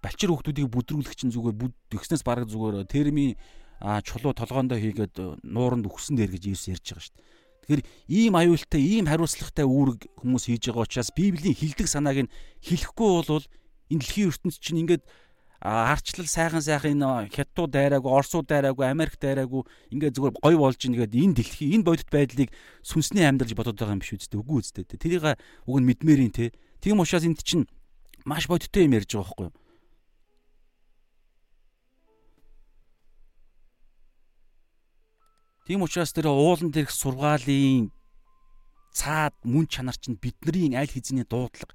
[0.00, 3.36] Балчир хүмүүсийг бүдрүүлэх чинь зүгээр бүд төгснөөс бараг зүгээр термийн
[3.80, 7.24] чулуу толгоондоо хийгээд нууранд өгсөн дээр гэж Иесус ярьж байгаа шүү дээ.
[7.66, 12.32] Тэгэхээр ийм аюултай, ийм хариуцлагатай үүрэг хүмүүс хийж байгаа учраас Библийн хилдэг санааг нь
[12.62, 13.44] хэлэхгүй бол
[13.90, 15.02] энэ дэлхийн ертөнцийн чинь ингээд
[15.60, 21.16] арчлал сайхан сайхан энэ хятадууд дайраагүй, орсууд дайраагүй, Америк дайраагүй ингээд зүгээр гоё болж ингээд
[21.16, 22.52] энэ дэлхий энэ бодит байдлыг
[22.84, 24.84] сүнсний амьдралж бодоод байгаа юм биш үсттэй үгүй үсттэй.
[24.84, 26.52] Тэрийг уг нь мэдмээрийн те.
[26.84, 27.64] Тийм учраас энд чинь
[28.28, 29.56] маш бодиттой юм ярьж байгаа байхгүй юу?
[35.66, 37.90] Тийм учраас тэр уулан дээрх сургаалын
[38.92, 41.74] цаад мөн чанар чинь бидний аль хэзний дуудлага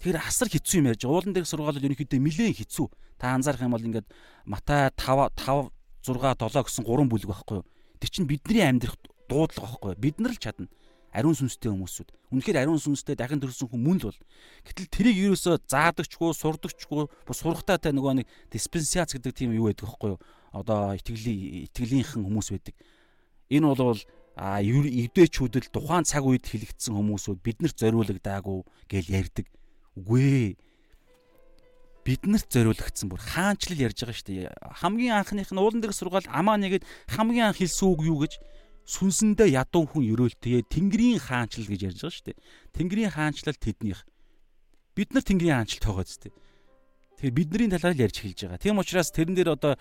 [0.00, 1.16] Тэгэхээр асар хэцүү юм ярьж байгаа.
[1.16, 2.86] Уулан дээрх сургаалууд ерөнхийдөө нэлээд хэцүү.
[3.16, 4.08] Та анзаарах юм бол ингээд
[4.44, 5.72] Матай 5 5
[6.04, 7.66] 6 7 гэсэн гурван бүлэг байхгүй юу?
[7.98, 10.02] Тэр чинь бидний амьдрах дуудлага байхгүй юу?
[10.04, 10.68] Бид нар л чадна.
[11.16, 12.12] Ариун сүнстэй хүмүүсүүд.
[12.28, 14.20] Үнэхээр ариун сүнстэй дахин төрсэн хүн мөн л бол.
[14.68, 20.10] Гэтэл тэрийг ерөөсөө заадагчгүй, сурдагчгүй, сурахтаа та нөгөө нэг диспенсац гэдэг тийм юу байдаг байхгүй
[20.12, 20.20] юу?
[20.52, 22.76] Одоо итгэлийн итгэлийнхэн хүмүүс байдаг.
[23.48, 23.96] Энэ бол
[24.36, 28.58] а евдээчүүдэд тухайн цаг үед хэлэгдсэн хүмүүсүүд биднэрт зориулагдаагүй
[28.92, 29.48] гэж ярьдаг.
[29.96, 30.50] Үгүй ээ.
[32.06, 34.52] Биднэрт зориулагдсан бүр хаанчлал ярьж байгаа шүү дээ.
[34.84, 38.38] Хамгийн анхных нь уулан дээр сургаал амаа нэгэд хамгийн анх хэлсэн үг юу гэж
[38.86, 42.38] сүнсэндээ ядуу хүн өрөөлтөө Тэнгэрийн хаанчлал гэж ярьж байгаа шүү дээ.
[42.78, 44.06] Тэнгэрийн хаанчлал тэднийх.
[44.94, 46.30] Бид нар Тэнгэрийн хаанчлалт байгаа зү.
[47.16, 48.62] Тэгэхээр бидний талаар л ярьж эхэлж байгаа.
[48.62, 49.74] Тийм учраас тэрэн дээр одоо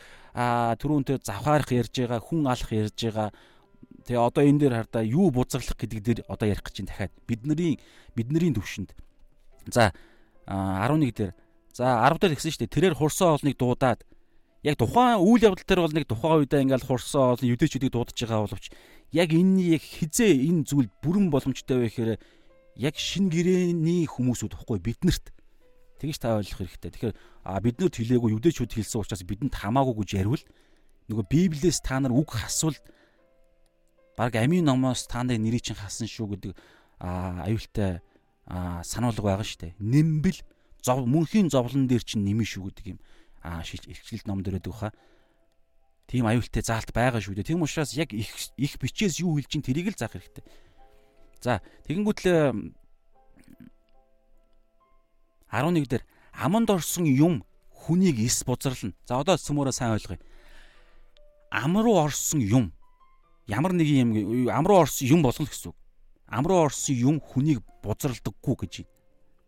[0.81, 3.29] түрүүнтэй завхаарах ярьж байгаа, хүн алах ярьж байгаа.
[4.07, 7.13] Тэгээ одоо энэ дээр хардаа юу бузарлах гэдэг дээр одоо ярих гэж байна дахиад.
[7.27, 7.77] Бидний
[8.15, 8.95] бидний төвшөнд
[9.71, 9.93] За
[10.47, 11.33] 11 дээр
[11.73, 12.75] за 10 дээр гисэн шүү дээ.
[12.75, 14.01] Тэрээр хурсан олныг дуудаад
[14.63, 18.45] яг тухайн үйл явдал дээр бол нэг тухайн үедээ ингээл хурсан олон юдэчүүдийг дуудаж байгаа
[18.45, 18.65] боловч
[19.11, 22.11] яг энэний яг хизээ энэ зүйл бүрэн боломжтой вэ гэхээр
[22.81, 25.35] яг шин гэрээний хүмүүсүүд ихгүй биднэрт
[26.01, 26.91] тэгж та ойлгох хэрэгтэй.
[26.91, 30.43] Тэгэхээр а биднэрт хэлээгүй юдэчүүд хэлсэн учраас бидэнд хамаагүй гэж яривал
[31.11, 32.75] нөгөө библиэс та нар үг хасвал
[34.17, 36.51] баг амийн номоос та нарын нэрийг чинь хасан шүү гэдэг
[36.99, 38.01] аюултай
[38.47, 39.73] сануулга байгаа шүү дээ.
[39.81, 40.39] Нэмбэл
[40.85, 42.99] зов мөнхийн зовлон дээр чинь нэмэн шүү гэдэг юм
[43.41, 44.93] ихчлэлт ном дээр өгөх хаа.
[46.05, 47.49] Тийм аюултай заалт байгаа шүү дээ.
[47.49, 50.45] Тийм учраас яг их их бичээс юу хэлж ин тэрийг л заах хэрэгтэй.
[51.41, 52.53] За тэгэнгүүтлээ
[55.49, 58.93] 11 дээр аманд орсон юм хүнийг эс бузарлна.
[59.05, 60.21] За одоо сүмөрөө сайн ойлгоё.
[61.49, 62.73] Ам руу орсон юм
[63.47, 65.77] ямар нэг юм ам руу орсон юм болно гэсэн үг.
[66.27, 68.91] Ам руу орсон юм хүнийг бузралдаггүй гэж байна.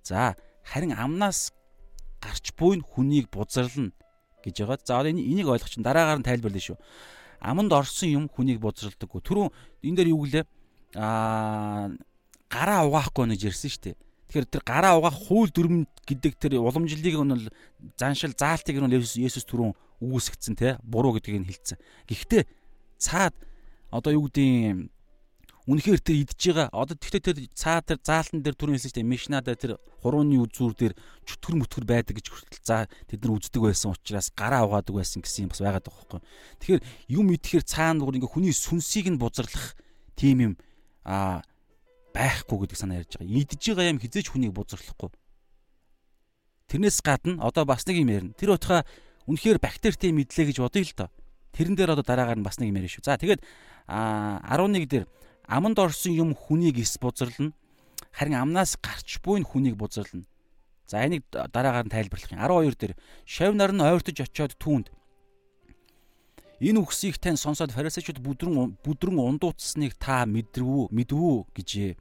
[0.04, 1.52] За харин амнаас
[2.22, 3.92] гарч буй нь хүнийг бузарлна
[4.44, 4.80] гэж байгаа.
[4.86, 6.78] За одоо энийг ойлгох чинь дараагаар нь тайлбарлана шүү.
[7.42, 9.22] Аманд орсон юм хүнийг бузралдаггүй.
[9.22, 9.48] Түрүү
[9.84, 10.46] энэ дээр юу гэлээ?
[10.96, 11.90] Аа
[12.50, 13.96] гараа угаахгүй нэж ирсэн шүү дээ.
[14.28, 17.50] Тэгэхээр тэр гараа угаах хууль дүрм гэдэг тэр уламжлалыг нь
[17.96, 18.92] заншил заалтыг нь
[19.24, 21.78] Есүс түрүүн үүсгэсэн те буруу гэдгийг нь хэлсэн.
[22.08, 22.44] Гэхдээ
[23.00, 23.36] цаад
[23.92, 24.92] одоо юу гэдгийг
[25.68, 29.44] үнэхээр тэр идж байгаа одоо тэгтээ тэр цаа тэр заалтан дээр түрүүн хэлсэн чинь мишна
[29.44, 30.94] дээр тэр хурууны үзүүр дээр
[31.28, 35.46] чөтгөр мөтгөр байдаг гэж хүртэл за тэд нар үздэг байсан учраас гараа угаадаг байсан гэсэн
[35.46, 36.22] юм бас байгаад байгаа байхгүй.
[36.64, 36.84] Тэгэхээр
[37.20, 39.76] юм идэхээр цаана бүр ингээ хүний сүнсийг нь бузарлах
[40.16, 40.54] тийм юм
[41.04, 41.44] а
[42.16, 43.28] байхгүй гэдэг санаа ярьж байгаа.
[43.28, 45.12] Идж байгаа юм хизээч хүнийг бузарлахгүй.
[46.72, 48.32] Тэрнээс гадна одоо бас нэг юм ярина.
[48.40, 48.88] Тэр утгаа
[49.28, 51.10] үнэхээр бактеритэй мэдлээ гэж бодъё л доо.
[51.52, 53.04] Тэрэн дээр одоо дараагаар нь бас нэг юм ярина шүү.
[53.04, 53.44] За тэгээд
[53.88, 55.06] а 11 дээр
[55.48, 57.56] аманд орсон юм хүнийг эс бузарлна.
[58.12, 60.28] Харин амнаас гарч буй нь хүнийг бузарлна.
[60.86, 62.40] За энийг дараагаар нь тайлбарлах юм.
[62.44, 62.94] 12 дээр
[63.26, 64.92] шав нар нь ойртож очиод түүнд
[66.60, 71.94] энэ үгсийг тань сонсоод фарисеучуд бүдрэн бүдрэн ундууцсныг та мэдрвүү мэдвүү гэжээ.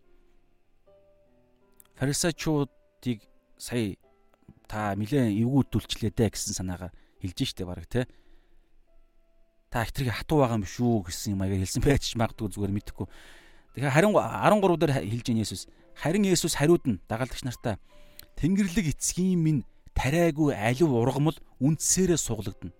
[2.01, 3.20] Фарисеучуудыг
[3.61, 4.01] сая
[4.64, 8.09] та нэлээд эвгүүдүүлчлээ дээ гэсэн санаагаар хэлж штэ баг те
[9.70, 13.06] та хитрхи хатуу байгаа юм шүү гэсэн юм аяга хэлсэн байж магадгүй зүгээр мэдэхгүй.
[13.74, 15.62] Тэгэхээр харин 13 дээр хэлж ийн Есүс
[15.96, 17.76] харин Есүс хариуд нь дагалдагч нартаа
[18.36, 19.64] Тэнгэрлэг эцгийн минь
[19.96, 22.72] тариагүй алив ургамал үндсээрээ суглагдана.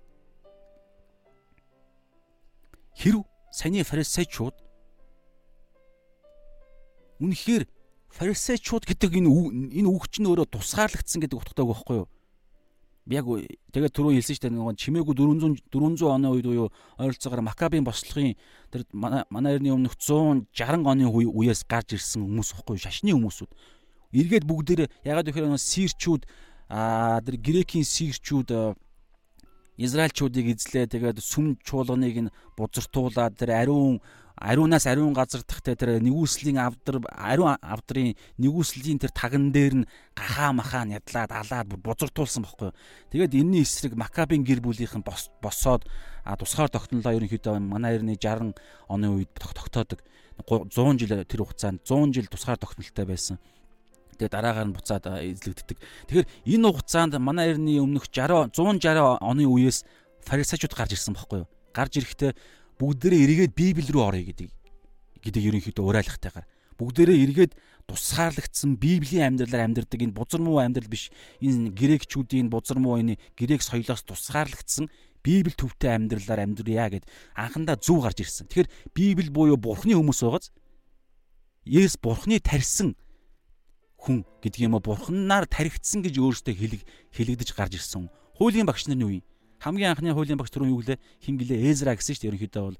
[2.97, 4.57] Хэрв саяны фарисеучуд
[7.21, 7.65] үнэхээр
[8.13, 9.29] фарисеучуд гэдэг энэ
[9.81, 12.09] энэ үг чинь өөрөө тусгаарлагдсан гэдэг утгатай байхгүй юу?
[13.07, 13.27] яг
[13.71, 18.35] тэгээ түрүү хэлсэн шүү дээ нөгөө чимээгүй 400 400 оны үед уу ойролцоогоор Макабийн бослогын
[18.75, 18.83] тэр
[19.31, 23.51] манай эртний өмнөх 160 оны үеэс гарч ирсэн хүмүүс ихгүй шашны хүмүүсүүд.
[24.11, 26.23] Эргээд бүгдээр ягаад гэхээр нөгөө сирчүүд
[26.67, 28.75] аа тэр грекийн сирчүүд э,
[29.79, 34.03] израилчуудыг эзлээ тэгээд сүм чуулганыг нь бузартуулаад тэр ариун
[34.37, 40.53] ариунаас ариун газар дахтай тэр нэгүслийн авдар ариун авдрын нэгүслийн тэр таган дээр нь гахаа
[40.53, 42.71] махаа нядлаад алаад бузартуулсан байхгүй.
[43.17, 45.01] Тэгээд энэний эсрэг Макабийн гэр бүлийнхэн
[45.41, 45.89] босоод
[46.37, 48.53] тусгаар тогтнолоо ерөнхийдөө манай эртний 60
[48.93, 50.05] оны үед тогтоодог
[50.45, 53.41] 100 жил тэр хугацаанд 100 жил тусгаар тогтнолтой байсан.
[54.21, 55.81] Тэгээ дараагаар нь буцаад эзлэгддэг.
[56.13, 59.85] Тэгэхээр энэ хугацаанд манай эртний өмнөх 60 160 оны үеэс
[60.29, 61.49] фарисеучуд гарч ирсэн байхгүй юу?
[61.73, 62.33] Гарч ирэхдээ
[62.81, 64.49] бүгдээрээ эргээд Библи рүү орё гэдэг
[65.25, 66.47] гэдэг ерөнхийдөө уриалгатайгаар
[66.77, 67.53] бүгдээрээ эргээд
[67.89, 71.09] тусгаарлагдсан Библийн амьдралаар амьдардаг энэ бузар муу амьдрал биш
[71.41, 74.91] энэ грекчүүдийн бузар муу энэ грек соёлоос тусгаарлагдсан
[75.25, 78.47] Библи төвтэй амьдралаар амьдрья гэд анхандаа зүв гарч ирсэн.
[78.47, 80.53] Тэгэхээр Библи буюу Бурхны хүмүүс байгааз
[81.67, 82.95] Есүс Бурхны тарьсан
[83.99, 88.07] хүн гэдэг юм уу Бурханаар таригдсан гэж өөрөөсөө хэлэг хэлэгдэж гарч ирсэн.
[88.39, 89.21] Хуулийн багш нарын үе
[89.61, 92.79] хамгийн анхны хуулийн багш түрүүн юу гэлээ хин гэлээ Эзра гэсэн шүү дээ ерөнхийдөө бол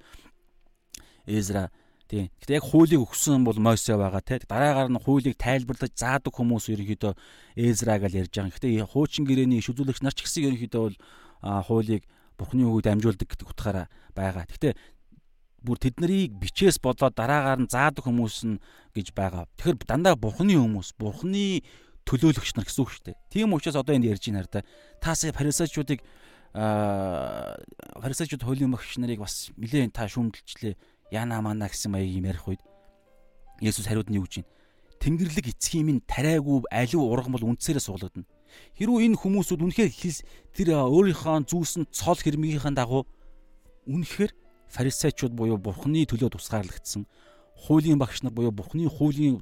[1.27, 1.71] Эзра
[2.07, 2.31] тийм.
[2.39, 4.39] Гэтэ яг хуулийг өгсөн бол Мойсе байгаа те.
[4.47, 7.13] Дараагаар нь хуулийг тайлбарлаж заадаг хүмүүс ерөнхийдөө
[7.59, 8.55] Эзра гэж ярьж байгаа.
[8.55, 10.97] Гэтэ хуучин гэрээний иш үзүүлэгч нар ч гэсэн ерөнхийдөө бол
[11.43, 12.07] хуулийг
[12.37, 14.45] Бурхны үгүйд амжуулдаг гэдэг утгаараа байгаа.
[14.45, 14.77] Гэтэ
[15.65, 18.61] бүр тэд нарыг бичээс болоод дараагаар нь заадаг хүмүүс нь
[18.95, 19.49] гэж байгаа.
[19.57, 21.65] Тэгэхээр дандаа Бурхны хүмүүс, Бурхны
[22.07, 23.17] төлөөлөгч нар гэсэн үг шүү дээ.
[23.35, 24.63] Тийм учраас одоо энд ярьж байна да.
[25.03, 26.05] Таасаа фарисеучуудыг
[26.57, 30.75] фарисеучуд хуулийн багш нарыг бас нэлээд та шүүмжилчлээ
[31.13, 32.63] яна мана гэсэн маяг юм ярих үед
[33.61, 34.53] Есүс хариуд нь юу гэж байна?
[35.01, 38.29] Тэнгэрлэг эцгийн минь тариагүй аливаа ургамал үндсээрээ суглагдана.
[38.77, 39.93] Хэрвээ энэ хүмүүсүүд үнэхээр
[40.57, 43.05] тэр өөрийнхөө зүүсэн цол хэрмгийнхаа дагуу
[43.89, 44.33] үнэхээр
[44.69, 47.05] фарисеучуд буюу бурхны төлөө тусгаарлагдсан
[47.69, 49.41] хуулийн багш нар буюу бурхны хуулийн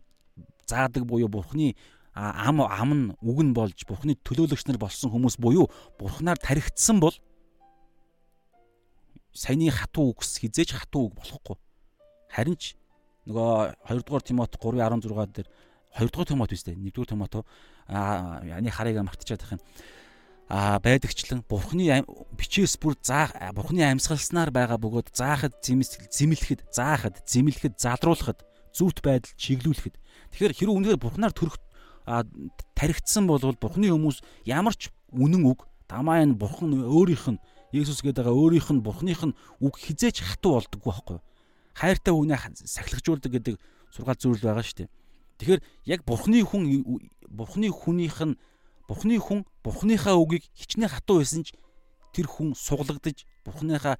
[0.66, 1.74] заадаг буюу бурхны
[2.14, 5.66] ам ам нь үг нь болж бурхны төлөөлөгч нар болсон хүмүүс буюу
[5.98, 7.14] бурхнаар таригдсан бол
[9.34, 11.58] саяны хатуу үгс хизээч хатуу үг болохгүй.
[12.30, 12.78] Харин ч
[13.26, 15.48] нөгөө 2 дугаар Тимот 3:16 дээр
[15.98, 17.34] 2 дугаар Тимот биш дээ 1 дугаар Тимот
[17.90, 19.62] аа яны харыг мартчихад байх юм.
[20.46, 22.04] Аа байдагчлан бурхны
[22.38, 29.96] бичээс бүр заах бурхны амьсгалснаар байгаа бөгөөд заахад зэмлэхэд заахад зэмлэхэд залруулахад зүвт байдал чиглүүлэхэд
[30.36, 31.56] тэгэхээр хэрэг үнээр бурхнаар төрөх
[32.05, 37.42] таригдсан бол Бурхны хүмүүс ямар ч үнэн үг дамаа энэ Бурхан өөрийнх нь
[37.72, 41.18] Есүс гэдэг байгаа өөрийнх нь Бурхных нь үг хизээч хатуу болдоггүй байхгүй
[41.74, 43.55] хайртай хүнээ сахилгажуулдаг гэдэг
[43.90, 44.90] сургаал зөвлөл байгаа шүү дээ.
[45.38, 46.62] Тэгэхээр яг Бурхны хүн
[47.26, 48.38] Бурхны хүнийх нь
[48.86, 51.57] Бурхны хүн Бурхныхаа үгийг хичнээн хатуу байсан ч
[52.14, 53.98] тэр хүн суглагдж Бурхныхаа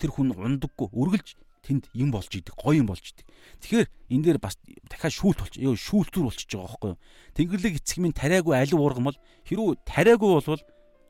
[0.00, 3.26] тэр хүн ундаггүй үргэлж тэнд юм болж идэг, гоё юм болж идэг.
[3.62, 4.58] Тэгэхээр энэ дээр бас
[4.90, 6.98] дахиад шүүлт болч, ёо шүүлтүр болчихж байгаа байхгүй юу?
[7.38, 10.62] Тэнгэрлэг эцэг минь тариагүй алив уургам бол хэрүү тариагүй болвол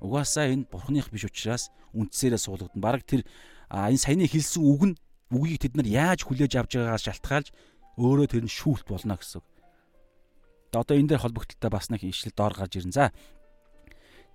[0.04, 2.84] угаасаа энэ бурхных биш учраас үндсээрээ суулгадана.
[2.84, 3.24] Бараг тэр
[3.72, 4.94] энэ саяны хэлсэн үг нь
[5.32, 7.48] үгийг тэд нар яаж хүлээж авч байгаагаас шалтгаалж
[7.96, 9.40] өөрөө тэр нь шүүлт болно гэсэн.
[10.76, 12.92] Одоо энэ дээр холбогдлолтой бас нэг ишлэл доор гарч ирнэ.
[12.92, 13.12] За.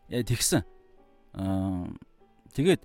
[0.09, 0.65] Тэгсэн.
[1.37, 1.89] Аа
[2.57, 2.81] тэгээд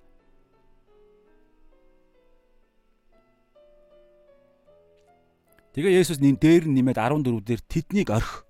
[5.73, 8.45] Тэгээ Есүс нин дээр нэмээд 14 дээр тэднийг орхи.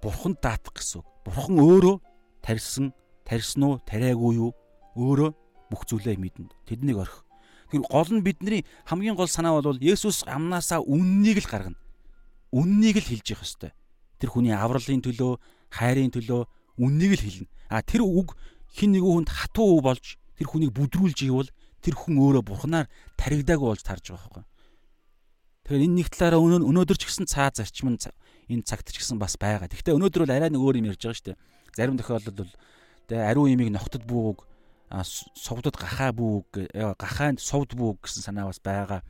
[0.00, 1.04] Бурханд даатах гэсэн.
[1.28, 2.00] Бурхан өөрөө
[2.40, 2.96] тарьсан,
[3.28, 4.56] тарьсан уу, тариагүй юу?
[4.96, 5.36] Өөрөө
[5.68, 6.48] бүх зүйлээ мэднэ.
[6.64, 7.20] Тэднийг орхи.
[7.68, 11.80] Тэр гол нь бидний хамгийн гол санаа бол Есүс амнаасаа үннийг л гаргана.
[12.48, 13.72] Үннийг л хэлж явах ёстой.
[14.16, 15.36] Тэр хүний авралын төлөө,
[15.68, 16.48] хайрын төлөө
[16.80, 17.48] үннийг л хэлнэ.
[17.68, 18.36] А тэр үг
[18.72, 21.52] хин нэгэн хүнд хатуу болж тэр хүнийг бүдрүүлж ивэл
[21.84, 22.88] тэр хүн өөрөө бурхнаар
[23.20, 24.44] таригдаагүй болж тарж байгаа байхгүй.
[25.72, 28.00] Тэгэхээр энэ нэг талаараа өнөөдөр ч гэсэн цаа зарчим нь
[28.52, 29.72] энэ цагт ч гэсэн бас байгаа.
[29.72, 31.40] Гэхдээ өнөөдөр бол арай нэг өөр юм ярьж байгаа шүү дээ.
[31.72, 32.52] Зарим тохиолдолд бол
[33.08, 34.44] тэгээ ариун имийг ногтод бууг
[34.92, 39.00] совдод гахаа бүүг гахаанд совд бүүг гэсэн санаа бас байгаа.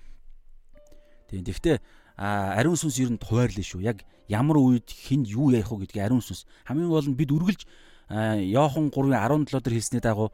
[1.26, 1.42] Тийм.
[1.42, 1.82] Гэхдээ
[2.22, 3.82] ариун сүнс ер нь хуваарлаа шүү.
[3.82, 7.66] Яг ямар үед хинд юу яах вэ гэдгийг ариун сүнс хамгийн гол нь бид үргэлж
[8.06, 10.30] Иохан 3:17 дээр хэлсний дагуу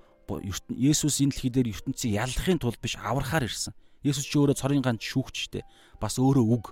[0.77, 3.73] Есүс энэ дэлхий дээр ертөнцийг яллахын тулд биш аврахаар ирсэн.
[4.07, 5.67] Есүс ч өөрөө цорын ганц шүүгч штэ.
[5.99, 6.65] Бас өөрөө үг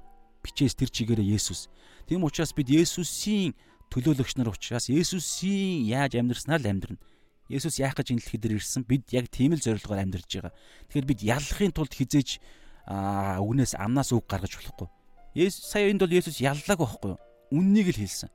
[0.47, 1.67] бичээс тэр чигээрээ Есүс.
[2.07, 3.55] Тийм учраас бид Есүсийн
[3.91, 7.03] төлөөлөгч нар учраас Есүсийн яаж амьдрснаар л амьдрна.
[7.51, 10.55] Есүс яах гэж энэ дэлхий дээр ирсэн бид яг тийм л зорилгоор амьдарч байгаа.
[10.91, 12.39] Тэгэхээр бид яллахын тулд хизээж
[12.87, 14.89] үгнээс амнаас үг гаргаж болохгүй.
[15.35, 17.23] Есүс сая энд бол Есүс яллаагүй байхгүй юу?
[17.55, 18.31] Үннийг л хэлсэн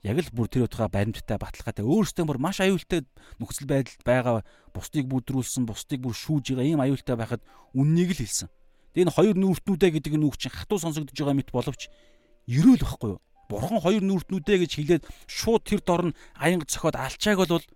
[0.00, 3.04] яг л бүр тэр утгаа баримттай баталгаатай өөрөөсөө бүр маш аюултай
[3.36, 4.40] нөхцөл байдалд байгаа
[4.74, 7.42] бусдыг бүдрүүлсэн бусдыг бүр шүүж байгаа ийм аюултай байхад
[7.74, 8.48] үннийг л хэлсэн.
[8.94, 11.90] Тэгээ энэ хоёр нүүртнүүдэ гэдэг нь үг чинь хатуу сонсогдож байгаа мэт боловч
[12.50, 13.20] ерөөл байхгүй юу?
[13.50, 17.66] Бурхан хоёр нүүртнүүдэ гэж хэлээд шууд тэр дор нь аянга цохоод алчааг бол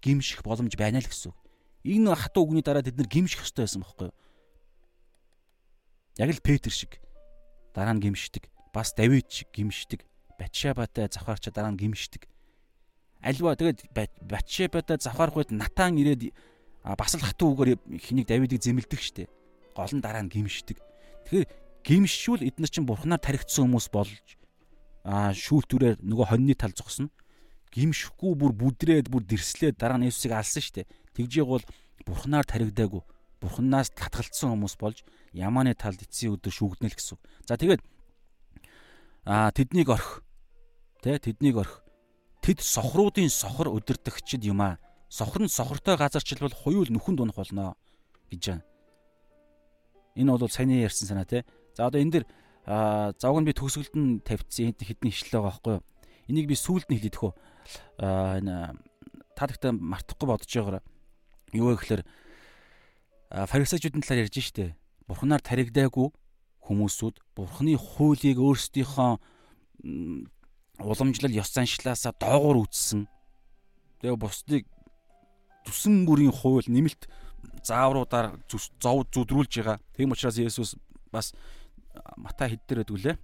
[0.00, 1.32] гимших боломж байна л гэсэн.
[1.84, 4.16] Энэ хатуу үгний дараа тэд нар гимших ёстой байсан байхгүй юу?
[6.20, 7.00] Яг л Петр шиг
[7.72, 8.48] дараа нь гимшдэг.
[8.72, 10.04] Бас Давид шиг гимшдэг
[10.40, 12.24] Батшебатай завхаарчаа дараа нь гимшдэг.
[13.20, 13.92] Альва тэгээд
[14.24, 16.32] Батшебатай завхаарах үед Натан ирээд
[16.84, 19.28] бас л хатуу үгээр хэнийг Давидыг зэмлдэг штэ.
[19.76, 20.80] Гол нь дараа нь гимшдэг.
[21.28, 21.46] Тэгэхээр
[21.84, 24.24] гимшшүүл эдгээр чинь бурхнаар таригдсан хүмүүс болж
[25.04, 27.12] аа шүүлтүүрээр нөгөө хоньны тал зогсно.
[27.72, 30.88] Гимшихгүй бүр бүдрээд бүр дэрслээд дараа нь Есүсийг алсан штэ.
[31.16, 31.64] Тэгжээг бол
[32.08, 33.04] бурхнаар таригдаагүй
[33.40, 37.16] бурхнаас татгалцсан хүмүүс болж ямааны талд эцсийн өдөр шүүгднэ л гэсэн.
[37.48, 37.80] За тэгээд
[39.24, 40.24] аа тэднийг орх
[41.00, 41.80] Тэ тэднийг орх.
[42.40, 44.78] Тэд сохруудын сохор өдөртөгчд юм аа.
[45.08, 47.76] Сохор нь сохортой газарчилбал хуйул нүхэнд унах болно
[48.32, 48.64] гэж байна.
[50.16, 51.44] Энэ бол саяны ярьсан санаа тий.
[51.76, 52.24] За одоо энэ дэр
[52.64, 55.84] завг нь би төгсгөлд нь тавьчихсан хэдэн ишлэл байгаа байхгүй юу?
[56.28, 57.32] Энийг би сүүлд нь үү.
[58.00, 58.78] Аа энэ
[59.36, 60.82] та гэхдээ мартахгүй бодож байгаараа.
[61.52, 62.02] Юу вэ гэхээр
[63.30, 64.76] фарисеучудын талаар ярьж штэ.
[65.08, 66.08] Бурханаар таригдаагүй
[66.66, 69.18] хүмүүсүүд бурхны хуулийг өөрсдийнхөө
[70.80, 73.08] уламжлал ёс заншлаасаа доогуур үтсэн.
[74.00, 74.64] Тэгээ бусдыг
[75.68, 77.08] зүсэн бүрийн хууль нэмэлт
[77.64, 79.78] заавруудаар зов зүдрүүлж байгаа.
[79.96, 80.76] Тийм учраас Есүс
[81.12, 81.32] бас
[82.16, 83.16] Матай хэд дээр өгүүлээ.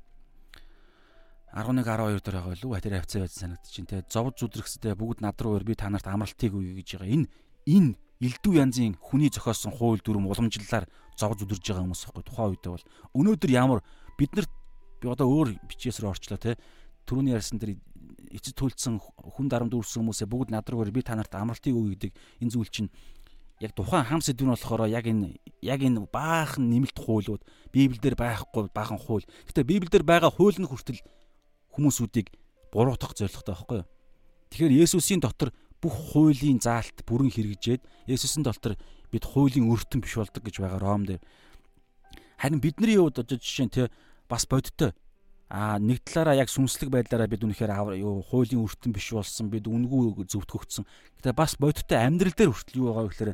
[1.57, 2.77] 11 12 дээр байгаа юу?
[2.77, 4.05] Тэр хавцаа байж санагдчих чинь те.
[4.13, 7.09] Зов зүдрэгсдээ бүгд над руу ир би та нарт амралтыг өгье гэж байгаа.
[7.09, 7.27] Энэ
[7.65, 10.85] энэ элдв янзын хүний зохиосон хууль дүрм уламжлалаар
[11.17, 12.25] зов зүдэрж байгаа хүмүүс байхгүй.
[12.29, 12.85] Тухайн үедээ бол
[13.17, 13.81] өнөөдөр ямар
[14.21, 14.53] бид нарт
[15.01, 16.57] би одоо өөр бичээсээр орчлоо те
[17.07, 17.79] түрүүний ярьсан тэр
[18.35, 22.13] эцэд төлцсөн хүн дарамт үүрсэн хүмүүсээ бүгд над руу би та нарт амралтыг өгье гэдэг
[22.43, 22.91] энэ зүйл чинь
[23.61, 27.43] яг тухайн хам сэдвэн болохоор яг энэ яг энэ баахан нэмэлт хуулиуд
[27.73, 29.25] Библиэлд байхгүй баахан хууль.
[29.49, 31.01] Гэтэ Библиэлд байгаа хууль нь хүртэл
[31.73, 32.29] хүмүүсүүдийг
[32.69, 33.89] буруутгах зорилготой байхгүй юу?
[34.53, 38.77] Тэгэхээр Есүсийн дотор бүх хуулийн заалт бүрэн хэрэгжээд Есүсийн дотор
[39.09, 41.23] бид хуулийн өртөн биш болдог гэж байгаа Ром дээр.
[42.37, 43.89] Харин бидний хувьд одоо жишээ нь те
[44.29, 44.93] бас бодиттой
[45.47, 50.27] А нэг талаараа яг сүнслэг байдлаараа бид үнэхээр юу хуулийн өртөн биш болсон бид үнгүү
[50.27, 50.83] зөвтгөгдсөн.
[51.23, 53.33] Гэтэ бас бодиттой амьдрал дээр хүртэл юу байгаа вэ гэхээр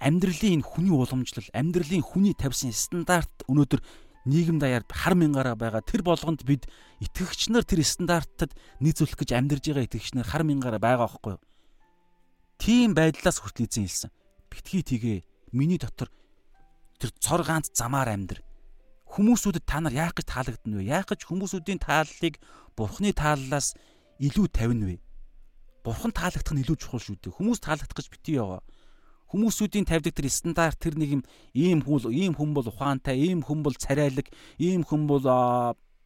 [0.00, 3.84] амьдралын энэ хүний уламжлал, амьдралын хүний тавьсан стандарт өнөөдөр
[4.24, 6.64] нийгэм даяар хар мянгаараа байгаа тэр болгонд бид
[7.04, 11.42] итгэгч нар тэр стандартад нийцүүлэх гэж амьдарж байгаа итгэгч нар хар мянгаараа байгаа байхгүй юу?
[12.56, 14.10] Тийм байдлаас хүртэл эзэн хэлсэн.
[14.48, 15.18] Битгий тгээ
[15.52, 16.08] миний дотор
[16.96, 18.40] тэр цор ганц замаар амьдр
[19.14, 20.90] хүмүүсүүдэд та нар яах гэж таалагдана вэ?
[20.90, 22.34] Яах гэж хүмүүсүүдийн тааллыг
[22.74, 23.78] бурхны тааллаас
[24.18, 24.96] илүү тавина вэ?
[25.86, 27.36] Бурхан таалагдах нь илүү чухал шүү дээ.
[27.38, 28.64] Хүмүүс таалагдах гэж битгий яваа.
[29.30, 31.22] Хүмүүсүүдийн тавьдаг тэр стандарт тэр нэг юм
[31.52, 34.26] ийм хүн ийм хүн бол ухаантай, ийм хүн бол царайлаг,
[34.58, 35.22] ийм хүн бол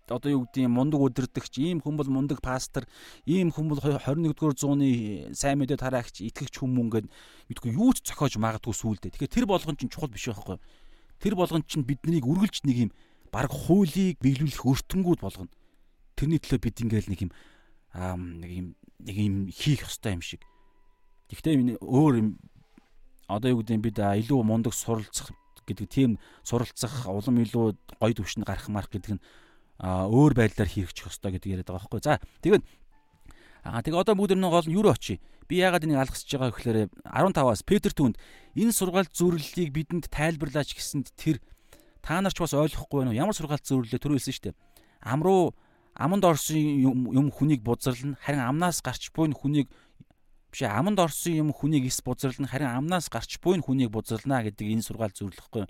[0.08, 2.88] одоо юу гэдэг юм мундаг өдөрдөгч, ийм хүн бол мундаг пастор,
[3.28, 4.88] ийм хүн бол 21-р зууны
[5.36, 7.06] сайн мэдээ тараагч, итгэгч хүмүүс гээд
[7.52, 9.12] мэдгүй юу ч зохиож магадгүй сүулдэ.
[9.12, 10.56] Тэгэхээр тэр болгон чинь чухал биш байхгүй.
[11.18, 12.90] Тэр болгон чинь биднийг үргэлж нэг юм
[13.30, 15.52] баг хуулийг биелүүлэх өртөнгүүд болгоно.
[16.14, 17.32] Тэрний төлөө бид ингээл нэг юм
[18.42, 18.66] нэг юм
[19.02, 20.42] нэг юм хийх ёстой юм шиг.
[21.28, 22.28] Гэхдээ өөр юм
[23.28, 25.34] одоо юу гэдэг бид илүү мундаг суралцах
[25.68, 26.10] гэдэг тийм
[26.42, 29.22] суралцах улам илүү гоё төвшөнд гарах марах гэдэг нь
[29.78, 32.02] өөр байдлаар хийгчих ёстой гэдэг яриад байгаа байхгүй.
[32.02, 32.64] За тэгээд
[33.68, 35.20] аа тэгээ одоо бүгд нэг гол нь юу очие.
[35.48, 38.16] Би яагаад энийг алгасч байгаа гэхээр 15-аас Петр түнд
[38.56, 41.40] энэ сургаалт зөвлөлийг бидэнд тайлбарлаач гэсэнд тэр
[42.00, 43.20] та нар ч бас ойлгохгүй байна уу?
[43.20, 44.58] Ямар сургаалт зөвлөлөө төрүүлсэн шүү дээ.
[45.04, 45.52] Ам руу
[45.98, 46.56] аманд орсон
[47.12, 49.68] юм хүнийг бузарлна харин амнаас гарч буйн хүнийг
[50.52, 54.86] биш аманд орсон юм хүнийг ис бузарлна харин амнаас гарч буйн хүнийг бузарлана гэдэг энэ
[54.86, 55.66] сургаал зөвлөхгүй.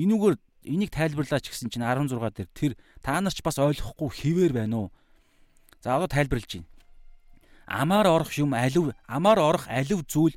[0.00, 2.72] Энүүгээр энийг тайлбарлаач гэсэн чинь 16 дээр тэр
[3.04, 4.92] та нар ч бас ойлгохгүй хിവэр байна уу?
[5.84, 6.68] За одоо тайлбарлаж байна.
[7.70, 10.34] Амаар орох юм алив амаар орох алив зүйл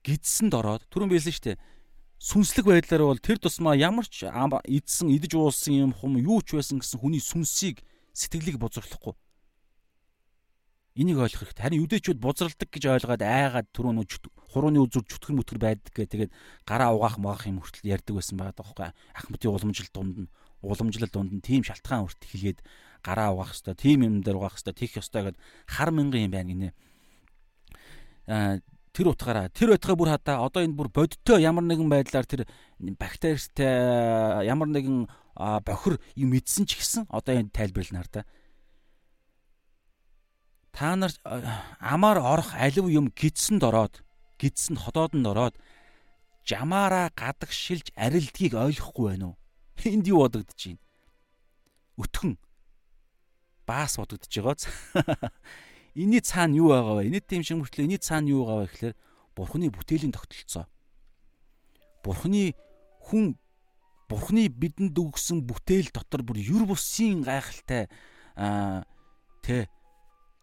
[0.00, 1.60] гидсэнд ороод түрүүн биелсэн шүү дээ
[2.22, 6.78] сүнслэг байдлаар бол тэр тусмаа ямар ч идсэн идэж уулсан юм хум юу ч байсан
[6.78, 7.82] гэсэн хүний сүнсийг
[8.14, 9.18] сэтгэлийг бузруулахгүй.
[10.94, 11.64] Энийг ойлгох хэрэгтэй.
[11.66, 14.06] Харин юдэчүүд бузралдаг гэж ойлгоод айгаад түрүүн
[14.54, 16.32] хурууны үзүр чөтгөр мүтгэр байдаг гэх тэгээд
[16.62, 18.92] гараа угаах маах юм хүртэл ярьдаг байсан байгаа даахгүй.
[19.16, 20.32] Ахмадын уламжлал дунд нь
[20.62, 22.60] уламжлал дунд нь тийм шалтгаан хүртэл хэлгээд
[23.02, 26.50] гараа угаах хэвээр тийм юм дээр угаах хэвээр тийх ёстой гэд хар мянган юм байна
[26.50, 26.70] гинэ.
[28.26, 28.62] Аа
[28.92, 32.44] тэр утгаараа тэр байтугай бүр хадаа одоо энэ бүр бодиттой ямар нэгэн байдлаар тэр
[32.78, 35.08] бактеристай ямар нэгэн
[35.64, 38.22] бохир юм идсэн ч гэсэн одоо энэ тайлбарлана хар та.
[40.76, 41.12] Та нар
[41.80, 44.04] амаар орох алив юм гидсэнд ороод
[44.36, 45.56] гидсэнд ходоодонд ороод
[46.44, 49.36] жамаараа гадагшилж арилдгийг ойлгохгүй байна уу?
[49.84, 50.80] Энд юу бодогдож байна?
[51.96, 52.32] Өтгөн
[53.72, 54.68] баас бодогдож байгааз.
[55.96, 57.08] Эний цаана юу байгаа вэ?
[57.08, 58.94] Эний тийм шиг мөртлөө эний цаана юу байгаа вэ гэхээр
[59.32, 60.68] Бурхны бүтээлийн тогтолцоо.
[62.04, 62.52] Бурхны
[63.08, 63.40] хүн
[64.12, 67.88] Бурхны бидэнд өгсөн бүтээл дотор бүр юр бусын гайхалтай
[68.36, 68.84] аа
[69.40, 69.72] тэ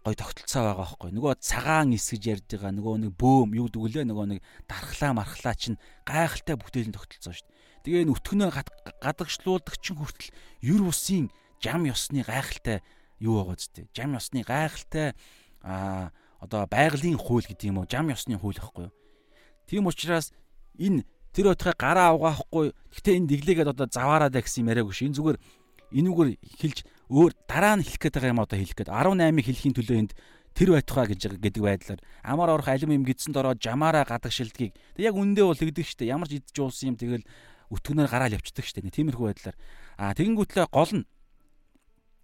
[0.02, 1.10] гой тогтолцоо байгаа байхгүй.
[1.14, 5.14] Нөгөө цагаан ис гэж ярьж байгаа нөгөө нэг бөөм юу гэдэг үлээ нөгөө нэг дархлаа
[5.14, 7.58] мархлаа чинь гайхалтай бүтээлийн тогтолцоо шүү дээ.
[7.86, 8.50] Тэгээ энэ өтгөнөө
[9.06, 10.34] гадагшлуулдаг чинь хүртэл
[10.66, 11.30] юр бусын
[11.62, 12.82] жам ёсны гайхалтай
[13.20, 13.88] юу байгаа зү.
[13.94, 15.14] Жам ёсны гайхалтай
[15.62, 17.88] а одоо байгалийн хууль гэдэг юм уу?
[17.92, 18.96] Жам ёсны хууль байхгүй юу.
[19.68, 20.32] Тийм учраас
[20.80, 21.04] энэ
[21.36, 25.06] тэр өтхөө гараа угаахгүй гэхдээ энэ дэглээгээд одоо заваараа даа гэсэн юм яриаг ш.
[25.06, 25.38] Энэ зүгээр
[25.94, 26.78] энүүгээр хэлж
[27.10, 28.90] өөр дараа нь хэлэх гээд байгаа юм одоо хэлэх гээд.
[28.90, 30.12] 18-ыг хэлхийн төлөө энд
[30.54, 32.02] тэр байтугай гэж гэдэг байдлаар.
[32.24, 36.10] Амар орох алим юм гидсэнд ороод жамаараа гадагшилдгийг тэг яг үндэ бол тэгдэг штэ.
[36.10, 37.26] Ямар ч идэж уусан юм тэгэл
[37.70, 38.82] өтгөнөөр гараал явцдаг штэ.
[38.86, 39.58] Тиймэрхүү байдлаар.
[39.98, 41.06] А тэгэнгүүтлээ гол нь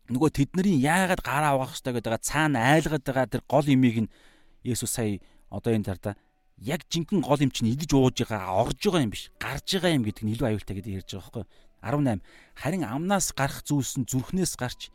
[0.10, 4.14] нөгөө тэдний яагаад гараа угаах хэрэгтэй гэдэг цаана айлгаад байгаа тэр гол имийг нь
[4.61, 6.18] Есүс сая одоо энэ тарда
[6.61, 10.06] яг жинхэнэ гол юм чинь идэж ууж байгаа орж байгаа юм биш гарж байгаа юм
[10.06, 11.45] гэдэг нь илүү аюултай гэдэг ярьж байгаа
[11.82, 12.22] байхгүй 18
[12.53, 14.90] харин амнаас гарах зүйлс нь зүрхнээс гарч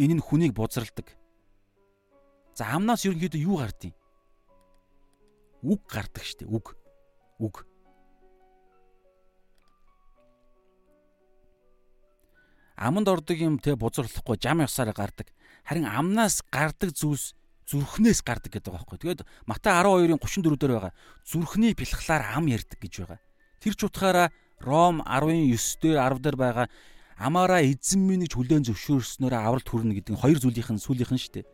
[0.00, 1.08] энэ нь хүнийг бузралдаг.
[2.56, 3.96] За амнаас ерөнхийдөө юу гардыг?
[5.64, 6.76] Үг гардаг штеп үг.
[7.40, 7.64] Үг
[12.82, 15.30] аманд ордог юм те бузарлахгүй жам ёсоор гардаг.
[15.62, 17.38] Харин амнаас гардаг зүйлс
[17.70, 18.98] зүрхнээс гардаг гэдэг байгаа байхгүй.
[18.98, 20.94] Тэгээд Матай 12-ын 34 дээр байгаа.
[21.22, 23.20] Зүрхний бэлхлаар ам ярддаг гэж байгаа.
[23.62, 24.28] Тэр ч утгаараа
[24.58, 26.66] Ром 19 дээр 10 дээр байгаа
[27.22, 31.22] амаараа эзэн минь гэж хүлээн зөвшөөрснөөр авралт хүрнэ гэдэг нь хоёр зүйлийнх нь сүүлийнх нь
[31.22, 31.46] шүү дээ.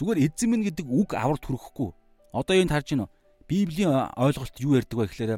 [0.00, 1.90] Зүгээр эзэн минь гэдэг үг авралт хүрэхгүй.
[2.32, 3.12] Одоо энд харж уу?
[3.44, 5.32] Библийн ойлголт юу ярьдаг вэ гэхээр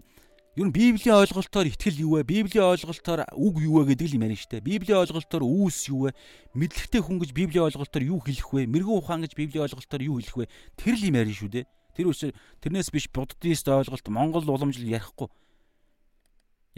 [0.55, 2.23] Юу н Библийн ойлголтоор итгэл юу вэ?
[2.23, 4.63] Библийн ойлголтоор үг юу вэ гэдэг л юм ярина шүү дээ.
[4.63, 6.11] Библийн ойлголтоор үүс юу вэ?
[6.55, 8.71] Мэдлэгтэй хүн гэж Библийн ойлголтоор юу хэлэх вэ?
[8.71, 10.47] Мэрэгэн ухаан гэж Библийн ойлголтоор юу хэлэх вэ?
[10.79, 11.67] Тэр л юм ярина шүү дээ.
[11.99, 12.23] Тэр үс
[12.63, 15.27] тэрнээс биш буддист ойлголт Монгол уламжлал ярихгүй.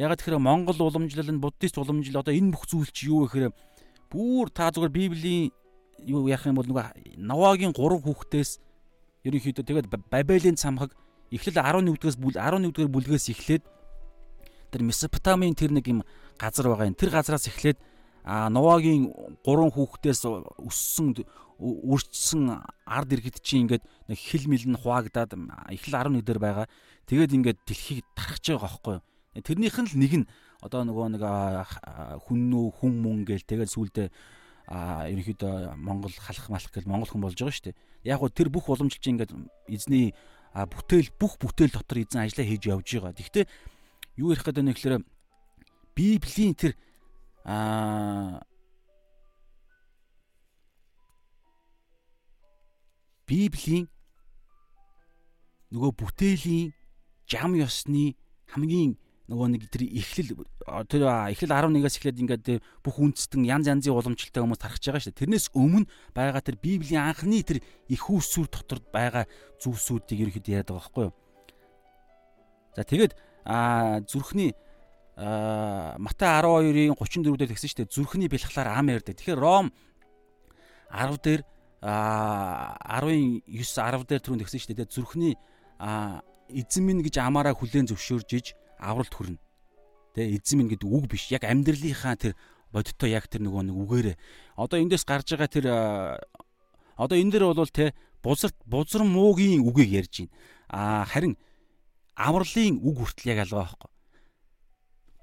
[0.01, 3.53] Ягаад тэгэхээр Монгол уламжлал нь буддист уламжлал одоо энэ бүх зүйл чи юу вэ гэхээр
[4.09, 5.53] бүр та зүгээр Библийн
[6.01, 8.61] юу яах юм бол нөгөө Навагийн 3 хүүхдээс
[9.25, 10.93] ерөнхийдөө тэгээд Бабелийн цамхаг
[11.31, 13.65] Эхлэл 11-дээс 11-р бүлгээс эхлээд
[14.71, 16.01] тэр Месопотамийн тэр нэг юм
[16.39, 16.99] газар байгаа юм.
[16.99, 17.79] Тэр газраас эхлээд
[18.27, 19.11] а Новагийн
[19.47, 20.27] гурван хүүхдээс
[20.63, 21.15] өссөн
[21.59, 25.35] үрчсэн ард иргэд чинь ингээд нэг хил мэл нь хуваагдаад
[25.73, 26.67] эхлэл 11 дээр байгаа.
[27.07, 29.05] Тэгээд ингээд дэлхийг тархаж байгаа байхгүй юу.
[29.41, 30.27] Тэрнийх нь л нэг нь
[30.61, 31.23] одоо нөгөө нэг
[32.27, 34.11] хүн нүү хүн мөн гээл тэгээд сүулдэ
[34.67, 37.79] а ерөнхийдөө Монгол халах малах гэл монгол хүн болж байгаа шүү дээ.
[38.11, 39.33] Яг гоо тэр бүх уламжилж ингээд
[39.71, 40.11] эзний
[40.55, 43.17] бүтээл бүх бүтээл дотор эзэн ажиллаа хийж явж байгаа.
[43.17, 43.45] Гэхдээ
[44.21, 45.03] юу ярих гэдэг нь гэхээр
[45.97, 46.73] Библийн тэр
[47.45, 48.45] а
[53.27, 53.91] Библийн
[55.75, 56.71] нөгөө бүтээлийн
[57.27, 58.15] жам ёсны
[58.47, 58.95] хамгийн
[59.27, 60.47] нөгөө нэг тэр эхлэл
[60.87, 61.03] тэр
[61.35, 62.47] эхлэл 11-аас эхлээд ингээд
[62.87, 65.23] бүх үндэстэн янз янзын уламжлалтай хүмүүс тархаж байгаа шүү дээ.
[65.27, 67.59] Тэрнээс өмнө байгаа тэр Библийн анхны тэр
[67.91, 69.27] их үүсвэр дотор байгаа
[69.59, 71.15] зүйлсүүдийг ерөөхдөө яриад байгаа байхгүй юу?
[72.79, 73.13] За тэгээд
[74.07, 74.55] зүрхний
[75.17, 77.95] Матай 12-ийн 34 дээр тэгсэн шүү дээ.
[77.97, 79.17] Зүрхний бэлхлаар ам ярьдаг.
[79.17, 79.73] Тэгэхээр Ром
[80.93, 81.41] 10 дээр
[81.81, 84.93] а 10-ийн 9 10 дээр түрүүнд тэгсэн шүү дээ.
[84.93, 85.35] Зүрхний
[86.53, 88.47] эзэн минь гэж амаараа хүлээн зөвшөөрж иж
[88.79, 89.39] авралт хүрнэ.
[90.15, 91.29] Тэ эзэн минь гэдэг үг биш.
[91.33, 92.33] Яг амьдралынхаа тэр
[92.73, 94.17] бодиттой яг тэр нөгөө нэг үгээрээ.
[94.57, 95.67] Одоо эндээс гарч байгаа тэр
[96.97, 97.93] одоо энэ дэр бол тэ
[98.25, 100.33] бузар бузар муугийн үгийг ярьж байна.
[100.69, 101.37] А харин
[102.17, 103.91] авралын үг хүртэл яг алгаа байхгүй.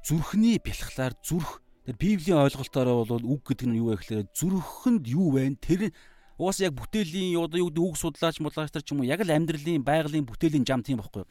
[0.06, 5.36] Зүрхний бэлхлаар зүрх тэр библийн ойлголтоор бол үг гэдэг нь юу вэ гэхээр зүрхэнд юу
[5.36, 5.58] вэ?
[5.60, 5.92] Тэр
[6.38, 9.84] уус яг бүтээлийн юу гэдэг үг судлаач мулаач нар ч юм уу яг л амьдралын
[9.84, 11.24] байгалийн бүтээлийн зам тийм байхгүй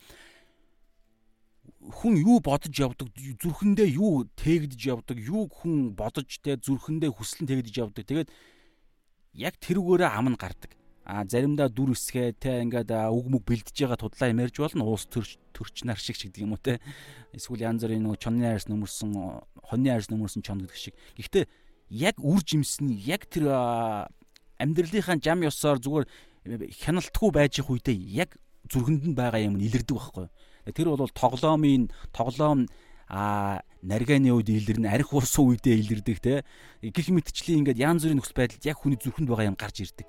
[1.91, 3.11] хүн юу бодож явдаг
[3.43, 8.07] зүрхэндээ юу тээгдэж явдаг юу хүн бодож те зүрхэндээ хүслэн тээгдэж явдаг.
[8.07, 8.31] Тэгээд
[9.35, 10.71] яг тэрүүгээрээ ам нь гардаг.
[11.03, 14.87] А заримдаа дүр эсгээ те ингээд үг мүг бэлдэж байгаа тудлаа ямарж болно.
[14.87, 16.79] Уус төрч төрч нар шиг ч гэдэг юм уу те.
[17.35, 19.11] Эсвэл янз бүрийн нөгөө чонны арьс нөмөрсөн
[19.67, 20.95] хоньны арьс нөмөрсөн чон гэдэг шиг.
[21.19, 21.51] Гэхдээ
[21.91, 23.51] яг үр жимс нь яг тэр
[24.63, 26.07] амьдралынхаа жам ёсоор зүгээр
[26.71, 28.39] хяналтгүй байж их үедээ яг
[28.71, 30.31] зүрхэнд нь байгаа юм илэрдэг байхгүй
[30.71, 32.69] Тэр бол тоглоомын тоглоом
[33.09, 36.45] а нариганы үед илэрнэ арх уусан үедээ илэрдэг те
[36.81, 40.09] гих мэтчлийн ингээд янз бүрийн нөхцөл байдалд яг хүний зүрхэнд байгаа юм гарч ирдэг.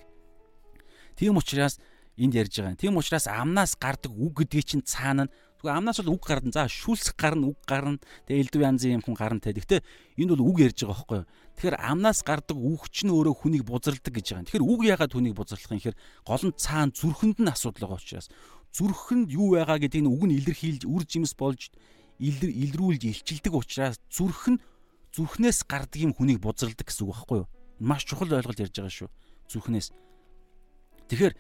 [1.17, 1.81] Тийм учраас
[2.15, 2.79] энд ярьж байгаа юм.
[2.79, 5.27] Тийм учраас амнаас гардаг үг гэдгийг чинь цаана
[5.63, 6.51] зүгээр амнаас бол үг гарна.
[6.51, 7.97] За шүлсэх гарна, үг гарна.
[8.27, 9.55] Тэгээ элдв янзын юм хүн гарна те.
[9.55, 9.81] Гэхдээ
[10.19, 11.27] энд бол үг ярьж байгаа байхгүй юу?
[11.55, 14.47] Тэгэхээр амнаас гардаг үг чинь өөрөө хүнийг бузарладаг гэж байгаа юм.
[14.51, 15.97] Тэгэхээр үг яагаад хүнийг бузарлах юм гэхээр
[16.27, 18.27] гол нь цаана зүрхэнд нь асуудал байгаа учраас
[18.73, 21.69] зүрхэнд юу байгаа гэдгийг үг нь илэрхийлж үр жимс болж
[22.17, 24.61] илрүүлж илчилдэг учраас зүрх нь
[25.13, 27.47] зүрхнээс гардаг юм хүнийг бузарладаг гэсэн үг байхгүй юу?
[27.77, 29.09] Маш чухал ойлголт ярьж байгаа шүү.
[29.45, 29.93] Зүрхнээс.
[31.05, 31.33] Тэгэхээр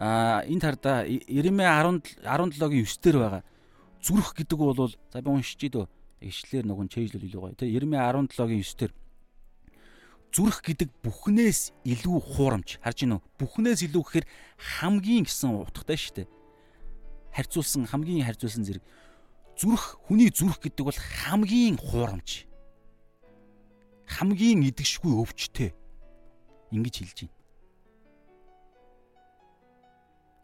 [0.00, 3.42] а энэ тарда Иремэ 10 17-гийн 9 дээр байгаа.
[4.00, 5.84] Зүрх гэдэг бол за би уншиж идөө.
[6.24, 7.52] Ишлэлээр нөгөө чэйжлэл илүү гоё.
[7.52, 8.92] Тэ Иремэ 17-гийн 9 дээр
[10.32, 12.80] зүрх гэдэг бүхнээс илүү хуурамч.
[12.80, 13.20] Харж гинөө.
[13.36, 16.37] Бүхнээс илүү гэхээр хамгийн гэсэн утгатай шүү дээ
[17.38, 18.82] харьцуулсан хамгийн харьцуулсан зэрэг
[19.54, 22.48] зүрх хүний зүрх гэдэг бол хамгийн хуурамч
[24.10, 25.70] хамгийн идэгшгүй өвчтэй
[26.74, 27.36] ингэж хэлж байна.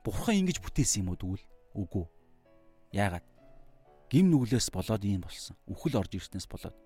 [0.04, 1.44] Бурхан ингэж бүтээсэн юм уу тэгвэл
[1.74, 2.04] үгүй.
[2.92, 3.24] Яагаад?
[4.12, 5.56] Гим нүглээс болоод ийм болсон.
[5.64, 6.76] Үхэл орж ирснээс болоод.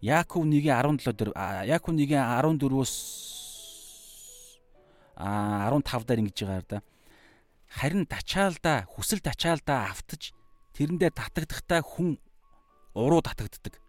[0.00, 1.30] Яаков 1:17 дээр
[1.66, 2.94] Яаков 1:14-өөс
[5.16, 6.78] а 15 дээр ингэж байгаа да
[7.68, 10.32] харин тачаалдаа хүсэл тачаалдаа автаж
[10.74, 12.18] тэрэндээ татагдахтаа хүн
[12.94, 13.80] уруу татагддаг.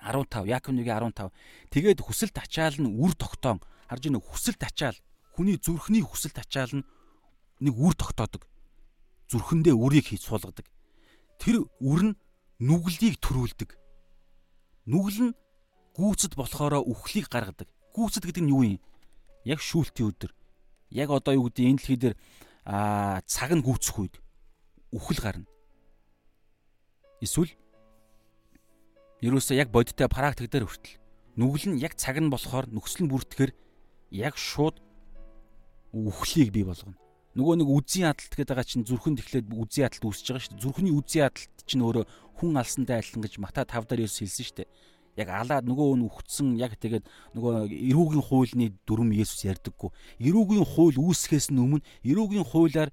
[0.00, 1.30] 15 Яаков 1:15
[1.70, 4.96] тэгээд хүсэл тачаал нь үр тогтоон харж ийнө хүсэл тачаал
[5.36, 6.86] хүний зүрхний хүсэл тачаал нь
[7.60, 8.48] нэг үр тогтоодог.
[9.28, 10.66] Зүрхэндээ үрийг хийж суулгадаг.
[11.38, 12.18] Тэр үр нь
[12.58, 13.76] нүглийг төрүүлдэг.
[14.88, 15.36] Нүгэл нь
[15.94, 17.68] гүйцэд болохоро үхлийг гаргадаг.
[17.94, 18.80] Гүйцэд гэдэг нь юу юм?
[19.44, 20.32] Яг шүүлтийн өдөр.
[20.90, 22.14] Яг одоо юу гэдэг энэ дэлхий дээр
[22.64, 24.14] а цаг нь гүцэх үед
[24.92, 25.48] үхэл гарна.
[27.20, 27.52] Эсвэл
[29.20, 31.00] ерөөсөө яг бодиттой практик дээр хүртэл
[31.36, 33.52] нүгэл нь яг цаг нь болохоор нөхцөл нь бүртгэхэр
[34.12, 34.80] яг шууд
[35.92, 36.96] үхлийг бий болгоно.
[37.36, 40.64] Нөгөө нэг үзийн адалт гэдэг байгаа чинь зүрхэнд эхлээд үзийн адалт үүсэж байгаа шүү дээ.
[40.66, 42.04] Зүрхний үзийн адалт чинь өөрөө
[42.42, 44.68] хүн алсантай адилхан гэж Мата 5 дээр Есүс хэлсэн шүү дээ
[45.16, 47.04] яг алаад нөгөө нь үхсэн яг тэгээд
[47.34, 49.90] нөгөө эрүүгийн хуулины дүрм Есүс ярьдаггүй.
[50.22, 52.90] Эрүүгийн хууль үүсгэхээс өмнө эрүүгийн хуулиар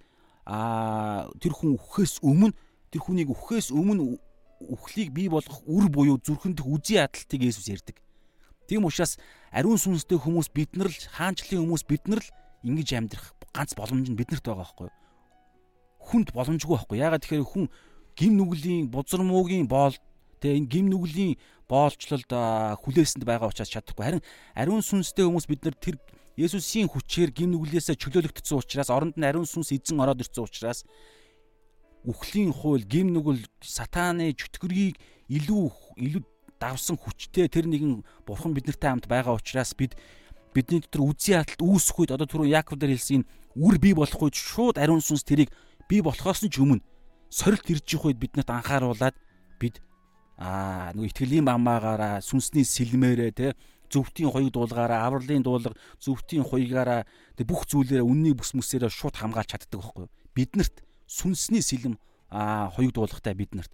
[0.48, 2.56] а тэр хүн үхэхээс өмнө
[2.90, 4.18] тэр хүнийг үхэхээс өмнө
[4.64, 8.00] үхлийг бий болгох үр буюу зүрхэнд үзий адалтыг Есүс ярьдаг.
[8.66, 9.20] Тийм учраас
[9.52, 12.32] ариун сүнстэй хүмүүс бид нар л хаанчлалын хүмүүс бид нар л
[12.66, 14.96] ингэж амьдрах ганц боломж нь биднэрт байгаа байхгүй юу?
[16.08, 16.98] Хүнд боломжгүй байхгүй.
[17.00, 17.66] Ягаад тэгэхээр хүн
[18.18, 19.96] гим нүглийн бузар муугийн боол
[20.42, 21.34] тэгээ энэ гим нүглийн
[21.68, 22.32] боолчлолд
[22.82, 24.04] хүлээсэнд байгаа учраас чадахгүй.
[24.04, 24.24] Харин
[24.56, 26.00] ариун сүнстэй хүмүүс бид нар тэр
[26.38, 30.86] Есүсийн хүчээр гин нүглээсээ чөлөөлөгдсөн учраас оронд нь ариун сүнс эзэн ороод ирсэн учраас
[32.06, 35.02] үхлийн хууль, гим нүгэл, сатааны чөтгөрийг
[35.34, 35.66] илүү
[35.98, 36.24] илүү
[36.62, 39.98] давсан хүчтэй тэр нэгэн бурхан биднэртэй хамт байгаа учраас бид
[40.54, 43.26] бидний дотор үзий хаталт үүсэх үед одоо түрүү Яаков дээр хэлсэн
[43.58, 45.50] үр бий болох үед шууд ариун сүнс тэрийг
[45.90, 46.86] бий болохоос нь ч өмнө
[47.30, 49.18] сорилт ирж их үед биднэрт анхааруулад
[49.62, 49.82] бид
[50.38, 53.48] аа нөгөө итгэлийн бамаагаараа сүнсний сэлмээрээ те
[53.90, 57.10] зөвхтийн хоёуг дуулгаараа авралын дуулга зөвхтийн хоёгаараа
[57.42, 60.06] бүх зүйлээрээ үнний бүс мүсээрээ шууд хамгаалж чаддаг байхгүй
[60.38, 61.98] биднэрт сүнсний сэлэм
[62.30, 63.72] а хоёуг дуулгатай биднэрт.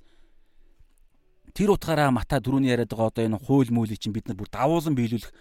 [1.53, 4.95] Тэр утгаараа мата дөрөвний яриад байгаа одоо энэ хууль мөөлийг чинь бид нар бүр давуулан
[4.95, 5.33] биелүүлэх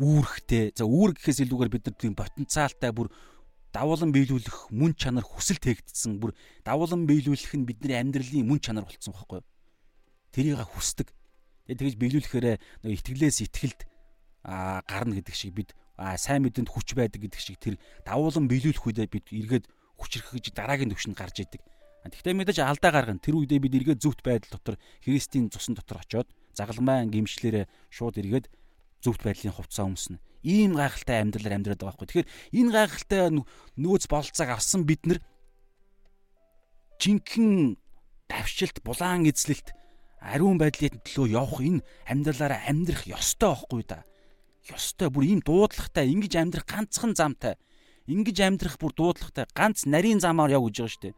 [0.00, 3.12] үүрэгтэй за үүрэг гэхээс илүүгээр бид нар тийм потенциалтай бүр
[3.70, 6.34] давуулан биелүүлэх мөн чанар хүсэл тээгдсэн бүр
[6.66, 9.51] давуулан биелүүлэх нь бидний амьдралын мөн чанар болцсон байхгүй юу
[10.32, 11.12] тэрийг хүсдэг
[11.68, 12.46] тэгээ тэгж биелүүлэхээр
[12.82, 13.80] нөгөө итгэлээс итгэлд
[14.42, 15.70] гарна гэдэг шиг бид
[16.18, 19.66] сайн мэдэнд хүч байдаг гэдэг шиг тэр давуулан биелүүлэх үедээ бид эргээд
[20.02, 21.62] хүчрхэж дараагийн төвшөнд гарч идэг.
[22.02, 23.22] Тэгвэл мэдээж алдаа гаргана.
[23.22, 24.76] Тэр үедээ бид эргээд зөвхт байдал дотор
[25.06, 26.26] Христийн цусан дотор очоод
[26.58, 28.50] загалмайн гимшлэрээ шууд эргээд
[28.98, 30.18] зөвхт байдлын хувцас өмснө.
[30.42, 32.26] Ийм гайхалтай амьдралаар амьдраад байгаа байхгүй.
[32.26, 33.22] Тэгэхээр энэ гайхалтай
[33.78, 35.22] нөөц бололцоог авсан бид нар
[36.98, 37.78] жинхэнэ
[38.26, 39.70] давшилт, булаан эзлэлт,
[40.22, 44.06] ариун байдлын төлөө явах энэ амьдралаараа амьдрах ёстой байхгүй да
[44.70, 47.58] ёстой бүр ийм дуудлагатай ингэж амьдрах ганцхан замтай
[48.06, 51.14] ингэж амьдрах бүр дуудлагатай ганц нарийн замаар яв гэж байгаа шүү дээ.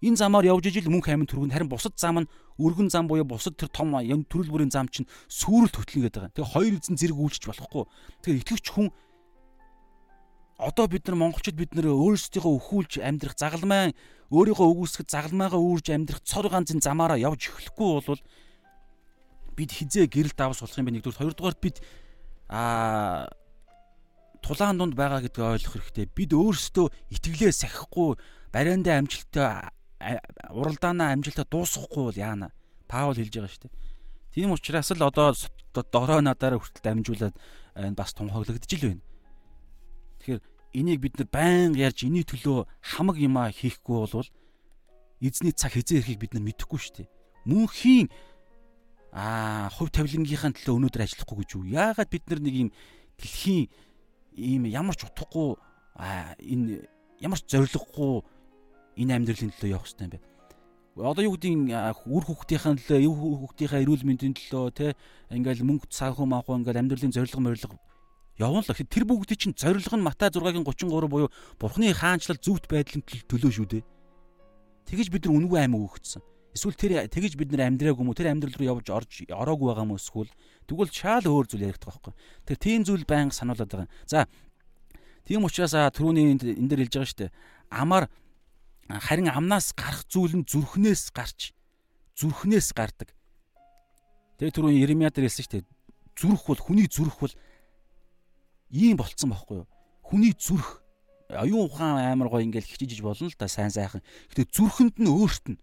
[0.00, 3.60] Энэ замаар явж ижил мөнх амин түргэн харин бусад зам нь өргөн зам буюу бусад
[3.60, 6.40] тэр том төрөл бүрийн зам чинь сүрэлт хөтлөн гэдэг.
[6.40, 7.84] Тэгээ хоёр эзэн зэрэг үйлчж болохгүй.
[8.24, 8.88] Тэгээ итгэвч хүн
[10.60, 13.96] одоо бид нар монголчууд бид нар өөрсдийнхөө өхүүлж амьдрах загалмай
[14.28, 18.20] өөрийгөө өгөөсгөх загалмайгаа үүрж амьдрах цор ганцын замаараа явж эхлэхгүй бол
[19.56, 21.76] бид хизээ гэрэл давс болох юм бэ нэгдүгээр хоёрдугаарт бид
[22.52, 23.28] а
[24.44, 26.06] тулаан дунд байгаа гэдгийг ойлгох хэрэгтэй.
[26.12, 28.16] Бид өөрсдөө итгэлээ сахихгүй
[28.52, 29.68] бариандаа амжилттай
[30.48, 32.48] уралдаанаа амжилттай дуусгахгүй бол яана.
[32.88, 33.76] Паул хэлж байгаа шүү дээ.
[34.34, 35.36] Тийм учраас л одоо
[35.92, 37.34] дорой надаараа хүртэл дамжуулаад
[37.94, 39.04] бас тунхаглагдж ил байна.
[40.24, 40.40] Тэгэхээр
[40.72, 44.28] энийг бид нар байнга ярьж эний төлөө хамаг юмаа хийхгүй бол
[45.20, 47.08] эзний цаг хизээ ирэхийг бид нар мэдэхгүй шүү дээ.
[47.50, 48.08] Мөнхийн
[49.12, 51.64] аа хувь тавилангийнхаа төлөө өнөөдөр ажиллахгүй гэж юу?
[51.66, 52.70] Яагаад бид нар нэг юм
[53.18, 53.66] дэлхийн
[54.38, 55.58] ийм ямар ч утгагүй
[55.98, 56.86] аа энэ
[57.18, 58.22] ямар ч зориггүй
[59.02, 60.20] энэ амьдралын төлөө явах хэрэгтэй юм бэ?
[61.00, 61.70] Одоо юу гэдгийг
[62.06, 64.86] үр хүүхдийнхээ төлөө, өв хүүхдийнхээ эрүүл мэндийн төлөө те
[65.32, 67.76] ингээл мөнгө цаахуу маахуу ингээл амьдралын зорилго морилго
[68.40, 68.72] явна л.
[68.72, 71.28] Тэр бүгдий чинь зорилго нь Матай 6-гийн 33 буюу
[71.60, 73.84] Бурхны хаанчлал зөвхт байдлын төлөө шүү дээ.
[74.88, 76.24] Тэгэж бид нар үнгүй аймаг өгсөн.
[76.50, 78.18] Эсвэл тэр тэгэж бид нар амьдраагүй юм уу?
[78.18, 80.02] Тэр амьдрал руу явж орж ороогүй байгаа юм уу?
[80.02, 80.32] Эсвэл
[80.66, 82.14] тэгвэл шаал өөр зүйл яригдах байхгүй.
[82.42, 83.86] Тэр тийм зүйл байнга сануулад байгаа.
[84.10, 84.26] За
[85.22, 87.34] тийм учраас түрүүний энэ дээр хэлж байгаа шүү дээ.
[87.70, 88.10] Амар
[88.90, 91.54] харин амнаас гарах зүйл нь зүрхнээс гарч
[92.18, 93.14] зүрхнээс гардаг.
[94.42, 95.70] Тэгээ түрүүний Иремья дээр хэлсэн шүү дээ.
[96.18, 97.34] Зүрх бол хүний зүрх бол
[98.70, 99.68] ийм болцсон байхгүй юу?
[100.02, 100.80] Хүний зүрх
[101.30, 104.02] оюун ухаан амар гоо ингээл хичээж болно л да сайн сайхан.
[104.30, 105.58] Гэтэ зүрхэнд нь өөрт нь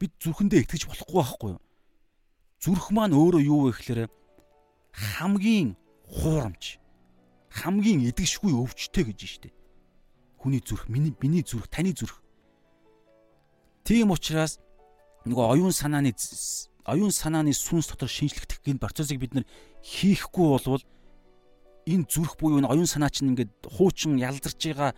[0.00, 1.62] бид зүрхэндээ итгэж болохгүй байхгүй юу?
[2.60, 4.00] Зүрх маань өөрөө юу вэ гэхээр
[4.92, 5.76] хамгийн
[6.08, 6.78] хуурамч,
[7.50, 9.50] хамгийн эдгэшгүй өвчтэй гэж штэ.
[10.40, 12.22] Хүний зүрх, миний миний зүрх, таны зүрх.
[13.84, 14.60] Тийм учраас
[15.28, 16.12] нөгөө оюун санааны
[16.84, 19.44] оюун санааны сүнс дотор шинжлэхдэх гин процессыг бид нар
[19.80, 20.84] хийхгүй болвол
[21.86, 24.92] энэ зүрх буюу энэ оюун санаа чинь ингээд хуучин ялдарч байгаа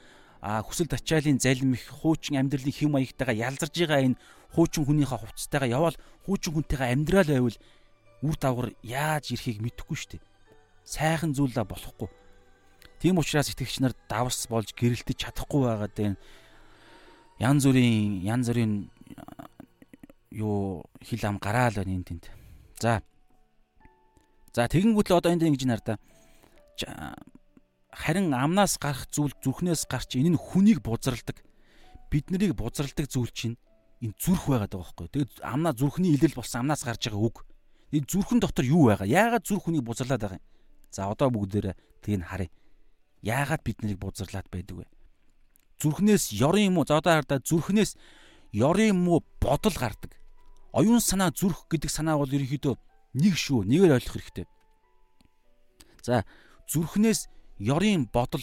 [0.62, 4.20] хүсэл тачаалын залим их хуучин амьдралын хэм маягтайгаа ялдарж байгаа энэ
[4.54, 7.58] хуучин хүнийхээ хувцастайгаа явал хуучин хүнтэйгээ амьдрал байвал
[8.22, 10.22] үр дагавар яаж ирэхийг мэдэхгүй шүү дээ.
[10.86, 12.08] Сайхан зүйлээ болохгүй.
[13.02, 16.16] Тийм учраас итгэгч нар давс болж гэрэлтэж чадахгүй байгаад байна.
[17.42, 18.88] Ян зүрийн ян зүрийн
[20.30, 22.24] юу хил ам гараал байна энэ тэнд.
[22.80, 23.02] За.
[24.54, 26.00] За тэгэнгүүт л одоо энд ингэж нартаа
[26.84, 31.40] харин амнаас гарах зүйл зүрхнээс гарч энэ нь хүнийг бузралдаг.
[32.10, 33.56] Бид нарыг бузралдаг зүйл чинь
[34.04, 35.08] энэ зүрх байгаад байгаа байхгүй.
[35.08, 37.46] Тэгээд амнаа зүрхний илэл болсон амнаас гарч байгаа үг.
[37.92, 39.08] Энэ зүрхэн дотор юу байгаа?
[39.08, 40.46] Яагаад зүрх хүнийг бузарлаад байгаа юм?
[40.90, 41.74] За одоо бүгдээрээ
[42.04, 42.50] тийг нь харъя.
[43.22, 44.86] Яагаад бид нарыг бузарлаад байдаг вэ?
[45.80, 46.84] Зүрхнээс ёрын юм уу?
[46.84, 47.96] За одоо хардаа зүрхнээс
[48.52, 50.12] ёрын юм уу бодол гардаг.
[50.76, 52.74] Оюун санаа зүрх гэдэг санаа бол ерөнхийдөө
[53.16, 53.64] нэг шүү.
[53.64, 54.46] Нэгээр ойлгох хэрэгтэй.
[56.04, 56.24] За
[56.70, 57.30] зүрхнээс
[57.62, 58.42] ёрын бодол.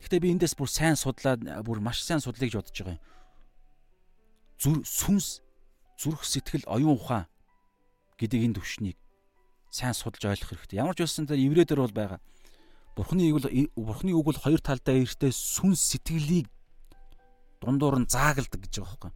[0.00, 3.02] Гэхдээ би эндээс бүр сайн судлаад бүр маш сайн судлаа гэж бодож байгаа юм.
[4.60, 5.40] Зүр сүнс,
[5.98, 7.26] зүрх сэтгэл, оюун ухаан
[8.20, 8.98] гэдэг энэ төвшнийг
[9.74, 10.78] сайн судалж ойлгох хэрэгтэй.
[10.78, 12.20] Ямар ч байсан тэр еврейдэр бол байгаа.
[12.94, 16.46] Бурхны үг бол Бурхны үг бол хоёр талдаа эртээ сүнс сэтгэлийг
[17.58, 19.12] дундуур нь заагалдаг гэж байгаа байхгүй.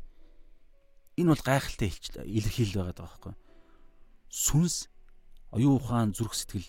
[1.22, 1.90] Энэ бол гайхалтай
[2.26, 3.34] илэрхийлэл байгаа даа байхгүй.
[4.34, 4.90] Сүнс
[5.54, 6.66] оюун ухаан зүрх сэтгэл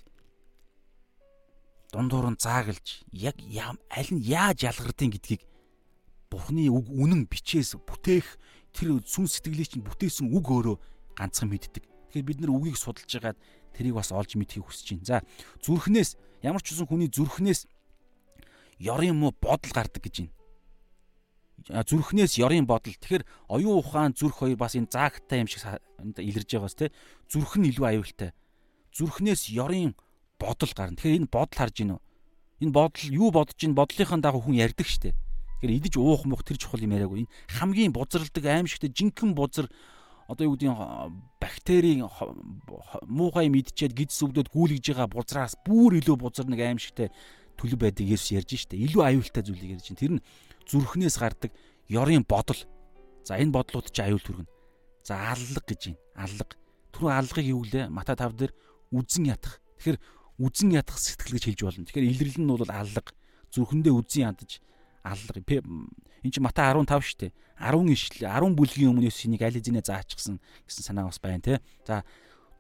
[1.92, 3.38] дундуур нь заагалж яг
[3.90, 5.42] аль нь яаж ялгардیں гэдгийг
[6.30, 8.38] Бурхны үг үнэн бичээс бүтээх
[8.70, 10.78] тэр сүн сэтгэлийг чинь бүтээсэн үг өөрөө
[11.18, 11.90] ганцхан мэддэг.
[12.14, 13.38] Тэгэхээр бид нар үгийг судалж байгаад
[13.74, 15.10] тэрийг бас олж мэдхийг хүсэж байна.
[15.10, 15.18] За
[15.66, 17.66] зүрхнээс ямар ч үсэн хүний зүрхнээс
[18.78, 21.84] ёрын муу бодол гардаг гэж байна.
[21.90, 22.94] Зүрхнээс ёрын бодол.
[22.94, 25.66] Тэгэхээр оюун ухаан зүрх хоёр бас энэ заагтай юм шиг
[25.98, 26.94] илэрж байгаас те
[27.26, 28.38] зүрх нь илүү аюултай.
[28.94, 29.98] Зүрхнээс ёрын
[30.40, 30.96] бодол гарна.
[30.96, 32.00] Тэгэхээр энэ бодол харж гинөө.
[32.64, 35.16] Энэ бодол юу бодож ин бодлынхаа дагуу хүн ярьдаг штеп
[35.60, 37.28] Тэгэхээр идэж уух мөх тэр чухал юм яриаггүй.
[37.28, 39.68] Энэ хамгийн бузралдаг аимшигтэй жинхэнэ бузар
[40.32, 40.72] одоо юу гэдгийг
[41.36, 42.08] бактерийн
[43.04, 47.12] муухай мэдчихэд гидс өвдөд гүйлгэж байгаа бузраас бүр илүү бузар нэг аимшигтэй
[47.60, 48.80] төлөв байдаг Есүс ярьж штэ.
[48.80, 50.00] Илүү аюултай зүйлийг ярьж байна.
[50.00, 50.24] Тэр нь
[50.64, 51.52] зүрхнээс гардаг
[51.92, 52.64] ёрын бодол.
[53.28, 54.48] За энэ бодлууд чи аюул түргэнэ.
[55.04, 56.00] За аллаг гэж байна.
[56.24, 56.56] Аллаг.
[56.96, 57.92] Түрүү аллагыг юу гэлээ?
[57.92, 58.56] Мата 5 дээр
[58.96, 59.60] үзэн ятах.
[59.84, 60.00] Тэгэхээр
[60.40, 61.86] үзэн ятах сэтгэл гэж хэлж болно.
[61.86, 63.08] Тэгэхээр илэрлэл нь бол аллаг.
[63.52, 64.64] Зүрхэндээ үзэн ядаж
[65.04, 65.40] аллага
[66.24, 67.32] эн чинь Матай 15 шүү дээ.
[67.60, 71.60] 10 ишл 10 бүлгийн өмнөөс энийг аль хэзээ заачсан гэсэн санаа бас байна те.
[71.84, 72.04] За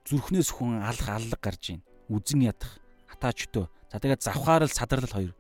[0.07, 1.81] зүрхнээс хүн алга аллаг гарж ийн.
[2.11, 2.79] Үзэн ядах
[3.11, 3.65] хатаачтөө.
[3.91, 5.33] За тэгээд завхаарл садарлал хоёр.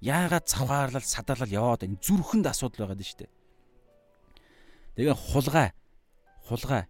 [0.00, 1.98] Яагаад завхаарлал садарлал яваад байна?
[2.02, 3.32] Зүрхэнд асуудал байгаад шүү дээ.
[4.96, 5.68] Тэгээ хулгай
[6.46, 6.86] хулгай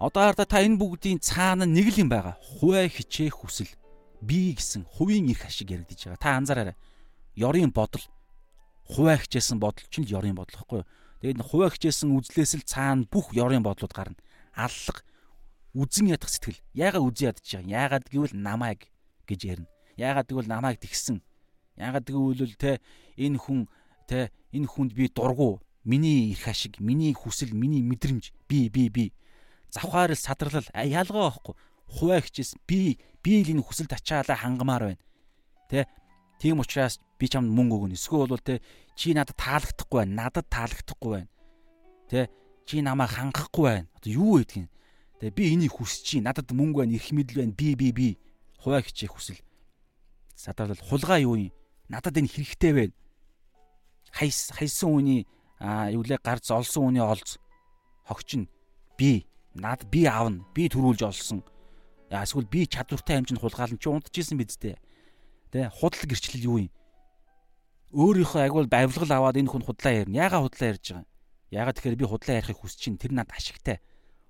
[0.00, 2.40] Одоо хараа та энэ бүгдийн цаана нэг л юм байгаа.
[2.40, 3.68] Хуваа хичээх хүсэл.
[4.24, 6.24] Би гэсэн хувийн эрх ашиг яригдж байгаа.
[6.24, 6.76] Та анзаараарай
[7.36, 8.00] ёрын бодол
[8.88, 10.88] хуваа хичээсэн бодол чинь л ёрын бодол хэвгүй юу.
[11.20, 14.16] Тэгээд хуваа хичээсэн үзлээс л цаана бүх ёрын бодлууд гарна.
[14.56, 15.04] Аллах,
[15.76, 16.64] үзэн ядах сэтгэл.
[16.72, 17.68] Яагаад үзэн ядаж байгаа?
[17.68, 18.88] Яагаад гэвэл намайг
[19.28, 19.68] гэж ярина.
[20.00, 21.20] Яагаад гэвэл намайг тэгсэн.
[21.76, 22.80] Яагаад гэвэл те
[23.20, 23.68] энэ хүн
[24.08, 29.12] те энэ хүнд би дургу, миний эрх ашиг, миний хүсэл, миний мэдрэмж, би би би.
[29.70, 31.54] Завхаар л садралал ялгаа байхгүй.
[31.90, 35.02] Хуваа хичээс би би л энэ хүсэлд ачаалаа хангамаар байна.
[35.70, 35.86] Тэ
[36.40, 37.96] Тийм учраас би чамд мөнгө өгнө.
[38.00, 38.64] Эсвэл бол те
[38.96, 40.24] чи надад таалагдахгүй байна.
[40.24, 41.28] Надад таалагдахгүй байна.
[42.08, 42.32] Тэ
[42.64, 43.88] чи намайг хангахгүй байна.
[44.00, 44.72] Одоо юу гэдгийг.
[45.20, 47.52] Тэ би энийг хүсэж чи надад мөнгө байна, эрх мэдэл байна.
[47.52, 48.08] Би би би
[48.56, 49.36] хуваа хичээх хүсэл.
[50.32, 51.52] Садарлал хулгай юу юм?
[51.92, 52.96] Надад энэ хэрэгтэй байна.
[54.16, 55.28] Хайс хайсан үний
[55.60, 57.36] аа юу лээ гарц олсон үний олз
[58.08, 58.48] хогч нь
[58.96, 59.28] би
[59.60, 60.42] над би аавна.
[60.56, 61.44] Би төрүүлж олсон.
[62.08, 64.80] Эсвэл би чадвартай хэмжинд хулгаалan чи унтчихсэн биз дээ.
[65.52, 66.72] Тэ худал гэрчлэл юу юм?
[67.92, 70.26] Өөрийнхөө агуул барилгал аваад энэ хүн худлаа ярина.
[70.26, 71.06] Яга худлаа ярьж байгаа?
[71.52, 73.78] Яга тэгэхээр би худлаа ярихыг хүсэж чинь тэр над ашигтай.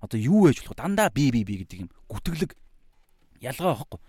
[0.02, 1.90] Одоо юу ээж болох дандаа би би би гэдэг юм.
[2.08, 2.56] Гүтгэлэг.
[3.40, 4.00] Ялгаа واخхгүй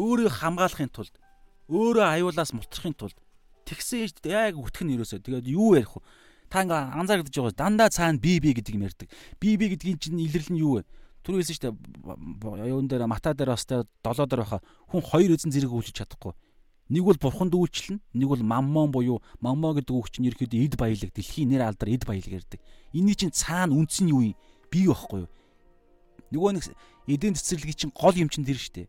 [0.00, 1.14] өөрөө хамгаалахын тулд
[1.68, 3.18] өөрөө аюулаас мултрахын тулд
[3.66, 6.02] тэгсэн ээж яг үтгэн юу өсөө тэгээд юу ярих вэ?
[6.50, 9.06] Та ингээ анзаарэгдэж байгаа дандаа цаана би би гэдэг юм ярьдаг.
[9.38, 10.88] Би би гэдгийн чинь илэрлэл нь юу вэ?
[11.22, 12.66] Түр хэлсэн шүү дээ.
[12.66, 14.60] Юун дээр мата дээр бас те долоо дээр байхаа
[14.90, 16.34] хүн хоёр эзэн зэрэг үйлчилж чадахгүй.
[16.90, 21.14] Нэг бол бурханд үйлчлэн, нэг бол маммон буюу маммо гэдэг үг чинь ерөөхдөө эд баялаг,
[21.14, 22.58] дэлхийн нэр алдар эд баялаг ярьдаг.
[22.90, 24.34] Эний чинь цаана үндэс нь юу юм?
[24.74, 25.30] Бий байхгүй юу?
[26.34, 26.66] Нөгөө нэг
[27.06, 28.88] эдийн цэцэрлэгийн чинь гол юм чинь тэр шүү дээ.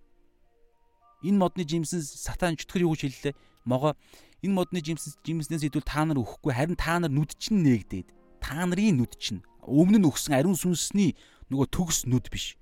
[1.30, 3.34] Энэ модны жимсэн сатан чөтгөр юу гэж хэллээ?
[3.66, 3.94] Могоо
[4.42, 8.10] энэ модны жимсэн жимснээс идвэл та нар өхгүй харин та нар нүд чинь нээгдээд
[8.42, 11.14] та нарын нүд чинь өмнө нь өгсөн ариун сүнсний
[11.54, 12.58] нөгөө төгс нүд биш.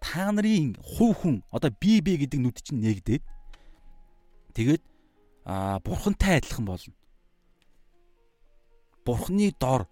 [0.00, 3.22] Та нарын хувь хүн одоо би би гэдэг нүд чинь нэгдээд
[4.56, 4.82] тэгээд
[5.44, 6.94] аа бурхантай адилхан болно.
[9.04, 9.84] Бурхны дор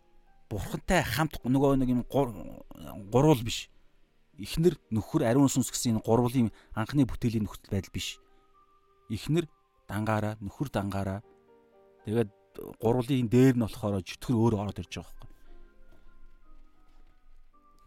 [0.48, 2.02] бурхантай хамт нөгөө нэг юм
[3.12, 3.68] гурвал биш.
[4.40, 8.16] Эхнэр нөхөр ариун сүнс гэсэн энэ гурвлын анхны бүтээлийн нөхцөл байдал биш.
[9.08, 9.48] Эхнэр
[9.88, 11.20] дангаараа нөхөр дангаараа
[12.04, 12.30] тэгээд
[12.82, 15.18] гурвлын дээр нь болохоор чөтгөр өөр ороод ирж байгаа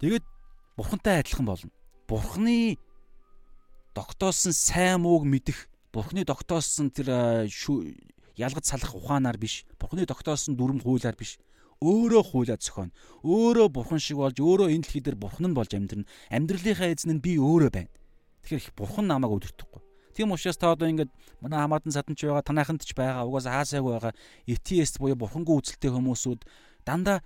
[0.01, 0.25] Тэгээд
[0.73, 1.69] бурхантай адилхан болно.
[2.09, 2.81] Бурхны
[3.93, 7.45] тогтоосон сайн мууг мэдэх, бурхны тогтоосон тэр
[8.33, 11.37] ялгаж салах ухаанаар биш, бурхны тогтоосон дүрм хуулиар биш.
[11.85, 12.89] Өөрөө хуулиа зохионо.
[13.21, 16.09] Өөрөө бурхан шиг болж, өөрөө энэ дэлхий дээр бурхан нь болж амьдрна.
[16.33, 17.93] Амьдралынхаа эзэн нь би өөрөө байна.
[18.41, 19.81] Тэгэхээр бурхан намайг өдөртөхгүй.
[20.11, 21.11] Тийм учраас та одоо ингээд
[21.41, 24.13] манай хамаатан саданч байгаа, танайханд ч байгаа, угаасаа хаасайг байгаа,
[24.47, 26.41] ETS буюу бурхангүй үзэлтэй хүмүүсүүд
[26.85, 27.23] дандаа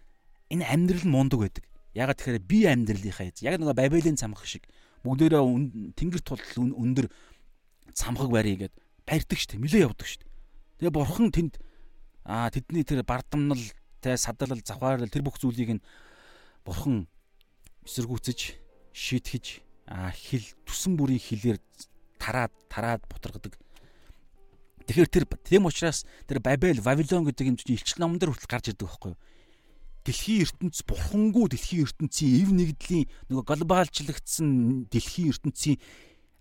[0.50, 1.64] энэ амьдрал мундаг байдаг.
[1.96, 3.42] Ягаад тэгэхээр би амьдралынхаа эз.
[3.42, 4.68] Яг нэг Бабелийн цамх шиг
[5.04, 7.08] бүгдээрээ тэнгэр тултал өндөр
[7.96, 8.74] цамхаг барья гэд
[9.08, 9.58] барьдаг штэ.
[9.58, 10.28] Милээ явдаг штэ.
[10.82, 11.56] Тэгээ бурхан тэнд
[12.26, 13.62] аа тэдний тэр бардамнал
[14.04, 15.86] тэ садалал завхаарлал тэр бүх зүйлийг нь
[16.66, 17.08] бурхан
[17.86, 18.40] эсэргүүцэж
[18.92, 19.46] шийтгэж
[19.88, 21.58] аа хил түсэн бүрийн хилээр
[22.26, 23.54] тараад тараад бутаргадаг.
[24.90, 28.66] Тэгэхээр тэр тийм учраас тэр Бабел, Вавилон гэдэг юм чинь элчин номон дээр хүртэл гарч
[28.74, 29.22] ирдэг байхгүй юу?
[30.06, 35.82] дэлхийн ертөнц бурхангүй дэлхийн ертөнцийн эв нэгдлийн нөгөө глобалчлагдсан дэлхийн ертөнцийн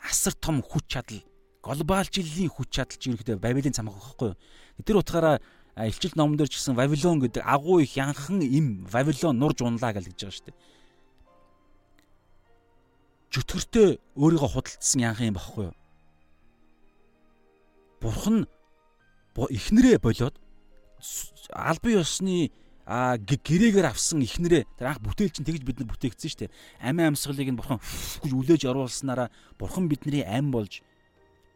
[0.04, 1.24] асар том хүч чадал
[1.64, 4.84] глобалчлалын хүч чадал ч ерөөхдөө Бабилийн цамх байхгүй юу.
[4.84, 5.40] Тэр утгаараа
[5.80, 10.12] элчил номон дээр ч гэсэн Вавилон гэдэг агуу их янхан им Вавилон нурж унлаа гэж
[10.12, 10.56] байгаа шүү дээ.
[13.34, 15.76] Чөтгөртөө өөрийгөө худалдсан янхан юм багхгүй юу.
[17.98, 18.46] Бурхан
[19.34, 20.38] эхнэрээ болоод
[21.50, 22.54] албан ёсны
[22.86, 26.54] а гэрээгээр авсан ихнэрээ тэр анх бүтээл чинь тэгж бид нар бүтээгдсэн шүү дээ.
[26.78, 27.82] Амин амьсгалыг нь бурхан
[28.22, 30.84] гэж үлээж оруулснараа бурхан бидний ам болж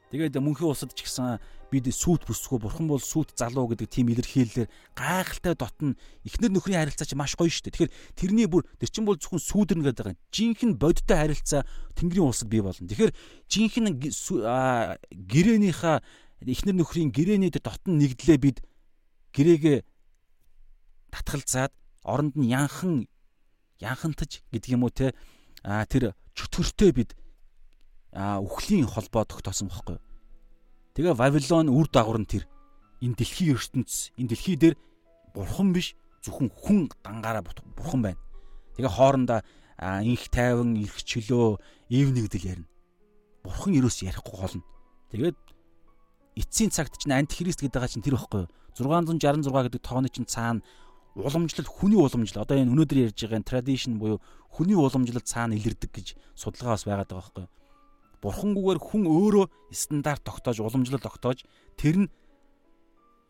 [0.09, 1.37] тэгээд мөнхийн усад ч гэсэн
[1.69, 7.05] бид сүут бүсгүй бурхан бол сүут залуу гэдэг тийм илэрхийлэлээр гайхалтай дотн ихнэр нөхрийн харилцаа
[7.05, 7.93] чинь маш гоё шүү дээ.
[7.93, 10.21] Тэгэхээр тэрний бүр тэр чинь бол зөвхөн сүүдэрнэ гэдэг байгаа.
[10.33, 11.63] Жинхэнэ бодиттой харилцаа
[11.93, 12.89] тэнгэрийн усад бий болно.
[12.89, 13.13] Тэгэхээр
[13.53, 13.91] жинхэнэ
[15.13, 15.97] гэрээнийхээ
[16.49, 18.65] ихнэр нөхрийн гэрээний дотн нэгдлээ бид
[19.37, 19.85] гэрээгээ
[21.13, 23.05] татгалзаад оронд нь янхан
[23.81, 25.13] янхантаж гэдэг юм уу те
[25.63, 27.11] а тэр чөтгөртэй бид
[28.15, 29.99] үхлийн холбоо тогтоосон байхгүй.
[30.97, 32.45] Тэгээ Вавилон үр дагавар нь тэр
[33.05, 34.75] энэ дэлхийн ертөнц энэ дэлхий дээр
[35.35, 35.95] бурхан биш
[36.25, 37.45] зөвхөн хүн дангаараа
[37.77, 38.21] бурхан байна.
[38.75, 39.41] Тэгээ хоорондоо
[39.79, 41.61] инх тайван ирэх чөлөө
[41.95, 42.69] ив нэгдэл ярина.
[43.45, 44.65] Бурхан ерөөс ярихгүй голно.
[45.15, 45.39] Тэгээд
[46.35, 48.51] эцсийн цагт чинь антихрист гэдэг байгаа чинь тэр байхгүй юу?
[48.75, 50.63] 666 гэдэг тооны чинь цаана
[51.15, 56.15] уламжлал хүний уламжлал одоо энэ өнөөдөр ярьж байгаа tradition буюу хүний уламжлал цаана илэрдэг гэж
[56.39, 57.47] судалгаа бас байгаад байгаа байхгүй.
[58.23, 61.47] Бурхангүйгээр хүн өөрөө стандарт тогтоож уламжлал тогтоож
[61.79, 62.09] тэр нь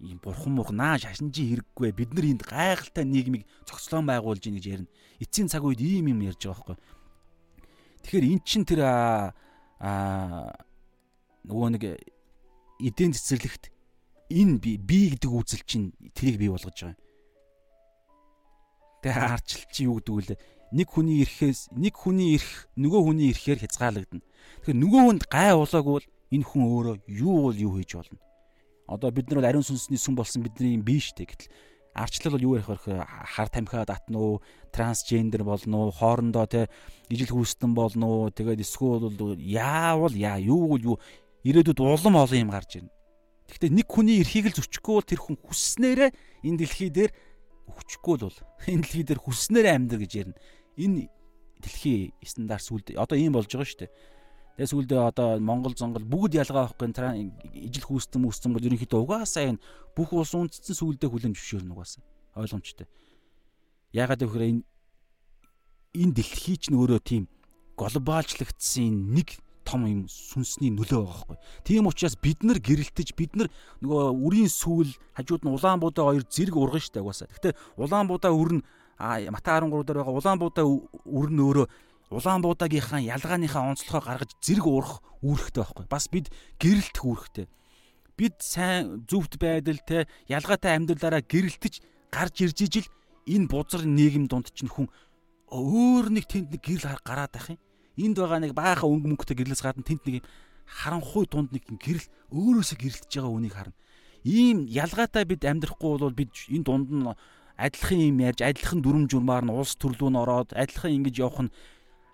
[0.01, 4.67] ийм бурхан мурх наа шашинжи хэрэггүй бид нар энд гайхалтай нийгмийг зохицлон байгуулж ийн гэж
[4.67, 4.93] ярина.
[5.19, 6.79] Эцсийн цаг үед ийм юм ярьж байгаа байхгүй.
[8.07, 9.35] Тэгэхээр эн чин тэр аа
[11.45, 11.83] нөгөө нэг
[12.79, 13.75] эдийн цэцэрлэгт
[14.31, 17.03] энэ би би гэдэг үзэл чинь тэрийг бий болгож байгаа юм
[19.03, 20.39] Тэгээ арчилт чи юу гэдэг вэ?
[20.73, 24.25] Нэг хүний ирэхээс нэг хүний ирэх нөгөө хүний ирэхээр хязгаарлагдана.
[24.65, 28.21] Тэгэхээр нөгөө хүнд гай улаагүй бол энэ хүн өөрөө юу бол юу хийж болно.
[28.89, 31.49] Одоо бид нар бол ариун сүнсний сүм болсон бидний биш үү гэтэл
[31.97, 33.01] арчлал бол юу ярих вэ?
[33.05, 34.43] Хар тамхиа татна уу,
[34.73, 36.69] трансгендер болно уу, хоорондоо те
[37.09, 40.97] ижил хүүстэн болно уу, тэгээд эсвэл бол яавал яа, юу бол юу
[41.45, 42.93] ирээдүйд улам олон юм гарч ирнэ.
[43.49, 46.11] Гэхдээ нэг хүний эрхийг л зөрчихгүй бол тэр хүн хүсснээрээ
[46.45, 47.13] энэ дэлхий дээр
[47.65, 48.39] хүчгүй л бол
[48.73, 50.39] энэ дэлхий дээр хүснээрээ амьдр гэж ярина.
[50.79, 51.11] Энэ
[51.59, 53.93] дэлхий стандарт сүлд одоо ийм болж байгаа шүү дээ.
[54.59, 56.95] Тэгээ сүлдээ одоо Монгол зонгол бүгд ялгаа авахгүй
[57.55, 59.63] ижил хүүстэн мүстэн бол ерөнхийдөө угаасаа энэ
[59.95, 62.03] бүх улс үндэстэн сүлдээ хүлэн зөвшөөрнө угаасаа.
[62.35, 62.87] Ойлгомжтой.
[63.95, 64.63] Яагаад гэвэл энэ
[65.95, 67.31] энэ дэлхий ч нөөрөө тийм
[67.79, 69.39] глобалчлагдсан нэг
[69.69, 71.39] том юм сүнсний нөлөө байгаа хгүй.
[71.63, 73.49] Тийм учраас бид нар гэрэлтэж бид нар
[73.85, 77.29] нөгөө үрийн сүүл хажууд нь Улаанбуудаа хоёр зэрэг урган штэ угаасаа.
[77.29, 78.65] Гэтэ Улаанбуудаа өрн
[78.99, 80.67] Мата 13 дээр байгаа Улаанбуудаа
[81.07, 81.67] өрн өөрөө
[82.11, 85.87] Улаанбуудаагийнхаа ялгааныхаа онцлогоо гаргаж зэрэг урах үүрэгтэй байхгүй.
[85.87, 86.27] Бас бид
[86.59, 87.47] гэрэлтэх үүрэгтэй.
[88.19, 92.89] Бид сайн зөвхт байдал те ялгаатай амьдралаараа гэрэлтэж гарч ирж ижил
[93.29, 94.89] энэ бузар нийгэм дунд чинь хүн
[95.53, 97.61] өөр нэг тэнд нэг гэрэл гараад байх юм
[97.99, 100.25] энд байгаа нэг баахан өнгө мөнгөтэй гэрлээс гадна тэнд нэг
[100.65, 103.77] харанхуй тунд нэг гэрэл өөрөөсөө гэрэлтэж байгаа үнийг харна.
[104.25, 107.07] Ийм ялгаатай бид амьдрахгүй бол бид энэ дунд нь
[107.59, 111.55] адилхан юм ярьж адилхан дүрм журмаар нь улс төрлөө нь ороод адилхан ингэж явах нь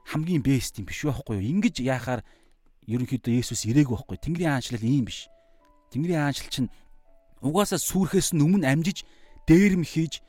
[0.09, 1.61] хамгийн бест юм биш байхгүй юу?
[1.61, 2.25] Ингэж яахаар
[2.89, 4.17] ерөнхийдөө Есүс ирээгүй байхгүй.
[4.21, 5.29] Тэнгэрийн хаанчлал ийм биш.
[5.93, 6.73] Тэнгэрийн хаанчлал чинь
[7.45, 9.05] угаасаа сүрхээс өмнө амжиж
[9.49, 10.25] дээрэм хийж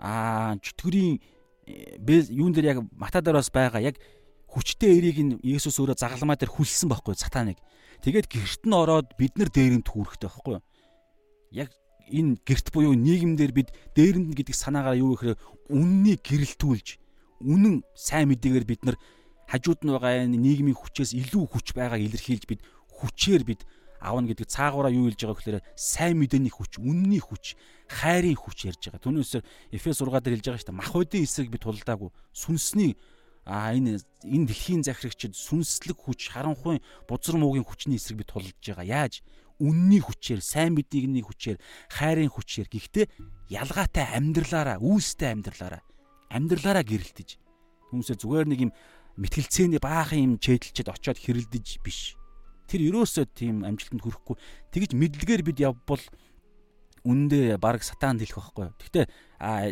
[0.00, 1.20] аа чөтгөрийн
[1.68, 3.96] э, юун дээр яг матадороос байгаа яг
[4.48, 7.60] хүчтэй эрийг нь Есүс өөрөө загалмаа дээр хүлсэн байхгүй сатаныг.
[8.00, 10.64] Тэгээд гэрт нь ороод бид нар дээрэнд түүрэхтэй байхгүй юу?
[11.52, 11.70] Яг
[12.08, 15.36] энэ гэрт буюу нийгэмдэр бид дээрэнд гэдэг санаагаар юу гэхээр
[15.68, 16.88] үннийг гэрэлтүүлж
[17.44, 18.96] үнэн сайн мэдээгээр бид нар
[19.50, 23.60] хажууд нь байгаа энэ нийгмийн хүчээс илүү хүч байгааг илэрхийлж бид хүчээр бид
[24.00, 27.56] аавна гэдэг цаагаараа юу хэлж байгаа гэхээр сайн мэдээний хүч, үнний хүч,
[27.88, 29.04] хайрын хүч ярьж байгаа.
[29.04, 29.44] Түүнээс
[29.76, 30.80] Эфес 6 дээр хэлж байгаа шүү дээ.
[30.80, 32.08] Махбодын эсрэг бид тулдаагүй.
[32.32, 32.96] Сүнсний
[33.44, 38.88] а энэ энэ дэлхийн захирагчид сүнслэг хүч харанхуй бузар муугийн хүчний эсрэг би тулж байгаа.
[38.88, 39.20] Яаж?
[39.60, 41.60] Үнний хүчээр, сайн мэдээний хүчээр,
[41.92, 43.06] хайрын хүчээр гэхдээ
[43.52, 45.84] ялгаатай амьдралаараа, үүстэй амьдралаараа
[46.30, 47.36] амьдралаараа гэрэлтэж.
[47.90, 48.72] Хүмүүсээ зүгээр нэг юм
[49.18, 52.14] мэтгэлцээний баахан юм чэдэлчэд очиод хэрэлдэж биш.
[52.70, 54.38] Тэр ерөөсөө тийм амжилтанд хүрэхгүй.
[54.70, 56.04] Тэгж мэдлэгээр бид явбал
[57.02, 58.70] үндэ баг сатаанд хэлэх байхгүй.
[58.78, 59.04] Гэхдээ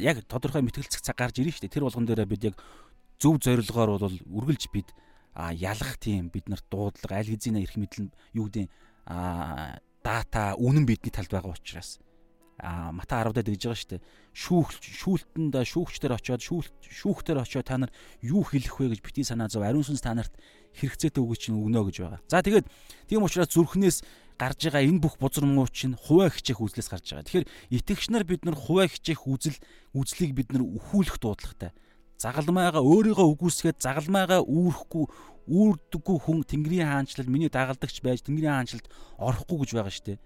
[0.02, 1.74] яг тодорхой мэтгэлцэх цаг гарч ирнэ шүү дээ.
[1.78, 2.56] Тэр болгон дээр бид яг
[3.22, 4.90] зөв зорилгоор бол үргэлж бид
[5.38, 8.66] а ялах тийм бид нарт дуудлага аль хэзээ эрх мэдэл юу гэдэг
[9.08, 11.98] дата үнэн бидний талд байгаа учраас
[12.58, 14.02] а Мата 10 дээр дэгж байгаа шүү дээ.
[14.34, 19.46] Шүүх шүүлтэнд шүүгчдэр очиод шүүл шүүхтэр очиод та нар юу хэлэх вэ гэж бити санаа
[19.46, 20.34] зов ариун сүнс та нарт
[20.74, 22.20] хэрэгцээтэй үг чинь өгнө гэж байгаа.
[22.26, 22.66] За тэгээд
[23.06, 24.02] тийм учраас зүрхнээс
[24.34, 27.26] гарч байгаа энэ бүх бузар муу чинь хуваа хичээх үзлээс гарч байгаа.
[27.30, 29.58] Тэгэхээр итгэгч нар бид нар хуваа хичээх үзэл
[29.94, 31.70] үзлийг бид нар өхүүлэх дуудлагатай.
[32.18, 35.06] Загалмайгаа өөрийгөө үгүйсгээд загалмайгаа үүрэхгүй
[35.48, 40.20] үүрдэггүй хүн Тэнгэрийн хаанчлал миний дагалдагч байж Тэнгэрийн хаанчлалд орохгүй гэж байгаа шүү дээ.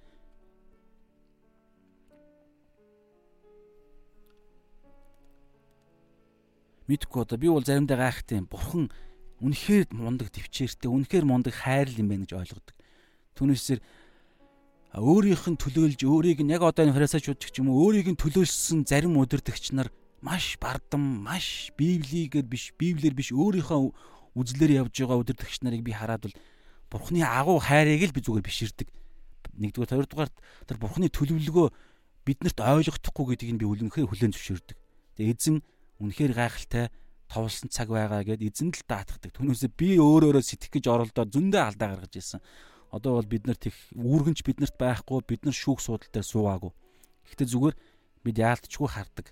[6.93, 8.47] мэдхгүй одоо би бол заримдаа гайхтай юм.
[8.51, 8.91] Бурхан
[9.41, 12.77] үнэхээр мундаг төвчээртэй, үнэхээр мундаг хайрл юм байна гэж ойлгодог.
[13.39, 13.81] Түүнээсээр
[15.01, 18.85] өөрийнх нь төлөөлж өөрийг нь яг одоо энэ фарисеучуд ч юм уу өөрийг нь төлөөлсөн
[18.85, 19.89] зарим удирдагч нар
[20.21, 23.81] маш бардам, маш библигээр биш, библиэр биш өөрийнхөө
[24.37, 26.37] үзлээр явж байгаа удирдагч нарыг би хараад бол
[26.93, 28.89] бурхны агуу хайрыг л би зүгээр биширдэг.
[29.53, 30.31] Нэгдүгээр, хоёрдугаар
[30.69, 31.69] тэр бурхны төлөвлөгөө
[32.25, 34.77] биднэрт ойлгохдохгүй гэдгийг би үлэнхээр хүлээн зөвшөөрдөг.
[35.21, 35.57] Тэгээ эзэн
[36.01, 36.89] үнэхээр гайхалтай
[37.29, 39.33] товлсон цаг байгаа гэд эзэн л даатгадаг.
[39.33, 42.41] Түүнээсээ би өөрөөрөө сэтгэх гэж оролдоод зөндөө алдаа гаргаж ирсэн.
[42.93, 46.73] Одоо бол бид нарт их үүргэнч биднэрт байхгүй бид нар шүүх судалтай суугаагүй.
[47.29, 47.77] Гэхдээ зүгээр
[48.21, 49.27] бид яалтчгүй хардаг.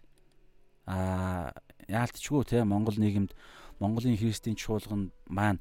[0.89, 1.53] Аа
[1.85, 3.37] яалтчгүй те Монгол нийгэмд
[3.81, 5.59] Монголын христийн чуулган маань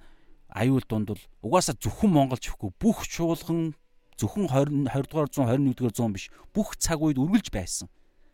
[0.52, 3.74] аюул дунд бол угаасаа зөвхөн монголч ихгүй бүх чуулган
[4.20, 7.88] зөвхөн 20 20 дугаар 100 21 дугаар 100 биш бүх цаг үед үргэлж байсан.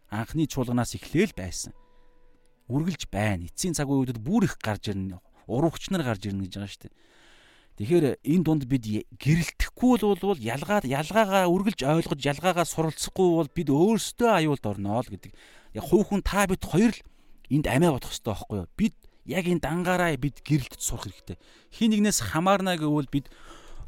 [0.09, 1.73] Анхны чуулганаас эхлээл байсан
[2.69, 3.45] үргэлж байна.
[3.45, 5.21] Эцсийн цаг үеүүдэд бүр их гарч ирнэ.
[5.45, 6.93] Уруугч нар гарч ирнэ гэж байгаа шүү дээ.
[7.75, 8.85] Тэгэхээр энэ дунд бид
[9.19, 15.35] гэрэлтэхгүй бол ялгаа ялгаагаа үргэлж ойлгож ялгаагаа суралцахгүй бол бид өөрсдөө аюулд орно л гэдэг.
[15.75, 17.03] Яг хүн та бид хоёр л
[17.51, 18.69] энд амиа бодох хэрэгтэй байхгүй юу?
[18.79, 18.95] Бид
[19.25, 21.37] яг энэ дангаараа бид гэрэлтэж сурах хэрэгтэй.
[21.73, 23.29] Хин нэгнээс хамаарна гэвэл бид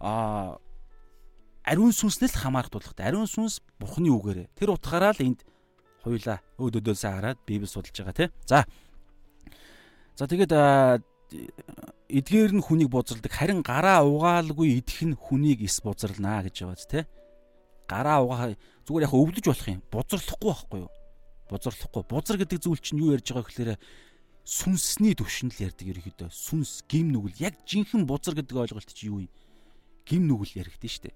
[0.01, 0.57] а
[1.63, 3.09] ариун сүнснээс хамаарах тулхтай.
[3.09, 4.49] Ариун сүнс бурхны үгээрээ.
[4.57, 5.45] Тэр утгаараа л энд
[6.07, 8.29] Хоёулаа өөд өдөөсөө хараад Библи судалж байгаа тий.
[8.47, 8.63] За.
[10.15, 10.55] За тэгээд
[12.07, 17.03] эдгээр нь хүнийг бузарладаг харин гараа угаалгүй идэх нь хүнийг ис бузарлнаа гэж байгаа тий.
[17.91, 18.55] Гараа угаа
[18.87, 19.83] зүгээр яг өвдөж болох юм.
[19.91, 20.91] Бузарлахгүй байхгүй юу?
[21.51, 22.03] Бузарлахгүй.
[22.07, 23.71] Бузар гэдэг зүйл чинь юу ярьж байгаа гэхээр
[24.47, 26.31] сүнсний төвшинл ярьдаг ерөөхдөө.
[26.31, 29.31] Сүнс, гим нүгэл яг жинхэнэ бузар гэдэг ойлголт чи юу юм?
[30.07, 31.11] Гим нүгэл яригдэн штэ.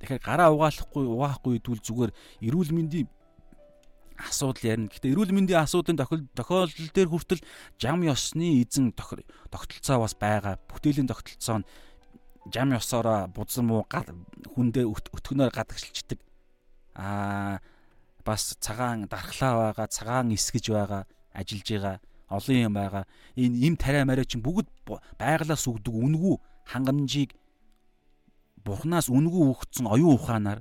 [0.00, 2.12] Тэгэхээр гараа угаалахгүй угаахгүй гэдүүл зүгээр
[2.48, 3.12] эрүүл мэндийн
[4.16, 4.88] асуудал ярина.
[4.88, 7.44] Гэхдээ эрүүл мэндийн асуудын тохиолдол дээр хүртэл
[7.76, 10.56] жам ёсны эзэн тогтолцоо бас байгаа.
[10.56, 11.68] Бүтээлийн тогтолцоо нь
[12.48, 16.24] жам ёсоороо бузар муу хүндээ өтгөнөөр гадагшилчдаг.
[16.96, 17.60] Аа
[18.24, 21.04] бас цагаан дархлаа байгаа, цагаан эсгэж байгаа,
[21.36, 21.96] ажиллаж байгаа,
[22.28, 23.04] олон юм байгаа.
[23.36, 24.66] Энэ им тариа мараа чинь бүгд
[25.18, 26.34] байглаас өгдөг үнгүү
[26.70, 27.34] хангамжийг
[28.64, 30.60] бурхнаас үнгүү өгцөн оюун ухаанаар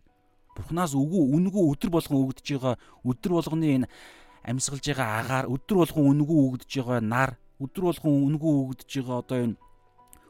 [0.55, 3.87] Бурханаас үгүй үнгүү өдр болгон өгдөж байгаа өдр болгоны энэ
[4.47, 9.39] амьсгалж байгаа агаар өдр болгон үнгүү өгдөж байгаа нар өдр болгон үнгүү өгдөж байгаа одоо
[9.43, 9.55] энэ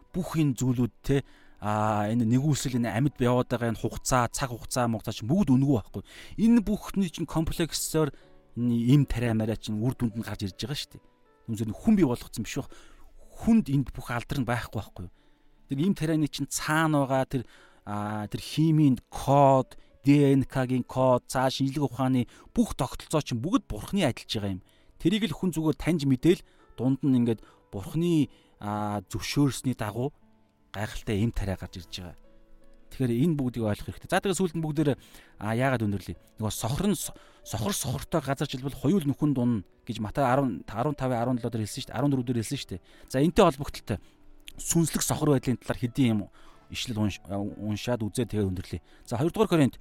[0.09, 1.21] бүх энэ зүйлүүд те
[1.61, 5.75] а энэ нэгүсэл энэ амьд яваад байгаа энэ хугацаа цаг хугацаа мугацаа чинь бүгд үнгүү
[5.77, 6.03] байхгүй
[6.41, 8.09] энэ бүхний чинь комплексоор
[8.57, 11.14] им тариа мараа чинь үр дүнд нь гарч ирж байгаа шүү дээ
[11.47, 12.71] үнэхээр хүн бий болгоцсон биш байх
[13.45, 15.07] хүнд энд бүх алдар нь байхгүй байхгүй
[15.69, 17.43] тэр им тарианы чинь цаана байгаа тэр
[17.85, 24.53] тэр химийн код ДНК-гийн код, цаа шинжлэх ухааны бүх тогтолцоо чинь бүгд бурхны адилж байгаа
[24.53, 24.61] юм.
[25.01, 26.45] Тэрийг л хүн зүгээр таньж мэдээл
[26.77, 27.41] дунд нь ингээд
[27.73, 28.29] бурхны
[29.09, 30.13] зөвшөөрсний дагуу
[30.69, 32.17] гайхалтай эм тариа гарч ирж байгаа.
[32.93, 34.13] Тэгэхээр энэ бүгдийг ойлгох хэрэгтэй.
[34.13, 34.89] За тэгээ сүүлд нь бүгдээр
[35.41, 36.17] яагаад өндөрлөе.
[36.37, 36.97] Нөгөө сохор нь
[37.45, 39.51] сохор сохортой газар жилбэл хоёул нөхөн дун
[39.85, 42.01] гэж Матай 10 15 17 дээр хэлсэн шүү дээ.
[42.01, 42.81] 14 дээр хэлсэн шүү дээ.
[43.09, 43.99] За энтэй холбогдлолтой
[44.57, 46.21] сүнслэг сохор байдлын талаар хэдийн юм
[46.73, 48.81] ишлэл уншаад үзээ тэгээ өндөрлөе.
[49.05, 49.77] За 2 дугаар Коринт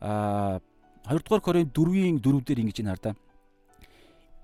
[0.00, 0.60] а
[1.04, 3.14] 2 дугаар Коринт 4-ийн 4-дээр ингэж ин хардаа.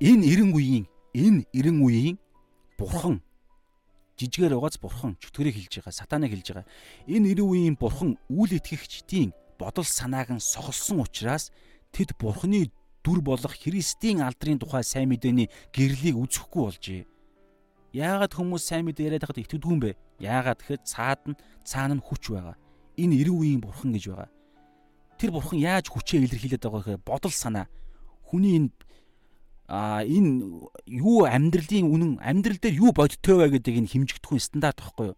[0.00, 0.84] Энэ 90 үеийн
[1.16, 2.16] энэ 90 үеийн
[2.76, 3.24] бурхан
[4.20, 6.68] жижигээр угааз бурхан чөтгөрийг хэлж байгаа, сатаныг хэлж байгаа.
[7.08, 11.48] Энэ 90 үеийн бурхан үл итгэгчдийн бодол санааг нь сохолсон учраас
[11.92, 12.70] тэд бурханы
[13.04, 17.02] дүр болох Христийн алдрын тухай сайн мэдээний гэрлийг үзэхгүй болжээ.
[17.96, 19.98] Яагаад хүмүүс сайн мэдээ яриад байхад итгэдэггүй юм бэ?
[20.20, 22.56] Яагаад тэгэхээр цаад нь цаана нь хүч байгаа.
[23.00, 24.30] Энэ 90 үеийн бурхан гэж байгаа
[25.20, 27.68] тэр бурхан яаж хүчээ илэрхийлээд байгаа гэхээр бодол санаа
[28.24, 28.72] хүний энэ
[29.68, 35.12] а энэ юу амьдралын үнэн амьдрал дээр юу бодтой вэ гэдэг энэ хэмжигдэхгүй стандарт байхгүй
[35.12, 35.16] юу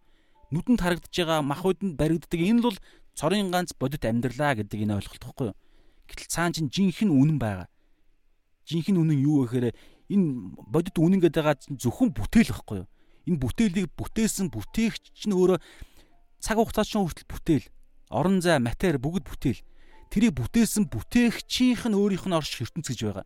[0.51, 2.77] нүдэнд харагдаж байгаа махбодонд баригддаг энэ бол
[3.15, 5.57] цорын ганц бодит амьдралаа гэдэг энэ ойлголт байхгүй юу
[6.07, 7.67] Гэтэл цаана чинь жинхэнэ үнэн байгаа.
[8.67, 9.67] Жинхэнэ үнэн юу вэ гэхээр
[10.11, 10.25] энэ
[10.67, 12.89] бодит үнэн гэдэг байгаа зөвхөн бүтээл байхгүй юу?
[13.23, 15.59] Энэ бүтээлийг бүтээсэн бүтээгч нь өөрөө
[16.43, 17.65] цаг хугацаа чинь хүртэл бүтээл,
[18.11, 19.63] орон зай, матери бүгд бүтээл.
[20.11, 23.25] Тэрийг бүтээсэн бүтээгчийнх нь өөрийнх нь орш ертөнц гэж байгаа.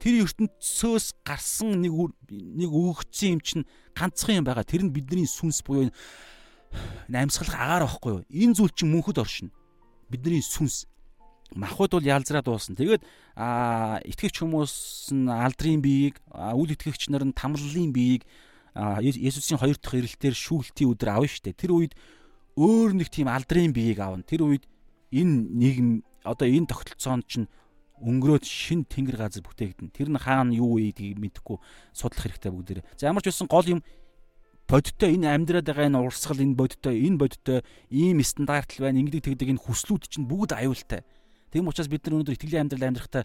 [0.00, 1.92] Тэр ертөнцөөс гарсан нэг
[2.26, 4.64] нэг өгөгдсөн юм чинь ганцхан юм байгаа.
[4.64, 5.92] Тэр нь бидний сүнс буюу
[7.12, 8.22] амьсгалах агаар байхгүй юу?
[8.26, 9.54] Энэ зүйл чинь мөнхөд оршино.
[10.08, 10.89] Бидний сүнс
[11.54, 12.76] махуд бол ялзраа дуусан.
[12.76, 13.02] Тэгээд
[13.34, 14.74] итгэгч хүмүүс
[15.14, 18.24] нь алдрын биеийг, үл итгэгч нар нь тамлалын биеийг
[18.76, 21.58] Есүсийн хоёр дахь ирэлтээр шүүлтийн өдөр авна штэ.
[21.58, 21.92] Тэр үед
[22.54, 24.22] өөр нэг тийм алдрын биеийг авна.
[24.22, 24.64] Тэр үед
[25.10, 25.88] энэ нийгэм
[26.22, 27.50] одоо энэ тогтолцоонд чинь
[27.98, 29.90] өнгөрөөд шин тэнгэр газар бүтээгдэн.
[29.90, 31.58] Тэр нь хаана юу ийдгийг мэдэхгүй
[31.92, 32.84] судлах хэрэгтэй бүгдээрээ.
[32.96, 33.80] За ямар ч байсан гол юм
[34.70, 37.58] бодиттой энэ амьдраад байгаа энэ урсгал энэ бодиттой энэ бодиттой
[37.90, 41.02] ийм стандарт байна ингэдэг тэгдэг энэ хүслүүд чинь бүгд аюултай.
[41.50, 43.24] Тийм учраас бид нар өнөөдөр итгэлийн амьдрал амьдрахтаа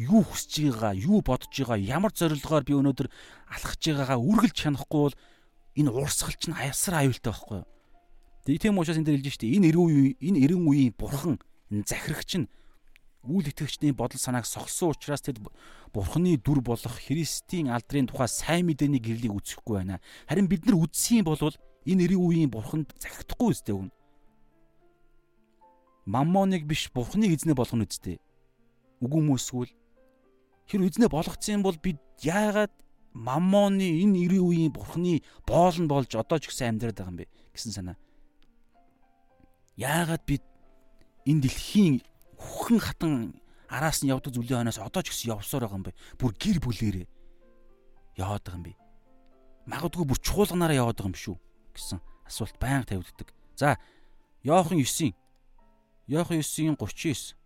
[0.00, 3.08] юу хүсэж байгаагаа, юу бодож байгаагаа, ямар зорилгоор би өнөөдөр
[3.52, 5.16] алхаж байгаагаа үргэлж чанахгүй бол
[5.76, 7.68] энэ урсгал чинь аясар аюултай байхгүй юу?
[8.48, 11.36] Тийм учраас энэ дээр хэлж штэ энэ эргэн үе энэ эргэн үеийн бурхан
[11.68, 12.48] энэ захирагч нь
[13.28, 15.36] үйл итгэгчдийн бодол санааг сохлсон учраас тэд
[15.92, 20.00] бурханы дүр болох Христийн алдрын тухай сайн мэдээний гэрлийг үзэхгүй байна.
[20.24, 21.36] Харин бид нар үзсэн бол
[21.84, 23.92] энэ эргэн үеийн бурханд захирахгүй үстэй өгнө
[26.10, 28.18] маммоныг биш бурхныг эзнээ болгоно үсттэй.
[28.98, 29.72] Үгүй хүмүүсгүүл
[30.66, 32.74] хэр эзнээ болгоцсон бол бид яагаад
[33.14, 37.26] маммоны энэ 90 үеийн бурхны боол нь болж одоо ч гэсэн амьдраад байгаа юм бэ
[37.54, 37.96] гэсэн санаа.
[39.78, 40.42] Яагаад бид
[41.26, 42.02] энэ дэлхийн
[42.38, 43.14] хүхэн хатан
[43.70, 45.98] араас нь явдаг зүйлийн хойноос одоо ч гэсэн явсаар байгаа юм бэ?
[46.18, 47.06] Бүр гэр бүлээрээ
[48.18, 48.74] яваад байгаа юм бэ?
[49.70, 51.36] Магадгүй бүр чуулганаараа яваад байгаа юм шүү
[51.74, 53.28] гэсэн асуулт байнга тавигддаг.
[53.58, 53.78] За,
[54.46, 55.14] Йохан 9-ийн
[56.10, 57.38] Иохан 9-ийн 39.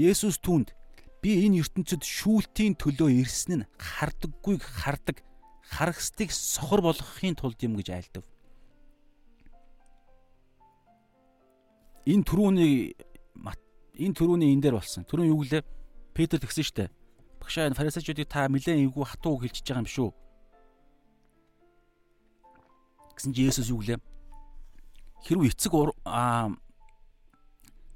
[0.00, 0.72] Есүс түнд
[1.20, 5.20] би энэ ертөнцид шүүлтийн төлөө ирсэн нь хардаггүйг хардаг,
[5.60, 8.24] харагсдыг сохор болгохын тулд юм гэж айлдав.
[12.08, 12.96] Энэ түрүүний
[14.00, 15.04] энэ түрүүний энэ дээр болсон.
[15.04, 15.68] Түрүүн юу гэлээ?
[16.16, 16.88] Петр тэгсэн штэ.
[17.44, 20.10] Багшаа энэ фарисеучуудыг та нэлээд эвгүй хатуу хэлчихэж байгаа юм шүү
[23.20, 24.00] Гэсэн чи Есүс юу гэлээ?
[25.28, 25.76] Хэрвээ эцэг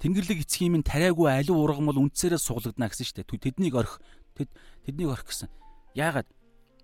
[0.04, 3.40] Тэнгэрлэг эцгийн минь тариагүй аливаа ургам бол үндсээрээ суглагдана гэсэн шүү дээ.
[3.40, 4.04] Тэднийг орхи.
[4.36, 4.52] Тэд
[4.84, 5.48] тэднийг орхи гэсэн.
[5.96, 6.28] Яагаад?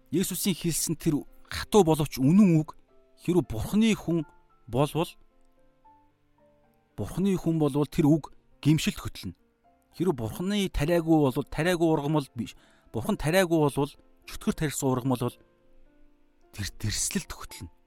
[0.09, 1.21] Есүсийн хэлсэн тэр
[1.53, 2.81] хатуу боловч үнэн үг
[3.21, 4.25] хэрвээ Бурхны хүн
[4.65, 5.13] болвол
[6.97, 8.33] Бурхны хүн болвол тэр үг
[8.65, 9.37] гимшилт хөтлөнө.
[10.01, 12.57] Хэрвээ Бурхны тариагүй болвол тариагүй ургам бол биш.
[12.89, 13.93] Бурхан тариагүй болвол
[14.25, 15.37] чөтгөр тарьсан ургам бол
[16.57, 17.80] тэр тэрслэлт хөтлөнө.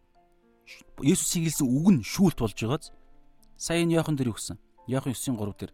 [1.04, 2.96] Есүсийн хэлсэн үг нь шүүлт болж байгааз
[3.60, 4.58] сая энэ Иохан дээр гэсэн?
[4.88, 5.74] Иохан 9:3 дээр.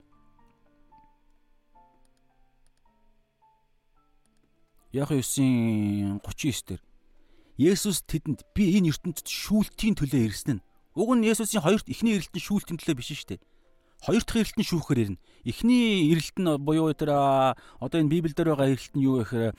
[4.93, 6.81] Иохан 9:39 дээр
[7.59, 10.65] Есүс тэдэнд би энэ ертөнцид шүүлтийн төлөө ирсэн нь.
[10.95, 13.43] Уг нь Есүсийн хоёр эхний ирэлтэн шүүлтийн төлөө биш шүү дээ.
[13.99, 15.21] Хоёр дахь ирэлт нь шүүхээр ирнэ.
[15.43, 19.53] Эхний ирэлт нь буюу тэр одоо энэ Библиэлд байгаа ирэлт нь юу гэхээр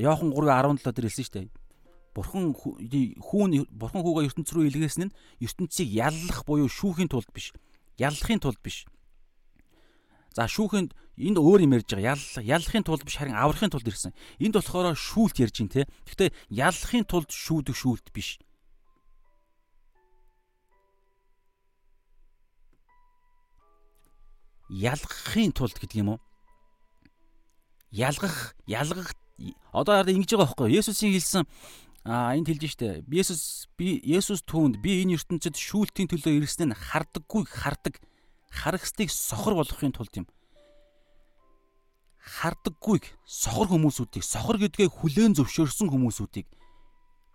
[0.00, 1.61] Иохан 3:17 дээр хэлсэн шүү дээ
[2.14, 7.56] бурхан хүүн бурхан хүүгээ ертөнц рүү илгээсэн нь ертөнцийг яллах буюу шүүхийн тулд биш.
[7.96, 8.84] Яллахын тулд биш.
[10.36, 12.16] За шүүхийн энд өөр юм ярьж байгаа.
[12.16, 14.16] Ял яллахын тулд биш харин аврахын тулд ирсэн.
[14.40, 15.82] Энд болохоор шүүлт ярьж байна те.
[16.08, 18.40] Гэхдээ яллахын тулд шүүдэг шүүлт биш.
[24.72, 26.20] Ялгахын тулд гэдэг юм уу?
[27.92, 29.12] Ялгах, ялгах
[29.72, 30.80] одоо ингэж байгаа байхгүй юу?
[30.80, 31.44] Есүсийн хэлсэн
[32.02, 33.06] Аа энд хэлж штэ.
[33.06, 38.02] Есүс би Есүс түүнд би энэ ертөнцид шүүлтийн төлөө ирсэн нь хардаггүй хардаг.
[38.50, 40.26] Харагсдыг сохор болгохын тулд юм.
[42.22, 46.46] Хардаггүйг сохор хүмүүсүүдийг сохор гэдгээ хүлээн зөвшөөрсөн хүмүүсүүдийг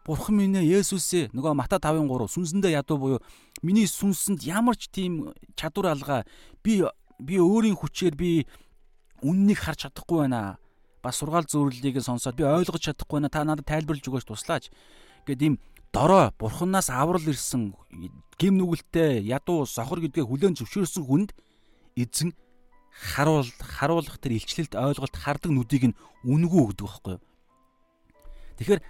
[0.08, 3.20] Бурхан минь ээ Есүсээ нөгөө Мата 5:3 сүнсэндээ ядуу буюу
[3.60, 6.24] миний сүнсэнд ямар ч тийм чадвар алгаа
[6.64, 6.80] би
[7.20, 8.48] би өөрийн хүчээр би
[9.20, 10.64] үннийг харж чадахгүй байна
[11.04, 13.30] бас сургаал зөвлөлийг сонсоод би ойлгож чадахгүй байна.
[13.30, 14.70] Та надад тайлбарлаж өгөөч туслаач.
[15.26, 15.56] Гэт ийм
[15.94, 17.74] дорой бурханаас аврал ирсэн
[18.38, 21.30] гим нүгэлтэй ядуу сохор гэдгээ хүлээн зөвшөөрсөн хүнд
[21.96, 22.34] эзэн
[22.92, 27.24] харуул харуулах тэр илчлэлт ойлголт хардаг нүдийг нь үнгүү өгдөг байхгүй юу.
[28.58, 28.82] Тэгэхээр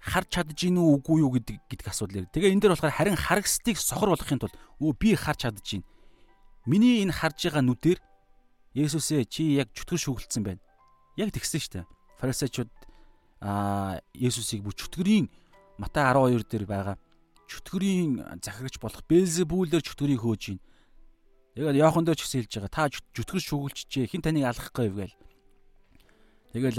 [0.00, 2.32] харж чадж гин үү үгүй юу гэдэг гэдэг асуудал яг.
[2.32, 5.84] Тэгээ энэ дээр болохоор харин харагсдыг сохор болгохын тулд өө би харж чадж гин.
[6.64, 8.00] Миний энэ харж байгаа нүдээр
[8.70, 10.62] Есүсээ чи яг чөтгөр шүүгэлсэн байна.
[11.16, 11.86] Яг тэгсэн шүү дээ.
[12.20, 12.70] Фарисеучуд
[13.40, 15.26] аа Есүсийг бүр чөтгөрийн
[15.80, 16.96] Матай 12 дээр байгаа
[17.50, 20.60] чөтгөрийн захирагч болох Белзебүүлээр чөтгөрийг хөөж гин.
[21.58, 22.70] Тэгээд Йохан дээр ч гэсэн хэлж байгаа.
[22.70, 24.06] Та чөтгөр шүүгэлчжээ.
[24.06, 25.16] Хин таныг алахгүй гээл.
[26.54, 26.78] Тэгэл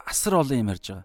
[0.00, 1.04] асар олон юм ярьж байгаа.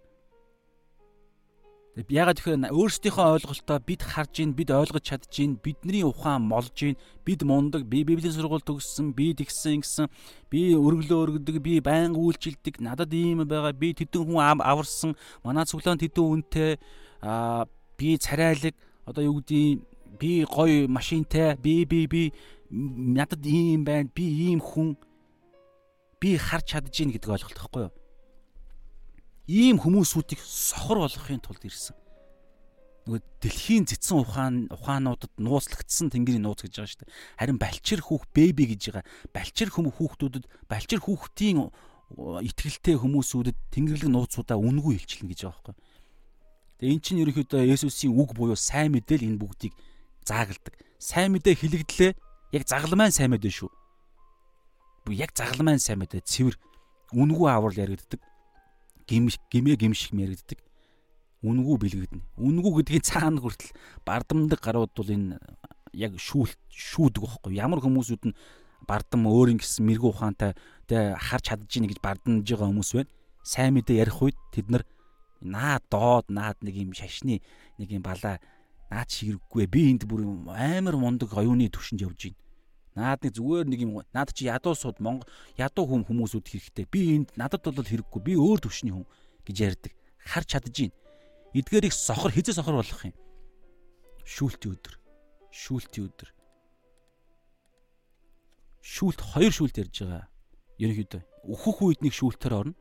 [1.91, 6.95] Ягаад тэгэхээр өөрсдийнхөө ойлголтоо бид харж гин, бид ойлгож чадж гин, бидний ухаан молж гин,
[7.27, 10.07] бид мундаг, би библийн сургууль төгссөн, би тэгсэн гэсэн,
[10.47, 15.99] би өргөлөө өргөдөг, би байнга үйлчилдэг, надад ийм байгаа, би тэдэн хүн аварсан, манай цуглаан
[15.99, 16.79] тэдэн үнэтэй,
[17.19, 17.67] аа
[17.99, 18.71] би царайлаг,
[19.03, 19.83] одоо юу гэдгийг
[20.15, 22.31] би гоё машинтай, би би би
[22.71, 24.95] надад ийм байна, би ийм хүн
[26.23, 28.00] би харж чадж гин гэдэг ойлголт байхгүй юу?
[29.51, 31.95] Ийм хүмүүсүүдийг сохор болгохын тулд ирсэн.
[33.03, 37.13] Нөгөө дэлхийн цэцэн ухаан ухаануудад нууцлагдсан тэнгэрийн нууц гэж байгаа шүү дээ.
[37.35, 39.05] Харин балчир хүүх бэби гэж байгаа.
[39.35, 41.67] Балчир хүм хүүхдүүдэд балчир хүүхдийн
[42.47, 45.75] итгэлтэй хүмүүсүүдэд тэнгэрлэг нууцудаа үнгүй илчлэн гэж байгаа байхгүй.
[46.77, 49.73] Тэгээ эн чинь ерөнхийдөө Есүсийн үг буюу сайн мэдээлэл энэ бүгдийг
[50.23, 50.77] заагалдаг.
[51.01, 52.11] Сайн мэдээ хилэгдлээ
[52.53, 53.71] яг загалмайн сайн мэдээ шүү.
[55.05, 56.55] Бу яг загалмайн сайн мэдээ цэвэр
[57.17, 58.21] үнгүй аврал яригддаг
[59.11, 60.59] гимээ гимших мэрэгддэг.
[61.43, 62.23] Үнгүү бэлгэгдэнэ.
[62.37, 63.73] Үнгүү гэдгийн цаана хүртэл
[64.05, 65.41] бардамдаг гарууд бол энэ
[65.93, 67.57] яг шүүл шүүдэг байхгүй.
[67.57, 68.37] Ямар хүмүүсүүд нь
[68.87, 70.53] бардам өөрийн гэсэн мэрэгүү ухаантай
[70.85, 73.11] тэ харж чадж ийн гэж бардамж байгаа хүмүүс байна.
[73.41, 74.83] Сайн мэдээ ярих үед тэд нар
[75.41, 77.41] наа доод наад нэг юм шашны
[77.81, 78.37] нэг юм балаа
[78.93, 82.37] наад ширэггүй би энд бүр амар мундаг оюуны төвшөнд явж байна
[82.95, 86.85] Наад нэг зүгээр нэг юм наад чи ядуу сууд Монгол ядуу хүм хүмүүсүүд хэрэгтэй.
[86.91, 88.21] Би энд надад бол хэрэггүй.
[88.21, 89.07] Би өөр төвшний хүн
[89.47, 89.93] гэж ярьдаг.
[90.27, 90.91] Харж чадж гин.
[91.55, 93.15] Эдгээрийг сохор хизээ сохор болох юм.
[94.27, 94.95] Шүүлтийн өдөр.
[95.55, 96.29] Шүүлтийн өдөр.
[98.83, 100.27] Шүүлт хоёр шүүлт ярьж байгаа.
[100.81, 102.77] Ерөнхийдөө өөхөх үед нэг шүүлтээр орно.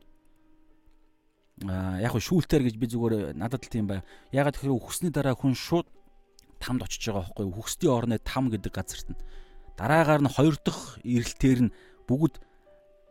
[1.65, 4.05] Аа яг хөө шүүлтээр гэж би зүгээр надад л тийм бай.
[4.33, 5.89] Ягаад гэхээр үхсний дараа хүн шууд
[6.61, 7.57] тамд очиж байгаа байхгүй юу?
[7.57, 9.19] Үхсдийн орны там гэдэг газарт нь
[9.81, 11.73] Дараагаар нь хоёр дахь эрэлтээр нь
[12.05, 12.37] бүгд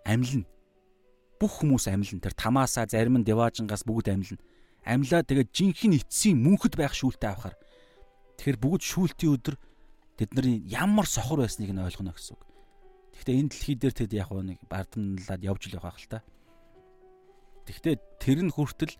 [0.06, 0.47] амьлна.
[1.42, 2.22] Бүх хүмүүс амьлна.
[2.22, 4.38] Тэр тамаасаа зарим нь деваажингаас бүгд амьлна.
[4.86, 7.59] Амьлаа тэгээд жинхэнэ эцсийн мөнхөд байх шүүлтээ авахар.
[8.38, 9.56] Тэгэхээр бүгд шүүлтийн өдөр
[10.14, 12.42] тэдний ямар сохор байсныг нь ойлгоно гэсэн үг.
[13.18, 16.22] Гэхдээ энэ дэлхий дээр тэд яг нэг бардамлаад явж л байгаа хэл та.
[17.66, 18.94] Гэхдээ тэр нь хүртэл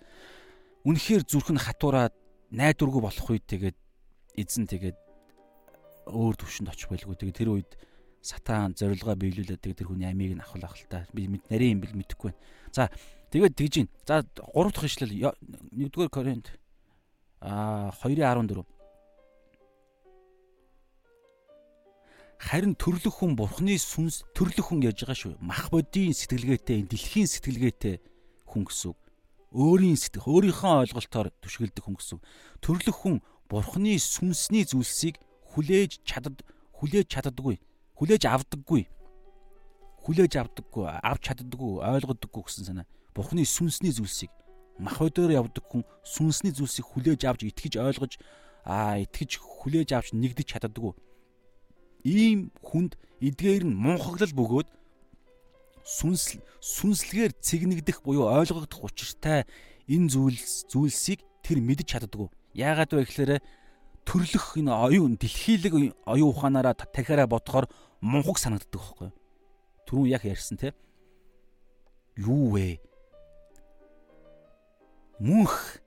[0.91, 2.19] үнэхээр зүрх нь хатуураад
[2.51, 3.79] найдваргүй болох үед тэгээд
[4.35, 4.99] эзэн тэгээд
[6.07, 7.17] өөр төвшөнд очих байлгүй.
[7.17, 7.73] Тэгээ тэр үед
[8.21, 11.09] сатан зорилгоо биелүүлээд тэгээ тэр хүний амийг нь авах л та.
[11.13, 12.41] Би нарийн юм бэл мэдэхгүй байна.
[12.73, 12.89] За
[13.33, 13.89] тэгээд тэгж гин.
[14.05, 15.33] За 3 дахь ишлэл
[15.73, 16.53] 1-р Коринт
[17.41, 18.65] а 2:14
[22.41, 25.35] харин төрлөх хүн бурхны сүнс төрлөх хүн яаж байгаа шүү.
[25.45, 28.01] Мах бодийн сэтгэлгээтэй, дэлхийн сэтгэлгээтэй
[28.49, 28.97] хүн гэсэн.
[29.53, 32.19] Өөрийн сэтгэх, өөрийнхөө ойлголтоор түшгэлдэг хүн гэсэн.
[32.65, 35.21] Төрлөх хүн бурхны сүнсний зүйлсийг
[35.53, 36.43] хүлээж чадад
[36.79, 37.57] хүлээж чаддаггүй
[37.99, 38.83] хүлээж авдаггүй
[40.01, 42.87] хүлээж авдаггүй авч чаддаггүй ойлгодоггүй гэсэн санаа.
[43.13, 44.33] Бурхны сүнсний зүйлсийг
[44.81, 48.17] мах өдөр явдаг хүн сүнсний зүйлсийг хүлээж авч итгэж ойлгож
[48.65, 50.97] аа итгэж хүлээж авч нэгдэж чаддаггүй.
[52.09, 54.69] Ийм хүнд эдгээр нь мунхаглал бөгөөд
[55.85, 59.45] сүнс сүнслэгээр цэгнэгдэх буюу ойлгогдох учиртай
[59.85, 62.33] энэ зүйлс зүйлсийг тэр мэдж чаддаггүй.
[62.57, 63.33] Яагаад вэ гэхээр
[64.11, 67.71] төрлөх энэ оюун дэлхийлэг оюун ухаанаараа тархиараа бодохоор
[68.03, 69.11] мунхаг санагддаг байхгүй.
[69.87, 70.75] Түрүүн яг ярьсан те.
[72.19, 72.83] Юу вэ?
[75.23, 75.79] Мөнх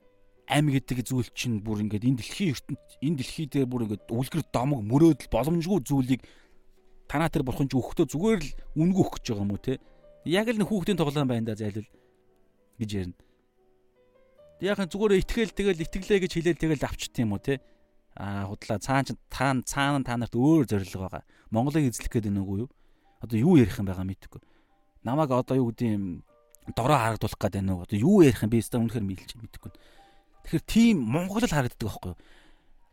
[0.48, 4.44] ам гэдэг зүйл чинь бүр ингээд энэ дэлхийн ертөнд энэ дэлхий дээр бүр ингээд үлгэр
[4.48, 6.24] домог мөрөөдөл боломжгүй зүйлийг
[7.04, 9.76] танаа тэр бурхан ч өгөхдөө зүгээр л үнгүй өгөх гэж байгаа юм уу те.
[10.24, 11.84] Яг л хүүхдийн тоглоом байна да зайлвал
[12.80, 13.20] гэж ярина.
[14.64, 17.60] Яахан зүгээр итгэл тэгэл итгэлээ гэж хэлээл тэгэл авчт юм уу те
[18.14, 21.22] аа худлаа цаан ч та цаана та нарт өөр зорилго байгаа.
[21.50, 22.70] Монголыг эзлэх гэдэг нүггүй юу?
[23.18, 24.42] Одоо юу ярих юм байгаа мэдэхгүй.
[25.02, 26.22] Намайг одоо юу гэдэг юм
[26.78, 27.90] дороо харагдуулах гэдэг нүг.
[27.90, 29.72] Одоо юу ярих юм би өстө үнэхээр мэдэлж мэдэхгүй.
[30.46, 32.18] Тэгэхээр тийм Монгол л харагддаг байхгүй юу?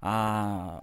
[0.02, 0.82] Аа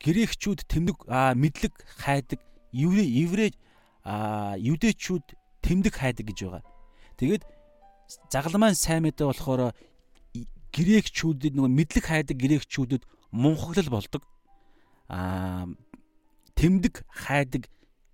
[0.00, 0.96] грекчүүд тэмдэг
[1.36, 2.40] мэдлэг хайдаг,
[2.72, 3.52] еврей
[4.02, 5.26] юдэчүүд
[5.60, 6.64] тэмдэг хайдаг гэж байгаа.
[7.20, 7.44] Тэгээд
[8.32, 9.76] загалмайн сайн мэдээ болохоор
[10.74, 13.02] грекчүүдэд нөгөө мэдлэг хайдаг грекчүүдэд
[13.34, 14.22] мунхаглал болдог.
[15.10, 15.66] Аа
[16.54, 17.66] тэмдэг хайдаг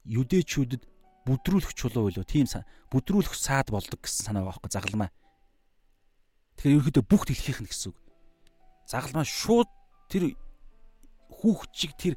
[0.06, 0.82] юдэчүүдэд
[1.26, 2.46] бүдрүүлэх чулуу билүү тийм
[2.94, 5.10] бүдрүүлэх саад болдог гэсэн санаа байгаа байхгүй загалмаа.
[6.56, 7.98] Тэгэхээр ерөөдөө бүх дэлхийнх нь гэсэн үг.
[8.86, 9.66] Загалмаа шууд
[10.06, 10.38] тэр
[11.28, 12.14] хүүхчиг тэр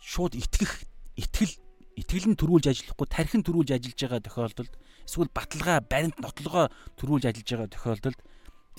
[0.00, 0.88] шууд итгэх
[1.20, 1.52] итгэл
[2.00, 4.72] итгэл нь төрүүлж ажиллахгүй тархин төрүүлж ажиллаж байгаа тохиолдолд
[5.04, 8.20] эсвэл баталгаа баримт нотлогоо төрүүлж ажиллаж байгаа тохиолдолд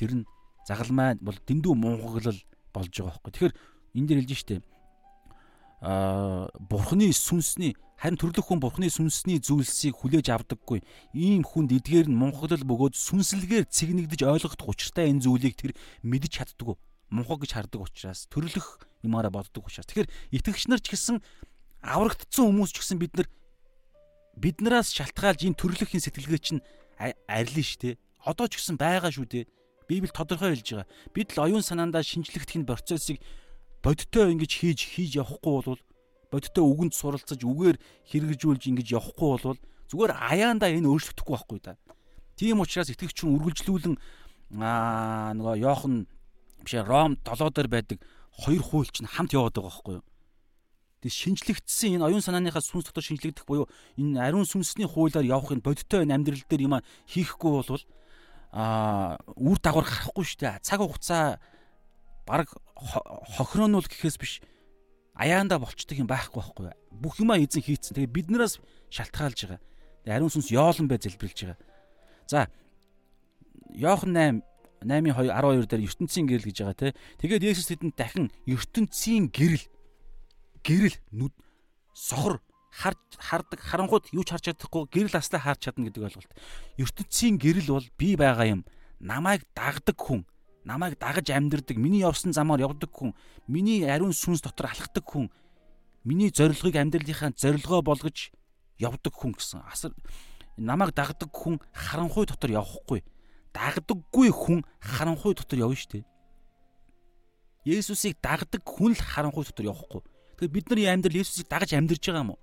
[0.01, 0.23] тэр нь
[0.67, 2.39] загалмай бол дэндүү мунхаглал
[2.73, 3.31] болж байгаа байхгүй.
[3.31, 3.55] Тэгэхээр
[3.97, 4.55] энэ дээр хэлж штэ
[5.83, 10.83] аа бурхны сүнсний Харин төрлөх хүн бурхны сүнсний зүйлсийг хүлээж авдаггүй.
[11.15, 15.71] Ийм хүнд эдгээр нь мунхаглал бөгөөд сүнслэгээр цэгнэгдэж ойлгох учиртай энэ зүйлийг тэр
[16.03, 16.75] мэдж чаддгүй.
[17.07, 19.87] Мунхаг гэж хардаг учраас төрлөх юмараа боддог учраас.
[19.87, 21.23] Тэгэхээр итгэгч нар ч гэсэн
[21.79, 23.27] аврагдсан хүмүүс ч гэсэн бид нар
[24.35, 26.61] биднээс шалтгаалж энэ төрлөхийн сэтгэлгээ чинь
[26.99, 27.95] арилна штэ.
[28.27, 29.47] Одоо ч гэсэн байгаа шүү дээ.
[29.93, 30.87] Библи тодорхой хэлж байгаа.
[31.13, 33.21] Бид л оюун санаандаа шинжлэхдэх нь процессыг
[33.85, 35.81] бодиттой ингэж хийж хийж явахгүй бол
[36.33, 37.77] бодиттой үгэнд суралцаж үгээр
[38.09, 39.59] хэрэгжүүлж ингэж явахгүй бол
[39.93, 41.77] зүгээр аяанда энэ өөрчлөгдөхгүй байхгүй да.
[42.39, 43.95] Тийм учраас итгэгч хүн үргэлжлүүлэн
[44.57, 46.09] аа нөгөө Йохан
[46.65, 47.99] биш Ром 7 дээр байдаг
[48.33, 50.05] хоёр хууль чинь хамт яваад байгаа байхгүй юу?
[51.03, 56.07] Тэг шинжлэгдсэн энэ оюун санааныхаа сүнс дотор шинжлэгдэх буюу энэ ариун сүнсний хуулиар явахын бодиттой
[56.07, 57.83] амьдрал дээр юм хийхгүй болвол
[58.53, 60.61] а үр дагавар гарахгүй шүү дээ.
[60.61, 61.41] Цаг хугацаа
[62.29, 64.33] баг хохироонуул гэхээс биш
[65.17, 66.69] аяанда болчдөг юм байхгүй байхгүй.
[66.93, 67.97] Бүх юмаа эзэн хийцэн.
[67.97, 68.61] Тэгээ биднээс
[68.93, 69.61] шалтгаалж байгаа.
[70.05, 71.59] Тэгээ ариун сүнс yoolн бай залбирлж байгаа.
[72.29, 72.47] За
[73.73, 74.45] Йохан 8
[74.85, 76.89] 8-ын 12 дээр ертөнцийн гэрэл гэж байгаа те.
[77.23, 79.65] Тэгээд Есүс тэдэнд дахин ертөнцийн гэрэл
[80.61, 81.33] гэрэл нүд
[81.95, 82.43] сохор
[82.73, 86.31] харж хардаг харанхууд юу ч харж чадахгүй гэрэл аслаа харж чадна гэдэг ойлголт.
[86.81, 88.61] ертөнцийн гэрэл бол би байгаа юм.
[88.97, 90.25] Намайг дагдаг хүн,
[90.65, 93.13] намайг дагаж амьдрдаг, миний явсан замаар явдаг хүн,
[93.45, 95.29] миний ариун сүнс дотор алхдаг хүн,
[96.03, 98.33] миний зорилгыг амьдралынхаа зорилгоо болгож
[98.81, 99.61] явдаг хүн гэсэн.
[99.69, 99.93] Асар
[100.57, 103.03] намайг дагдаг хүн харанхуй дотор явахгүй.
[103.53, 106.05] Дагдаггүй хүн харанхуй дотор явна шүү дээ.
[107.69, 110.01] Есүсийг дагдаг хүн л харанхуй дотор явахгүй.
[110.41, 112.39] Тэгэхээр бидний амьдрал Есүсийг дагаж амьдарч байгаа юм уу?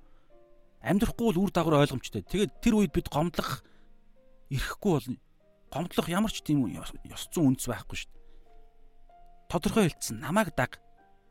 [0.80, 2.24] Амьдрахгүй бол үр дагавар ойлгомжтой.
[2.24, 3.60] Тэгээд тэр үед бид гомдлох
[4.48, 5.08] ирэхгүй бол
[5.68, 6.90] гомдлох ямар ч тийм ёс
[7.28, 8.24] зүйн үндэс байхгүй шүү дээ.
[9.52, 10.80] Тодорхой хэлсэн намайг даг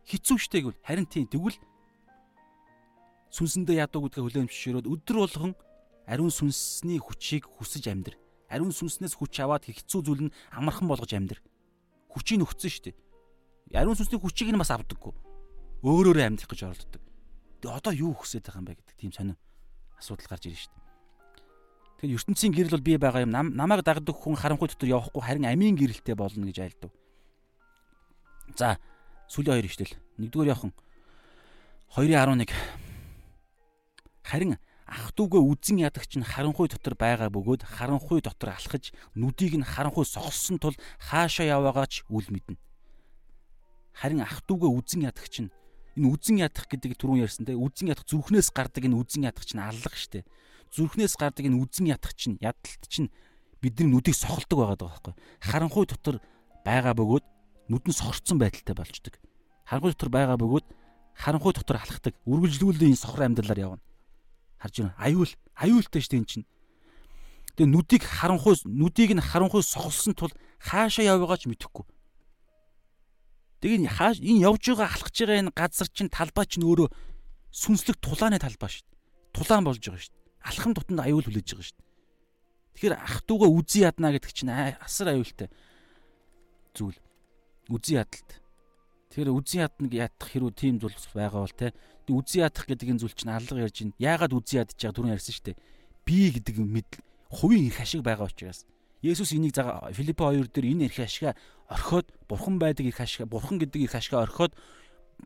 [0.06, 1.58] хэцүү штэ гэвэл харин тийм тэгвэл
[3.34, 5.54] сүнсэндээ ядуу гэдгээ хүлээмжшөөрөөд өдөр болгон
[6.06, 8.16] ариун сүнсний хүчийг хүсэж амьдр.
[8.50, 11.38] Ариун сүнснээс хүч аваад хэцүү зүйл нь амархан болгож амьдр.
[12.10, 12.98] Хүчийг нөхцөн штэ.
[13.74, 15.14] Ариун сүнсний хүчийг нь бас авдаггүй.
[15.86, 17.09] Өөрөөрөө амьдрах гэж оролддог
[17.68, 19.38] одоо юу хүсэж байгаа юм бэ гэдэг тийм сонир
[20.00, 20.80] асуудал гарч ирж штэ.
[22.00, 23.36] Тэгэхээр ертөнцийн гэрэл бол бий байгаа юм.
[23.36, 26.92] Намайг дагдаг хүн харанхуй дотор явахгүй харин амийн гэрэлтэй болно гэж айлдав.
[28.56, 28.80] За
[29.28, 30.00] сүүлийн хоёр ихтэл.
[30.16, 30.72] Нэгдүгээр явхан
[31.92, 32.48] 2.11
[34.24, 34.56] Харин
[34.88, 40.06] ах дүүгээ үзэн ядагч нь харанхуй дотор байгаа бөгөөд харанхуй дотор алхаж нүдийг нь харанхуй
[40.06, 42.58] сохолсон тул хаашаа яваагаач үл мэднэ.
[43.94, 45.54] Харин ах дүүгээ үзэн ядагч нь
[46.00, 49.60] энэ үзэн ядах гэдэг түрүүн ярьсан те үзэн ядах зүрхнээс гардаг энэ үзэн ядах чинь
[49.60, 50.24] аллах штэ.
[50.72, 53.12] Зүрхнээс гардаг энэ үзэн ядах чинь ядалт чинь
[53.60, 55.14] бидний нүдийг сохолдог байгаад байгаа байхгүй.
[55.44, 56.16] Харанхуй дотор
[56.64, 57.26] байгаа бөгөөд
[57.68, 59.20] нүд нь сохорцсон байдалтай болчдөг.
[59.68, 60.68] Харанхуй дотор байгаа бөгөөд
[61.20, 62.16] харанхуй дотор алхахдаг.
[62.24, 63.84] Үргэлжлүүлэн энэ сохор амьдралаар явна.
[64.64, 64.96] Харж байна.
[64.96, 66.48] Аюул, аюултай штэ эн чинь.
[67.60, 70.32] Тэгээ нүдийг харанхуй нүдийг нь харанхуй сохолсон тул
[70.64, 71.84] хаашаа яваагаа ч мэдэхгүй
[73.60, 76.88] Тэгээ хааш энэ явж байгаа алхаж байгаа энэ газар чинь талбай чинь өөрөө
[77.52, 78.98] сүнслэг тулааны талбай шүү дээ.
[79.36, 80.48] Тулаан болж байгаа шүү дээ.
[80.48, 81.88] Алхам тутанд аюул хүлээж байгаа шүү дээ.
[82.80, 85.52] Тэгэхээр ах トゥ угаа үзий ядна гэдэг чинь асар аюултай
[86.72, 87.00] зүйл.
[87.68, 88.32] Үзий ядалт.
[89.12, 91.76] Тэгэхээр үзий ядна ядах хэрүү тийм зүйл байгаа бол те.
[92.08, 94.00] Үзий ядах гэдэг энэ зүйл чинь алга ярьж байна.
[94.00, 95.58] Яагаад үзий ядж байгаа түрүүн ярьсан шүү дээ.
[96.08, 98.64] Би гэдэг мэдл хувийн их ашиг байгаа учраас
[99.02, 101.36] Есүс энийг зага Филиппо 2 дээр энэ эрх ашига
[101.70, 104.52] орхиод бурхан байдаг эрх ашига бурхан гэдэг эрх ашига орхиод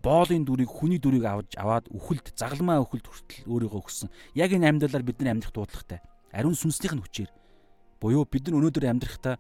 [0.02, 4.10] боолын дүрийг хүний дүрийг авч аваад үхэлд загалмаа үхэлд хүртэл өөрийгөө өгсөн.
[4.38, 6.02] Яг энэ амьдралаар бидний амьдрах дуудлагатай.
[6.34, 7.32] Ариун сүнснийх нь хүчээр
[8.02, 9.38] буюу бид нар өнөөдөр амьдрахдаа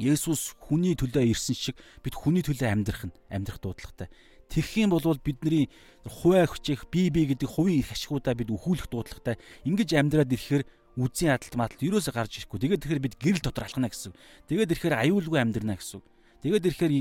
[0.00, 4.08] Есүс хүний төлөө ирсэн шиг бид хүний төлөө амьдрах нь амьдрах дуудлагатай.
[4.48, 5.68] Тэгэх юм бол бидний
[6.08, 9.36] хуваа хүчээх бие бие гэдэг хувийн эрх ашигуудаа бид өхүүлэх дуудлагатай.
[9.68, 10.64] Ингиж амьдраад ирэхээр
[11.00, 12.60] үзийн адалт мадлт юусоо гарч ирэхгүй.
[12.60, 14.12] Тэгээд тэгэхээр бид гэрэл дотор алхана гэсэн.
[14.46, 16.04] Тэгээд ирэхээр аюулгүй амьдрна гэсэн.
[16.44, 16.92] Тэгээд ирэхээр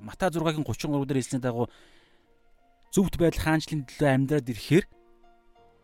[0.00, 1.68] Мата 6-гийн 33 дээр хэлсний дагуу
[2.90, 4.86] зөвхт байдал хаанчлалын төлөө амьдраад ирэхээр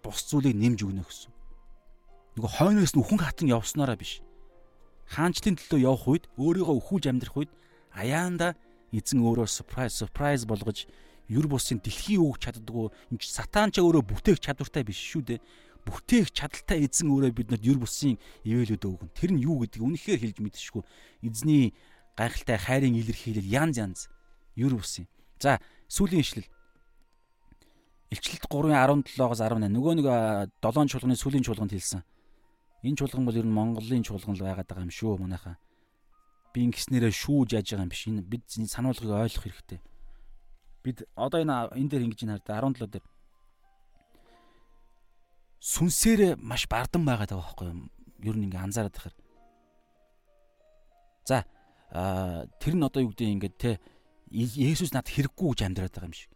[0.02, 1.30] бус зүйлийг нэмж өгнө гэсэн.
[2.40, 4.24] Нөгөө хойноос нь үхэн хатан явснараа биш.
[5.12, 7.52] Хаанчлалын төлөө явах үед өөрийгөө өхүүлж амьдрах үед
[7.92, 8.56] аяанда
[8.90, 10.88] эзэн өөрөө surprise surprise болгож
[11.28, 15.40] юр бусын дэлхийн үг чаддгүй энэ сатан ч өөрөө бүтээх чадвартай биш шүү дээ
[15.86, 19.10] бүтээх чадaltaй эзэн өөрөө бидэнд юр бусын ивэлүүд өгөн.
[19.14, 20.82] Тэр нь юу гэдэг үнэхээр хэлж мэдчихгүй.
[21.22, 21.78] Эзний
[22.18, 24.00] гайхалтай хайрын илэрхийлэл янз янз
[24.58, 25.06] юр бусын.
[25.38, 26.50] За сүүлийн ишлэл.
[28.10, 29.70] Илчлэлт 3:17-оос 18.
[29.70, 30.06] Нөгөө нэг
[30.58, 32.02] 7 чуулганы сүүлийн чуулганд хэлсэн.
[32.82, 35.58] Энэ чуулган бол ер нь Монголын чуулган л байгаад байгаа юм шүү манайхаа.
[36.50, 38.06] Би ингэснээрээ шүүж яаж байгаа юм биш.
[38.10, 39.80] Энэ бид сануулгыг ойлгох хэрэгтэй.
[40.82, 43.04] Бид одоо энэ энэ дээр ингэж нэр 17 дээр
[45.66, 47.90] сүнсээр маш бардан байгаа даа байхгүй юу?
[48.22, 49.16] Ер нь ингээ анзаараад байхаар.
[51.26, 51.42] За
[52.62, 53.70] тэр нь одоо юу гэдэг ингээд те
[54.30, 56.30] Есүс над хэрэггүй гэж амьдраад байгаа юм шиг.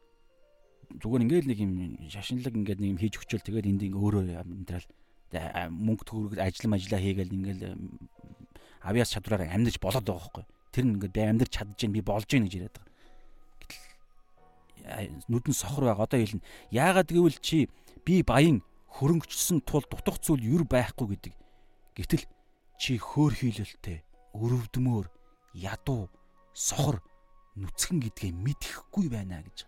[0.99, 1.73] Зүгээр ингээл нэг юм
[2.11, 4.87] шашинлаг ингээд нэг юм хийж өчөөл тэгээд энд ингээ өөрөө амьдрал
[5.31, 7.63] мөнгө төгрөг ажил мажлаа хийгээл ингээл
[8.83, 10.45] авьяас чадвараар амьдж болоод байгаа байхгүй.
[10.75, 12.95] Тэр нь ингээд амьдарч чадж гин би болж гин гэж яриад байгаа.
[13.63, 16.07] Гэтэл нүдэн сохор байгаа.
[16.11, 16.43] Одоо хэлнэ.
[16.75, 17.71] Яагаад гэвэл чи
[18.03, 18.63] би баян
[18.99, 21.35] хөрөнгөчсөн тул дутх зүйл юр байхгүй гэдэг.
[21.97, 22.25] Гэтэл
[22.81, 24.03] чи хөөр хийлэлтэй,
[24.35, 25.07] өрөвдмөр,
[25.55, 26.09] ядуу,
[26.55, 27.03] сохор,
[27.55, 29.67] нүцгэн гэдгээ мэдхгүй байна гэж.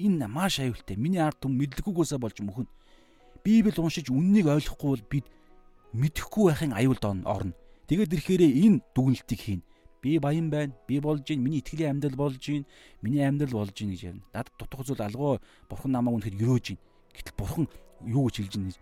[0.00, 0.96] Энэ маш аюултай.
[0.96, 2.68] Миний ард түм мэдлэггүйгээсээ болж мөхөн.
[3.44, 5.26] Библи уншиж үннийг ойлгохгүй бол бид
[5.92, 7.56] мэдэхгүй байхын аюулд орно.
[7.88, 9.62] Тэгээд ирэхээр энэ дүгнэлтийг хийн.
[10.00, 10.72] Би баян байна.
[10.86, 11.42] Би болж гин.
[11.42, 12.64] Миний итгэлийн амьдрал болж гин.
[13.02, 14.24] Миний амьдрал болж гин гэж ярина.
[14.32, 16.78] Надад дутх зүйл алгуу бурхан намайг үнэхээр өрөөж гин.
[17.12, 17.68] Гэтэл бурхан
[18.06, 18.72] юу гэж хэлж гин.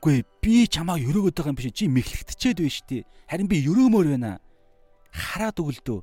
[0.00, 3.02] Үгүй би чамаа өрөөгöd байгаа юм биш чи мэхлэгтчээд байна штий.
[3.28, 4.40] Харин би өрөөмөр байна.
[5.12, 6.00] Хараад өгөлдөө.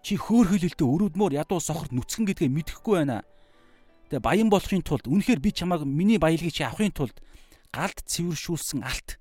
[0.00, 3.26] Чи хөөр хөлөлтөө өрөвдмөр ядуу сохорт нүцгэн гэдгээ мэдэхгүй байна.
[4.08, 7.20] Тэгээ баян болохын тулд үнэхээр би чамааг миний баялагийг чи авахын тулд
[7.68, 9.20] галд цэвэршүүлсэн алт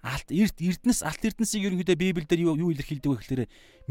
[0.00, 3.42] алт эрд эрдэнэс алт эрдэнсийг ерөнхийдөө Библиэлд юу юу илэрхийлдэг вэ гэхээр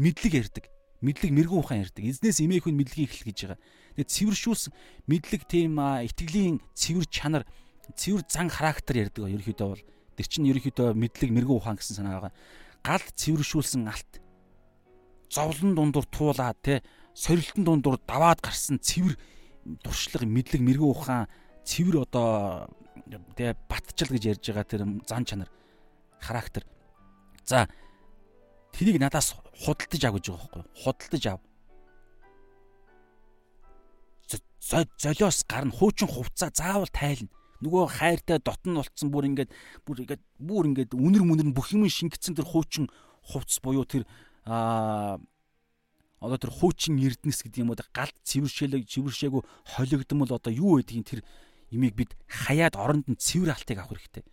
[0.02, 0.64] мэдлэг ярьдаг.
[1.02, 2.04] Мэдлэг мэрэгэн ухаан ярьдаг.
[2.06, 3.60] Эзнээс имээх хүн мэдлэгийг эхлэх гэж байгаа.
[3.98, 4.72] Тэгээд цэвэршүүлсэн
[5.10, 7.44] мэдлэг тийм итгэлийн цэвэр чанар,
[7.90, 9.26] цэвэр зан характер ярьдаг.
[9.26, 9.82] Ерөнхийдөө бол
[10.14, 12.34] тэр чинь ерөнхийдөө мэдлэг мэрэгэн ухаан гэсэн санаа байгаа.
[12.86, 14.12] Гал цэвэршүүлсэн алт.
[15.26, 16.86] Зовлон дундуур туулаад те
[17.18, 19.18] сорилтын дундуур даваад гарсан цэвэр
[19.82, 21.26] туршлага мэдлэг мэрэгэн ухаан
[21.66, 22.70] цэвэр одоо
[23.10, 25.50] тэгээ батчил гэж ярьж байгаа тэр зан чанар
[26.20, 26.62] характер.
[27.44, 27.68] За
[28.72, 30.70] тэрийг надаас худалдаж ав гэж байгаа байхгүй юу?
[30.82, 31.40] Худалдаж ав.
[34.98, 37.28] Золиос гарна хуучин хувцаа заавал тайлна.
[37.62, 39.50] Нөгөө хайртай дотн болцсон бүр ингээд
[39.86, 42.90] бүр ингээд бүр ингээд үнэр мүнэр нь бүх юм шингэцэн тэр хуучин
[43.22, 44.02] хувцс буюу тэр
[44.46, 45.20] аа
[46.18, 49.42] одоо тэр хуучин эрдэнэс гэдэг юм уу галт цэвэршээлэг цэвэршээгүй
[49.78, 51.20] холигдмол одоо юу байдгийг тэр
[51.70, 54.26] имийг бид хаяад оронд нь цэвэр алтыг авах хэрэгтэй.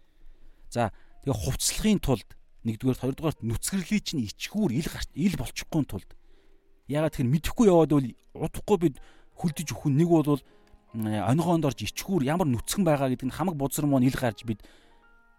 [0.70, 0.94] За
[1.24, 2.30] Тэгээ хувцлахын тулд
[2.68, 6.10] нэгдүгээр хоёрдугаар нүцгэрлийг чинь ичгүүр ил гарч ил болчихгүй тулд
[6.92, 8.96] ягаад тэгэхээр мэдэхгүй яваад бол удахгүй бид
[9.40, 10.42] хүлдэж өхөн нэг бол
[10.96, 14.60] онигоонд орж ичгүүр ямар нүцгэн байгаа гэдэг нь хамаг муу ил гарч бид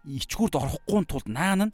[0.07, 1.73] ичгүүрд орохгүй тулд наан нь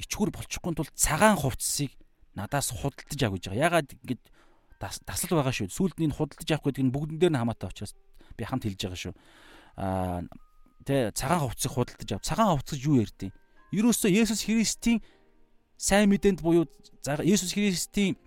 [0.00, 1.92] ичгүүр болчихгүй тулд цагаан хувцсыг
[2.32, 3.64] надаас худалдаж авах гэж байгаа.
[3.68, 4.20] Ягаад ингэж
[4.80, 5.68] тасал байгаа шүү.
[5.68, 7.92] Сүүлд нь худалдаж авах гэдэг нь бүгдэн дээр нь хамаатай учраас
[8.36, 9.14] би хамт хэлж байгаа шүү.
[9.76, 10.24] Аа
[10.82, 12.24] Тэ цагаан хувцсыг худалдаж ав.
[12.26, 13.30] Цагаан хувцс юу ярьдیں۔
[13.72, 15.00] Ерөөсөө Есүс Христийн
[15.80, 16.68] сайн мэдээнд буюу
[17.24, 18.20] Есүс Христийн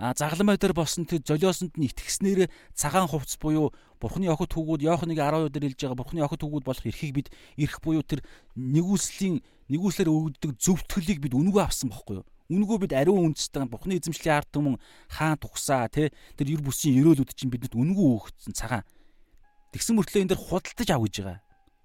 [0.00, 5.52] загламай дээр босон тэр золиосонд нь итгэснээр цагаан хувцс буюу Бурхны охид хүүгүүд Иохныг 12
[5.52, 7.28] дээр хэлж байгаа Бурхны охид хүүгүүд болох эрхийг бид
[7.60, 8.24] эрх буюу тэр
[8.56, 12.26] нэгүслийн нэгүслэр өгдөг зөвтгөлийг бид үнгөө авсан бохгүй юу?
[12.48, 14.80] Үнгөө бид ариун үндэстэй Бурхны эзэмшлийн ард түмэн
[15.12, 18.88] хаан тухсаа тий тэр ер бүсийн ерөөлүүд чинь бидэнд үнгөө өгсөн цагаан.
[19.76, 21.38] Тэгсэн мөртлөө энэ дэр худалдаж ав гэж байгаа.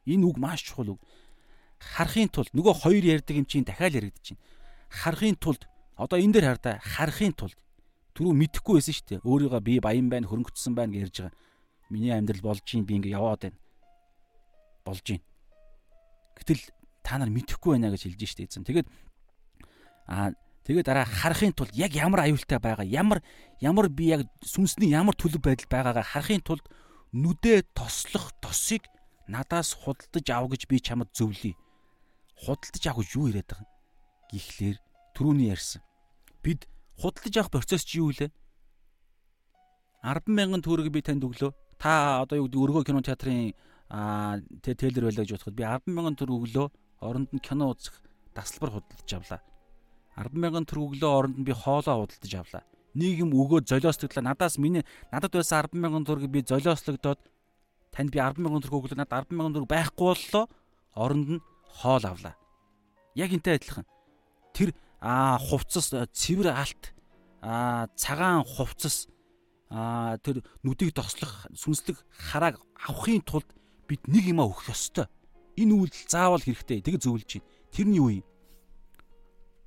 [0.07, 0.99] Энэ үг маш чухал үг.
[1.94, 4.12] Харахын тулд нөгөө хоёр ярьдаг юм чинь дахиад байна.
[4.90, 7.56] Харахын тулд одоо энэ дээр хардаа харахын тулд
[8.18, 9.26] түрүү мэдэхгүй байсан шүү дээ.
[9.28, 11.36] Өөрийгөө би баян байна, хөрөнгөцсөн байна гэж ярьж байгаа.
[11.91, 13.57] Миний амьдрал болж гин би ингээ яваад байна.
[14.88, 15.22] Болж гин.
[16.40, 16.64] Гэтэл
[17.03, 18.64] та нар мэдэхгүй байна гэж хэлж штэ эзэн.
[18.64, 18.88] Тэгээд
[20.07, 20.32] аа
[20.64, 23.20] тэгээд дараа харахын тулд яг ямар аюултай байгаа, ямар
[23.60, 26.66] ямар би яг сүнсний ямар төлөв байдал байгаагаа харахын тулд
[27.12, 28.88] нүдээ тослох тосыг
[29.28, 31.53] надаас худалдаж ав гэж би чамд зөвлөе.
[32.36, 33.68] Худалдаж авах юу яриад байгаа?
[34.32, 34.74] Гэхдээ
[35.16, 35.82] түрүүний ярьсан.
[36.44, 36.68] Бид
[36.99, 38.32] худалдаж авах процесс чи юу вэ?
[40.03, 41.56] 10 мянган төгрөг би танд өглөө.
[41.80, 43.56] Та одоо юу гэдэг өргөө кино театрын
[43.90, 46.68] аа тейлер байлаа гэж бодоход би 10 мянган төгрөг өглөө
[47.02, 48.03] оронд нь кино үзэх
[48.36, 49.41] тасалбар худалдаж авлаа.
[50.20, 52.64] 10 мянган төгрөг өглөө оронд нь би хоолоо худалдаж авлаа.
[52.95, 54.30] Нэг юм өгөө золиослогдлаа.
[54.30, 57.20] Надаас миний надад байсан 10 мянган төгрөгийг би золиослогдоод
[57.91, 60.45] танд би 100000 төгрөг өглөө надад 100000 төгрөг байхгүй боллоо.
[60.95, 61.41] Оронд нь
[61.76, 62.35] хоол авлаа.
[63.15, 63.85] Яг энтэй адилхан.
[64.56, 64.72] Тэр
[65.02, 66.95] аа хувцас цэвэр алт
[67.41, 69.07] аа цагаан хувцас
[69.69, 71.99] аа тэр нүдийг тослох сүнслэг
[72.31, 73.49] харааг авахын тулд
[73.88, 75.11] бид нэг юм өгөх ёстой.
[75.60, 76.80] Энэ үйлдэл заавал хэрэгтэй.
[76.80, 77.47] Тэг зөвлөж байна.
[77.72, 78.26] Тэр нь юу юм?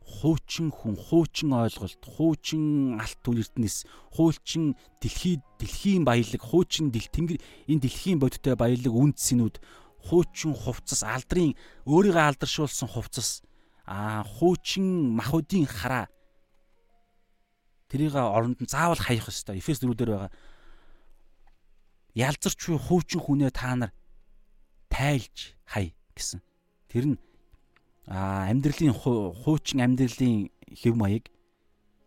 [0.08, 3.84] хуучин хүн, хуучин ойлголт, хуучин алт түлэртнэс,
[4.16, 4.74] хуучин
[5.04, 9.60] дэлхийд дэлхийн баялаг, хуучин дэл тэнгэр энэ дэлхийн бодиттой баялаг үндсэнүүд,
[10.06, 11.56] хуучин хувцас, алдрын
[11.86, 13.42] өөрийгөө алдаршуулсан хувцас,
[13.88, 16.06] аа хуучин махуудын хараа
[17.88, 19.58] тэрийг оронд нь заавал хаях ёстой.
[19.58, 20.32] Эфес 4 дээр байгаа.
[22.14, 23.92] Ялзарч буй хуучин хүнээ та нар
[24.92, 26.44] тайлж хай гэсэн.
[26.92, 27.18] Тэр нь
[28.06, 31.32] а амьдралын хуучин амьдралын хэв маяг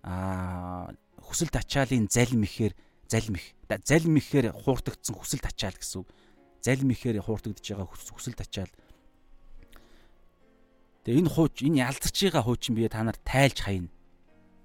[0.05, 2.73] а хүсэл тачаалын залим ихээр
[3.09, 3.53] залим их
[3.85, 6.05] залим ихээр хууртагдсан хүсэл тачаал гэсэн.
[6.61, 8.69] Залим ихээр хууртагдж байгаа хүсэл тачаал.
[11.03, 13.89] Тэгээ энэ хууч энэ ялдарч байгаа хуучин бие та нар тайлж хайна.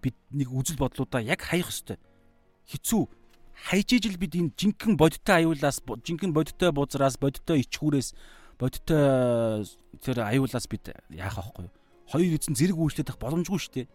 [0.04, 1.96] Бид нэг үзэл бодлуудаа яг хаях ёстой.
[2.68, 3.08] Хизүү
[3.56, 8.12] хайж ижил бид энэ жинхэнэ бодиттой аюулаас жинхэнэ бодиттой бузраас бодиттой ичхүүрээс
[8.60, 9.64] бодиттой
[10.04, 11.72] тэр аюулаас бид яах вэ?
[12.12, 13.86] Хоёр эзэн зэрэг үйлчлэх боломжгүй шүү дээ.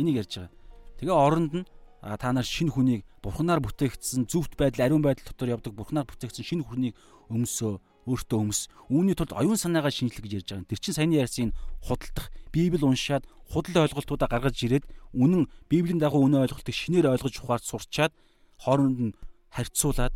[0.00, 0.52] Энийг ярьж байгаа.
[0.96, 1.68] Тэгээ оронд нь
[2.00, 6.64] та нар шинэ хүнийг бурхнаар бүтээгдсэн зөвхт байдал ариун байдал дотор явдаг бурхнаар бүтээгдсэн шинэ
[6.64, 6.94] хүнийг
[7.28, 8.72] өмсөө өөртөө өмс.
[8.88, 10.70] Үүний тулд оюун санаагаа шинжлэх гэж ярьж байгаа.
[10.72, 11.52] Тэр чинь саяны ярьсан
[11.84, 17.60] худалдах, Библи уншаад худал ойлголтуудаа гаргаж ирээд үнэн Библийн дагуу үнэн ойлголтыг шинээр ойлгож ухаар
[17.60, 18.12] сурчаад
[18.56, 19.16] хооронд нь
[19.52, 20.14] харьцуулаад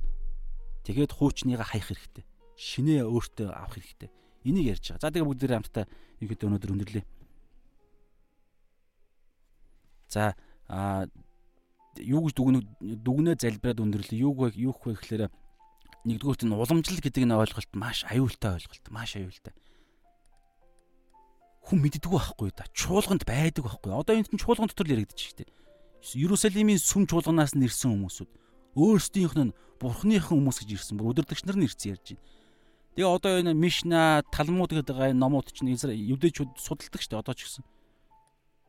[0.88, 2.24] тэгээд хуучныгаа хаях хэрэгтэй.
[2.56, 4.10] Шинээ өөртөө авах хэрэгтэй.
[4.48, 5.02] Энийг ярьж байгаа.
[5.02, 5.84] За тэгээ бүгд хамтдаа
[6.24, 7.04] ерөөдөө өнөөдөр өндөрлөө.
[10.08, 10.34] За
[10.68, 11.06] а
[12.00, 14.18] юу гэж дүгнэ дүгнээ залбираад өндөрлөө.
[14.18, 14.56] Юу вэ?
[14.56, 15.30] Юу вэ гэхээр
[16.04, 18.84] нэгдүгürt энэ уламжлал гэдэг нь ойлголт маш аюултай ойлголт.
[18.90, 19.54] Маш аюултай.
[21.64, 22.68] Хүн мэддэггүй байхгүй да.
[22.76, 23.92] Чуулганд байдаг байхгүй.
[23.92, 25.48] Одоо энэ чинь чуулган дотор л яригдчих штеп.
[26.12, 28.30] Иерусалимийн сүм чуулганаас нэрсэн хүмүүсүүд
[28.76, 31.00] өөрсдийнх нь бурхныхан хүмүүс гэж ирсэн.
[31.00, 32.24] Бүр өдөртөгч нар нэрсэн ярьж байна.
[32.94, 37.48] Тэгээ одоо энэ Мишна, Талмуд гэдэг байгаа номууд чинь евдээчүүд судалдаг шүү дээ одоо ч
[37.48, 37.64] гэсэн.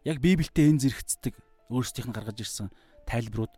[0.07, 1.35] Яг Библиэд энэ зэрэгцдэг
[1.69, 2.71] өөрсдийнх нь гаргаж ирсэн
[3.05, 3.53] тайлбарууд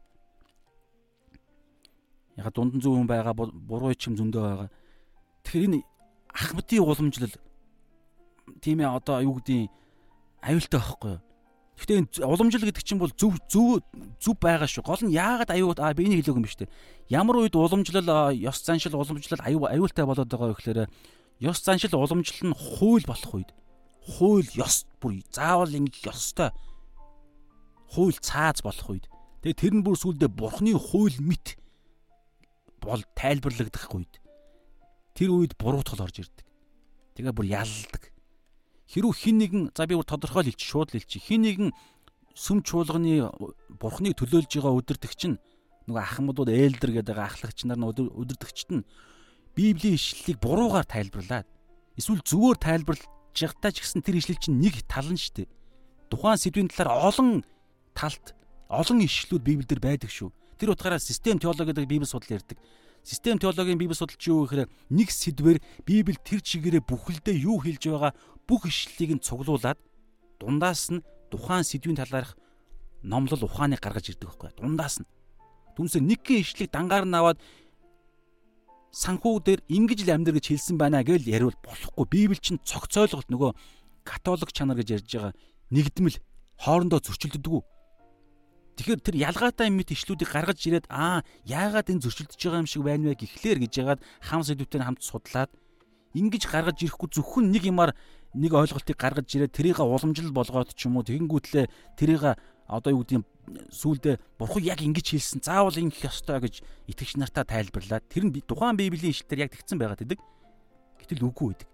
[2.38, 4.70] яга дундан зөв хүн байгаа буруу чим зөндөө байгаа.
[5.44, 5.82] Тэгэхээр энэ
[6.30, 7.36] ахмадын уламжлал
[8.62, 9.72] тийм ээ одоо юу гэдгийг
[10.46, 11.22] аюултай байхгүй юу?
[11.78, 13.82] Гэхдээ уламжлал гэдэг чинь бол зөв зөв
[14.22, 14.86] зөв байгаа шүү.
[14.86, 16.74] Гол нь яагаад аюул аа би энийг хэлээгүй юм шүү дээ.
[17.10, 20.80] Ямар үед уламжлал ёс заншил уламжлал аюул аюултай болоод байгаа вэ гэхээр
[21.42, 23.50] ёс заншил уламжлал нь хууль болох үед
[24.08, 26.50] хууль ёс бүр заавал ингэ ёстой
[27.94, 29.06] хууль цааз болох үед
[29.42, 31.58] тэгээ тэр нь бүр сүулдэ бурхны хууль мэт
[32.82, 34.14] бол тайлбарлагдах үед
[35.18, 36.46] тэр үед буруутгал орж ирдэг.
[37.18, 38.14] Тэгээ бүр ялдаг.
[38.88, 41.26] Хэрвээ хин нэгэн за би бүр тодорхой л хэлчих шууд л хэлчих.
[41.26, 41.70] Хин нэгэн
[42.38, 43.26] сүм чуулганы
[43.82, 45.42] бурхныг төлөөлж байгаа өдөртөгч нь
[45.90, 48.86] нөгөө ахмадууд ээлдэр гэдэг ахлагч нар нь өдөртөгчт нь
[49.58, 51.50] Библийн ишлэлийг буруугаар тайлбарлаад
[51.98, 55.50] эсвэл зөвөөр тайлбарлаж байгаатай ч гэсэн тэр ишлэл чинь нэг тал нь шүү дээ.
[56.14, 57.42] Тухайн сэдвийн талаар олон
[57.98, 58.37] талт
[58.70, 60.32] олон ишлэлүүд Библиэлд байдаг шүү.
[60.60, 62.58] Тэр утгаараа систем теологи гэдэг Библи судал ярьдаг.
[63.04, 68.12] Систем теологийн Библи судалч юу гэхээр нэг сэдвэр Библи тэр чигээрээ бүхэлдээ юу хэлж байгаа
[68.48, 69.80] бүх ишлэлийг нь цуглуулад
[70.40, 72.36] дундаас нь тухайн сэдвийн талаарх
[73.04, 74.52] номлол ухааныг гаргаж ирдэг байхгүй.
[74.60, 75.08] Дундаас нь.
[75.80, 77.40] Түнсээ нэгэн ишлэгийг дангаар нь аваад
[78.92, 82.06] санхүү дээр ингэж л амьдр гэж хэлсэн байна гэж яриул болохгүй.
[82.10, 83.52] Библи чинь цогцойлголт нөгөө
[84.04, 85.34] католик чанар гэж ярьж байгаа
[85.70, 86.18] нэгдмэл
[86.58, 87.64] хоорондоо зөрчилддөг.
[88.78, 93.10] Тэгэхээр тэр ялгаатай мэд ишлүүдийг гаргаж ирээд аа яагаад энэ зөрчилдөж байгаа юм шиг байна
[93.10, 95.50] вэ гэхлээр гэж яагаад хам сэдвүүтэй хамт судлаад
[96.14, 97.98] ингэж гаргаж ирэхгүй зөвхөн нэг юмар
[98.38, 101.66] нэг ойлголтыг гаргаж ирээд тэрийг уламжлал болгоод ч юм уу тэгэнгүүтлээ
[101.98, 102.38] тэрийг
[102.70, 103.26] одоо юу гэдэг
[103.74, 108.78] сүулдэ бурхан яг ингэж хэлсэн заавал ингэх ёстой гэж итгэгч нартаа тайлбарлаад тэр нь тухайн
[108.78, 110.20] библийн ишлэлээр яг тэгсэн байгаа гэдэг.
[111.00, 111.70] Гэтэл үгүй байдаг.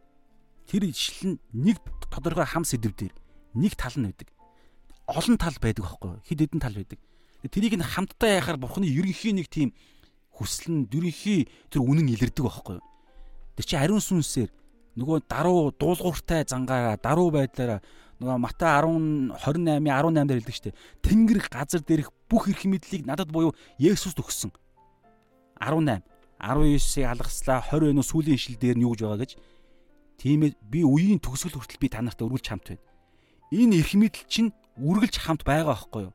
[0.69, 1.81] Тэр ишлэл нь нэг
[2.13, 3.13] тодорхой хам сэдв дээр
[3.57, 4.29] нэг тал нь байдаг
[5.07, 6.99] олон тал байдаг байхгүй хэд хэдэн тал байдаг.
[7.43, 9.75] Тэрийг нь хамтдаа яхаар бурхны ерөнхий нэг тийм
[10.31, 12.79] хүсэл нь ерөнхий тэр үнэн илэрдэг байхгүй.
[13.59, 14.49] Тэр чи ариун сүнсээр
[14.95, 17.83] нөгөө даруу дуулууртай зангаараа даруу байдлаараа
[18.21, 20.75] нөгөө Матай 10 28-ийн 18 дээр хэлдэг штеп.
[21.03, 24.55] Тэнгэр газар дээрх бүх эрх мэдлийг надад буюу Есүст өгсөн.
[25.59, 25.99] 18
[26.39, 29.31] 19-ийг алгаслаа 20 өнөө сүлийн ишил дээр нь юу гэж байгаа гэж.
[30.19, 32.83] Тийм ээ би үеийн төгсгөл хүртэл би та нартай өргөлж хамт байна.
[33.51, 36.13] Энэ эрх мэдэл чинь үргэлж хамт байгаа байхгүй юу?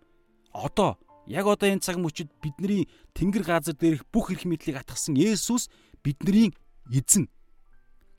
[0.52, 0.98] Одоо
[1.28, 5.68] яг одоо энэ цаг мөчид бидний тэнгэр газар дээрх бүх эрх мэдлийг атгсан Есүс
[6.02, 6.56] бидний
[6.90, 7.28] эзэн.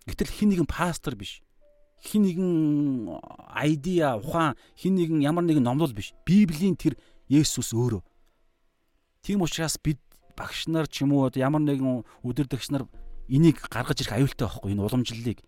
[0.05, 1.41] Гэтэл хин нэгэн пастор биш.
[1.99, 3.19] Хин нэгэн
[3.51, 6.13] айдиа ухаан, хин нэгэн ямар нэгэн номлол биш.
[6.23, 6.95] Библийн тэр
[7.27, 8.01] Есүс өөрөө.
[9.25, 9.99] Тийм учраас бид
[10.37, 12.87] багш нар ч юм уу ямар нэгэн өдөрдөгч нар
[13.27, 15.39] энийг гаргаж ирэх аюултай байхгүй энэ уламжлалыг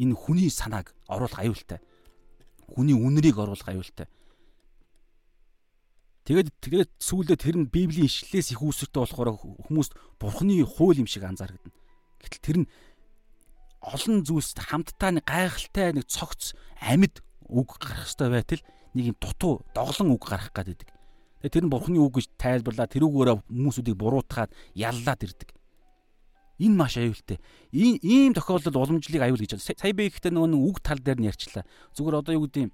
[0.00, 1.78] энэ хүний санааг оруулах аюултай.
[2.66, 4.08] Хүний үнэрийг оруулах аюултай.
[6.22, 9.88] Тэгээд тэгээд сүүлдээ тэр нь Библийн ишлэлээс их үүсвэртэй болохоор хүмүүс
[10.22, 11.74] Бурхны хууль юм шиг анзаарагдана.
[12.22, 12.70] Гэтэл тэр нь
[13.82, 17.18] олон зүйлс хамтдаа нэг гайхалтай нэг цогц амьд
[17.50, 18.62] үг гарах хэрэгтэй байтал
[18.94, 20.86] нэг юм дутуу доглон үг гарах гэдэг.
[21.42, 25.50] Тэгээд тэр нь Бурхны үг гэж тайлбарлаа тэр үгээрээ хүмүүсүүдийг буруутгаад яллаад ирдэг.
[26.62, 27.42] Энэ маш аюултай.
[27.74, 29.66] Ийм тохиолдолд уламжлалыг аюул гэж байна.
[29.66, 31.66] Сая би ихтэй нөгөө үг тал дээр нь ярьчлаа.
[31.98, 32.72] Зүгээр одоо юу гэдэг юм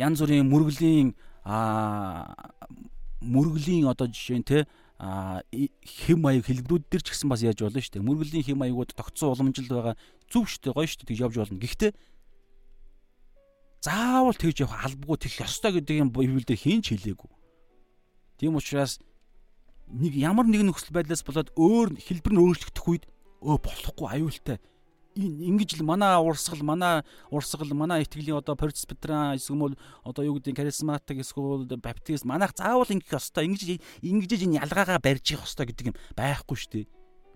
[0.00, 1.12] янз бүрийн мөргөлийн
[1.46, 2.34] аа
[3.22, 4.66] мөргөлийн одоо жишээ нь те
[4.98, 8.08] а хэм маяг хэлбэрүүд дэр ч гэсэн бас яаж болно шүү дээ.
[8.08, 9.96] Мөргөлийн хэм маягууд тогтсон уламжлал байгаа
[10.26, 10.74] зүв шүү дээ.
[10.74, 11.08] Гоё шүү дээ.
[11.12, 11.60] Тэг явж болно.
[11.60, 11.92] Гэхдээ
[13.84, 17.30] заавал тэгж явах албагүй тэгэх ёстой гэдэг юм Библиэлд хийн ч хэлээгүй.
[18.40, 18.98] Тийм учраас
[19.86, 23.04] нэг ямар нэгэн нөхцөл байдлаас болоод өөр хэлбэр нь өөрчлөгдөх үед
[23.44, 24.58] өө болохгүй аюултай
[25.16, 27.00] ингэж л манай урсгал манай
[27.32, 33.16] урсгал манай итгэлийн одоо Presbyterian эсвэл одоо юу гэдэг charismatic эсвэл baptist манайх заавал ингэх
[33.16, 36.86] ёстой ингэж ингэж энэ ялгаагаа барьж явах ёстой гэдэг юм байхгүй шүү дээ.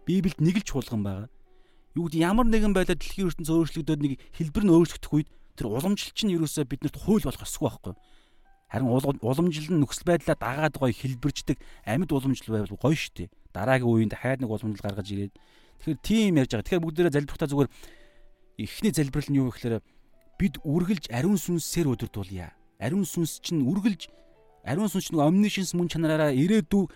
[0.05, 1.28] Библиэд нэг л чуулган байгаа.
[1.97, 6.19] Юу гэдэг ямар нэгэн байдлаар дэлхийн ертөнц өөрчлөгдөд нэг хэлбэр нь өөрчлөгдөх үед тэр уламжлалч
[6.28, 7.94] нь ерөөсөө биднэрт хууль болох ёсгүй байхгүй.
[8.70, 8.89] Харин
[9.24, 11.59] уламжлал нь нөхцөл байдлаа дагаад гоё хэлбэрждэг
[11.89, 13.28] амьд уламжлал байвал гоё шүү дээ.
[13.51, 15.35] Дараагийн үеинд хайр нэг уламжлал гаргаж ирээд
[15.81, 16.66] Тэгэхээр тийм ярьж байгаа.
[16.69, 17.70] Тэгэхээр бүгдээрээ залбирахтаа зүгээр
[18.61, 19.81] эхний залбирал нь юу гэхээр
[20.36, 22.52] бид үргэлж ариун сүнсээр өдөрдүүлье.
[22.81, 24.12] Ариун сүнс чинь үргэлж
[24.65, 26.89] ариун сүнс чинь omniscience мөн чанараараа ирээдүй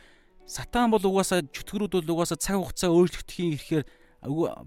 [0.45, 3.85] сатан бол угаасаа чөтгөрүүд бол угаасаа цаг хугацаа өөрчлөгдөхийн ирэхээр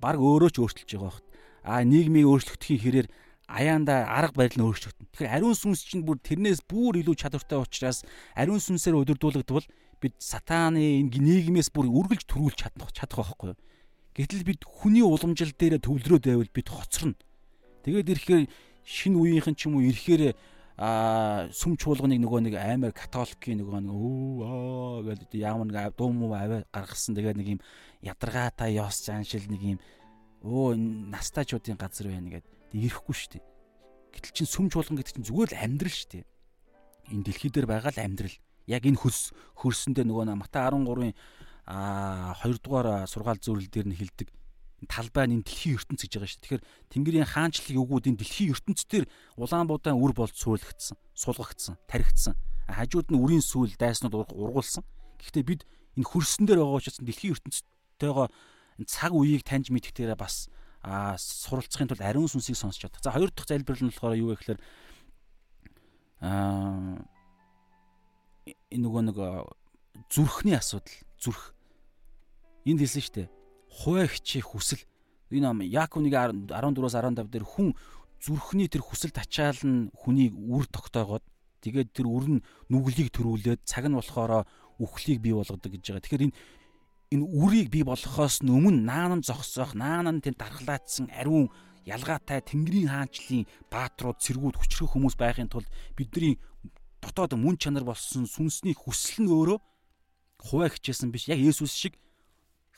[0.02, 1.26] баг өөрөө ч өөрчлөж байгаа бохт.
[1.62, 3.08] А нийгмийг өөрчлөгдөхийн хэрээр
[3.46, 5.08] аяанда арга барил нь өөрчлөгдөн.
[5.14, 8.02] Тэгэхээр ариун сүнс чинь бүр тэрнээс бүр илүү чадвартай учраас
[8.34, 9.70] ариун сүнсээр өдөрдүүлэгдвэл
[10.02, 13.58] бид сатааны энэ нийгмээс бүр үргэлж төрүүлж чадах чадах байхгүй юу?
[14.18, 17.14] Гэтэл бид хүний уламжил дээр төвлөрөөд байвал бид хоцорно.
[17.86, 18.44] Тэгээд ирэхээр
[18.82, 20.34] шинэ үеийнхэн ч юм уу ирэхээр
[20.78, 26.14] а сүм чуулганыг нөгөө нэг аймаар католикийн нөгөө нэг өө аа гэдэг ямар нэг дуу
[26.14, 27.62] муу аваа гаргасан тэгээд нэг юм
[28.02, 29.80] ядаргаатай ёс заншил нэг юм
[30.46, 30.78] өө
[31.14, 33.46] настачуудын газар байна гэдэг ирэхгүй шүү дээ.
[34.18, 36.26] Гэтэл чин сүм чуулган гэдэг чинь зүгээр л амьдрал шүү дээ.
[37.14, 38.38] Энэ дэлхий дээр байгаа л амьдрал.
[38.70, 41.14] Яг энэ хөрс хөрсөндөө нөгөө Матай 13-ын
[41.68, 44.32] а хоёрдугаар сургаал зөвлөл дээр нь хилдэг
[44.86, 46.42] талбай нь дэлхийн ертөнц гэж байгаа шүү.
[46.46, 46.64] Тэгэхээр
[46.94, 49.06] Тэнгэрийн хаанчлалын өгүүд энэ дэлхийн ертөнцийн
[49.42, 52.38] Улаанбуудаан үр болж суулгагдсан, сулгагдсан, тархигдсан.
[52.70, 54.86] Хажууд нь үрийн сүүл дайснууд ургуулсан.
[55.18, 55.62] Гэхдээ бид
[55.98, 58.30] энэ хөрсөн дээр байгаа учраас дэлхийн ертөнцтэйгоо
[58.86, 60.46] цаг үеийг таньж мэдэх дээрээ бас
[60.86, 63.02] а суралцахын тулд ариун сүнсийг сонсч чадах.
[63.02, 64.60] За хоёр дахь залбирал нь болохоор юу вэ гэхээр
[66.22, 67.02] аа
[68.70, 69.18] энэ нөгөө нэг
[70.14, 71.57] зүрхний асуудал, зүрх
[72.68, 73.28] энд хэлсэн шүү дээ.
[73.72, 74.84] Хуваа хичээх хүсэл
[75.32, 77.76] энэ Яаковны 14-өөс 15 дээр хүн
[78.20, 81.24] зүрхний тэр хүсэл тачаал нь хүнийг үр тогтоогоод
[81.62, 84.48] тэгээд тэр үр нь нүглийг төрүүлээд цаг нь болохоор
[84.80, 86.04] үхлийг бий болгодог гэж байгаа.
[86.06, 86.38] Тэгэхээр энэ
[87.14, 91.50] энэ үрийг бий болгохоос өмнө наанан зогсоох, наанан тэр дархлаатсан ариун
[91.88, 96.36] ялгаатай Тэнгэрийн хаанчлалын баатрууд, цэргүүд, хүчрэх хүмүүс байхын тулд бидний
[97.00, 99.60] дотоод мөн чанар болсон сүнсний хүсэл нь өөрөө
[100.44, 101.32] хуваа хичээсэн биш.
[101.32, 101.96] Яг Есүс шиг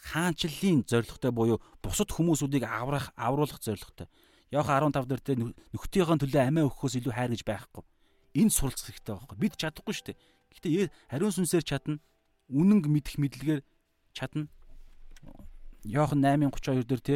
[0.04, 4.08] хаанчлалын зорилготой буюу бусад хүмүүсүүдийг аврах авруулах зорилготой.
[4.52, 5.34] Яохан 15 дээр тэ
[5.76, 7.84] нөхдийнхөө төлөө амиа өгөхөөс илүү хайр гэж байхгүй.
[8.40, 9.38] Энэ суралцах хэрэгтэй байхгүй.
[9.38, 10.18] Бид чадахгүй шүү дээ.
[10.50, 12.02] Гэхдээ хариун сүнсээр чадна.
[12.50, 13.62] Үнэнг мэдэх мэдлэгээр
[14.18, 14.50] чадна.
[15.86, 17.16] Яохан 8:32 дээр тэ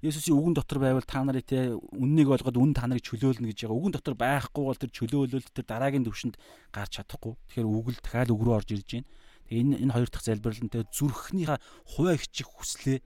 [0.00, 3.76] Есүсийн үгэн дотор байвал та нарыг те үннийг олгоод үн та нарыг чөлөөлнө гэж байгаа.
[3.76, 6.40] Үгэн дотор байхгүй бол тэр чөлөөлөлт тэр дараагийн төвшөнд
[6.72, 7.36] гарч чадахгүй.
[7.52, 9.08] Тэгэхээр үг л дахиад үг рүү орж ирж байна.
[9.50, 13.02] Энэ энэ хоёр дахь залбирлантай зүрхнийхаа хуваа хичих хүслээ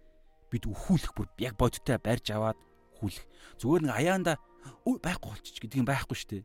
[0.52, 2.60] бид өхүүлэх бүр яг бодиттой барьж аваад
[3.00, 3.24] хүлэх.
[3.56, 4.36] Зүгээр нэг аяанда
[4.84, 6.44] өө байхгүй болчих гэдэг юм байхгүй шүү дээ.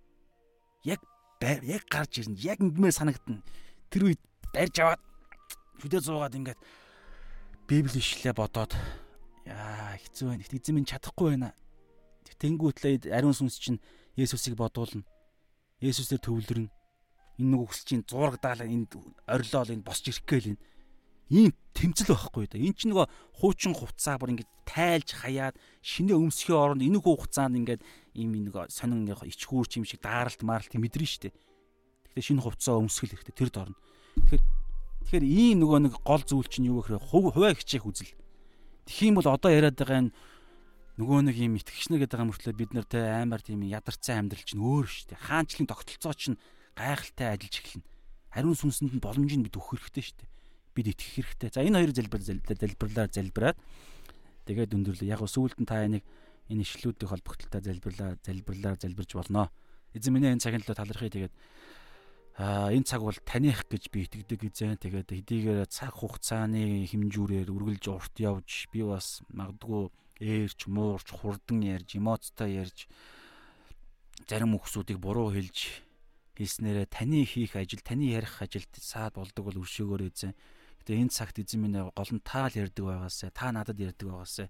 [0.96, 1.00] Яг
[1.68, 2.40] яг гарч ирнэ.
[2.40, 3.44] Яг ингэмээр санагдана.
[3.92, 4.22] Тэр үед
[4.56, 5.02] барьж аваад
[5.84, 6.60] шүдээ зуугаад ингээд
[7.68, 8.72] Библи ишлээ бодоод
[9.44, 10.48] яа хэцүү байна.
[10.48, 11.52] Эзэн минь чадахгүй байна.
[12.40, 13.84] Тэнгүүтлээ ариун сүнс чинь
[14.16, 15.04] Есүсийг бодуулна.
[15.84, 16.72] Есүсээр төвлөрнө
[17.40, 18.92] энэ нэг хүсэлчийн зурагдаал энд
[19.26, 20.62] орилол энэ босч ирэх гээл энэ
[21.30, 22.58] ийм тэмцэл байхгүй да.
[22.58, 23.08] Энд чинь нөгөө
[23.38, 25.56] хуучин хувцаа бүр ингэж тайлж хаяад
[25.86, 27.82] шинэ өмсөхийн оронд энэ хугацаанд ингээд
[28.18, 31.30] ийм нэг сонин ичхүүрч юм шиг дааралт маарлт мэдрэн штэ.
[31.30, 33.78] Тэгэхээр шинэ хувцаа өмсгөл хэрэгтэй тэр дорно.
[34.26, 34.44] Тэгэхээр
[35.06, 38.18] тэгэхээр ийм нөгөө нэг гол зүйл чинь юу гэхээр хуваа хичээх үзэл.
[39.06, 40.14] Юм бол одоо яриад байгаа энэ
[40.98, 44.66] нөгөө нэг юм итгэгчнэр гэдэг байгаа мөртлөө бид нар те аймаар тийм ядарсан амьдрал чинь
[44.66, 45.16] өөр штэ.
[45.16, 46.42] Хаанчлын тогтолцоо чинь
[46.80, 47.88] гайхалтай ажиллаж эхэлнэ.
[48.32, 50.30] Хариун сүнсэнд нь боломжийг бид өгөх хэрэгтэй шүү дээ.
[50.72, 51.50] Бид итгэх хэрэгтэй.
[51.52, 53.58] За энэ хоёр залбир залбирлаар залбираад
[54.48, 55.12] тэгээд өндөрлөө.
[55.12, 56.08] Яг сүүлд нь та энийг
[56.48, 59.52] энэ ишлүүдийн холбогдлолтой залбирлаа залбирлаар залбирч болно.
[59.92, 61.36] Эзэн минь энэ цагийн төлөө талархъя тэгээд
[62.40, 64.80] аа энэ цаг бол таних гэж би итгэдэг эзэн.
[64.80, 72.00] Тэгээд хэдийгээр цаг хугацааны хэмжүүрээр үргэлж урт явж би бас магадгүй ээрч муурч хурдан ярьж
[72.00, 72.88] эмоцтой ярьж
[74.28, 75.89] зарим хүмүүсүүдийг буруу хэлж
[76.40, 80.34] хэлснээрээ таны хийх ажил, таны ярих ажилд саад болдог бол өршөөгөөр эзэн.
[80.80, 84.48] Гэхдээ энэ цагт эзэн минь гол нь таал ярддаг байгаасаа та надад ярддаг байгаасаа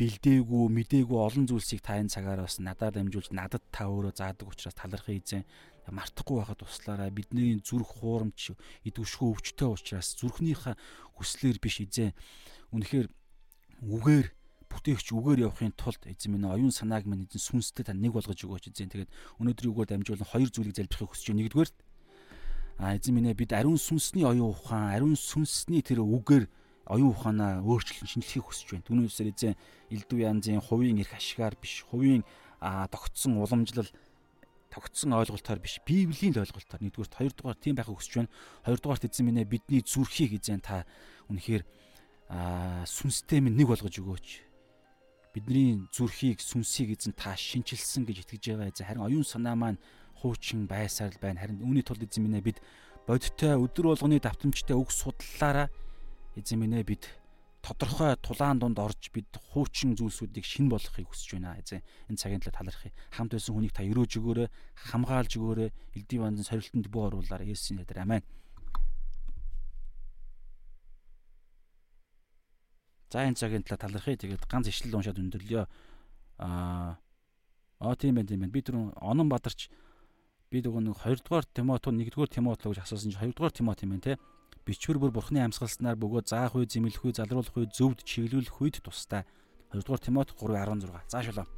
[0.00, 4.72] бэлдээгүй мдээгүй олон зүйлсийг та энэ цагаар бас надаар дамжуулж надад та өөрөө заадаг учраас
[4.72, 5.44] талархын эзэн.
[5.92, 7.12] Мартахгүй байхад туслаарай.
[7.12, 8.56] Бидний зүрх хуурамч
[8.88, 10.74] идвшгүй өвчтөй учраас зүрхнийхээ
[11.20, 12.16] хүслээр биш эзэн.
[12.72, 13.12] Үнэхээр
[13.84, 14.26] үгээр
[14.70, 18.70] бүтээгч үгээр явахын тулд эзэн минь оюун санааг минь эзэн сүнстэй та нэг болгож өгөөч
[18.70, 19.10] эзэн тэгээд
[19.42, 21.70] өнөөдрийн үгээр дамжуулан хоёр зүйлийг залбирахыг хүсэж байна нэгдүгээр
[22.80, 26.48] а эзэн минь бид ариун сүнсний оюун ухаан ариун сүнсний тэр үгээр
[26.90, 28.86] оюун ухаанаа өөрчлөн шинжлэхийг хүсэж байна.
[28.88, 29.54] Түүнээсээр эзэн
[29.94, 32.26] элдв янзын хувийн эрх ашигаар биш, хувийн
[32.58, 33.86] тогтсон уламжлал
[34.74, 38.34] тогтсон ойлголтоор биш библийн ойлголтоор нэгдүгээр хоёрдугаар тийм байхыг хүсэж байна.
[38.66, 40.82] Хоёрдугаарт эзэн минь бидний зүрхийг эзэн та
[41.30, 41.62] үнэхээр
[42.88, 44.49] сүнстэй минь нэг болгож өгөөч.
[45.30, 49.78] Бидний зүрхийг сүнсийг эзэн та шинчилсэн гэж итгэж байгаа эзэн харин оюун санаа маань
[50.18, 51.38] хуучин байсаар л байна.
[51.38, 52.58] Харин үүний тулд эзэн минь бид
[53.06, 55.70] бодиттой өдөр болгоны давтамжтай үг судлалаараа
[56.34, 57.06] эзэн минь бид
[57.62, 61.54] тодорхой тулаан донд орж бид хуучин зүйлсүүдийг шин болгохыг хүсэж байна.
[61.62, 62.92] Эзэн энэ цагийн төлөө талархъя.
[63.14, 64.48] Хамт байсан хүнийг та өрөөж өгөөрэй,
[64.90, 65.70] хамгаалж өгөөрэй.
[65.94, 67.52] Элдив банзын сорилтонд бүү оруулаарай.
[67.52, 68.24] Есүсийн нэрээр амен.
[73.10, 74.16] За энэ цагийн төлөө талархъя.
[74.16, 75.66] Тэгээд ганц ишлэл уншаад өндөрлөё.
[76.38, 76.96] Аа
[77.80, 78.52] Аа тийм байх тийм байх.
[78.52, 79.72] Би түрүүн Онон Бадарч
[80.52, 83.56] би нөгөө нэг 2 дугаар Тимот 1 дугаар Тимот л гэж асуусан чинь 2 дугаар
[83.56, 84.14] Тимот юм байна те
[84.68, 89.24] бичвэр бүр бурхны амьсгалснаар бөгөөд заах үе, зэмлэх үе, залруулах үе, зөвд чиглүүлэх үед тустай.
[89.72, 91.08] 2 дугаар Тимот 3:16.
[91.08, 91.48] Заашаалаа.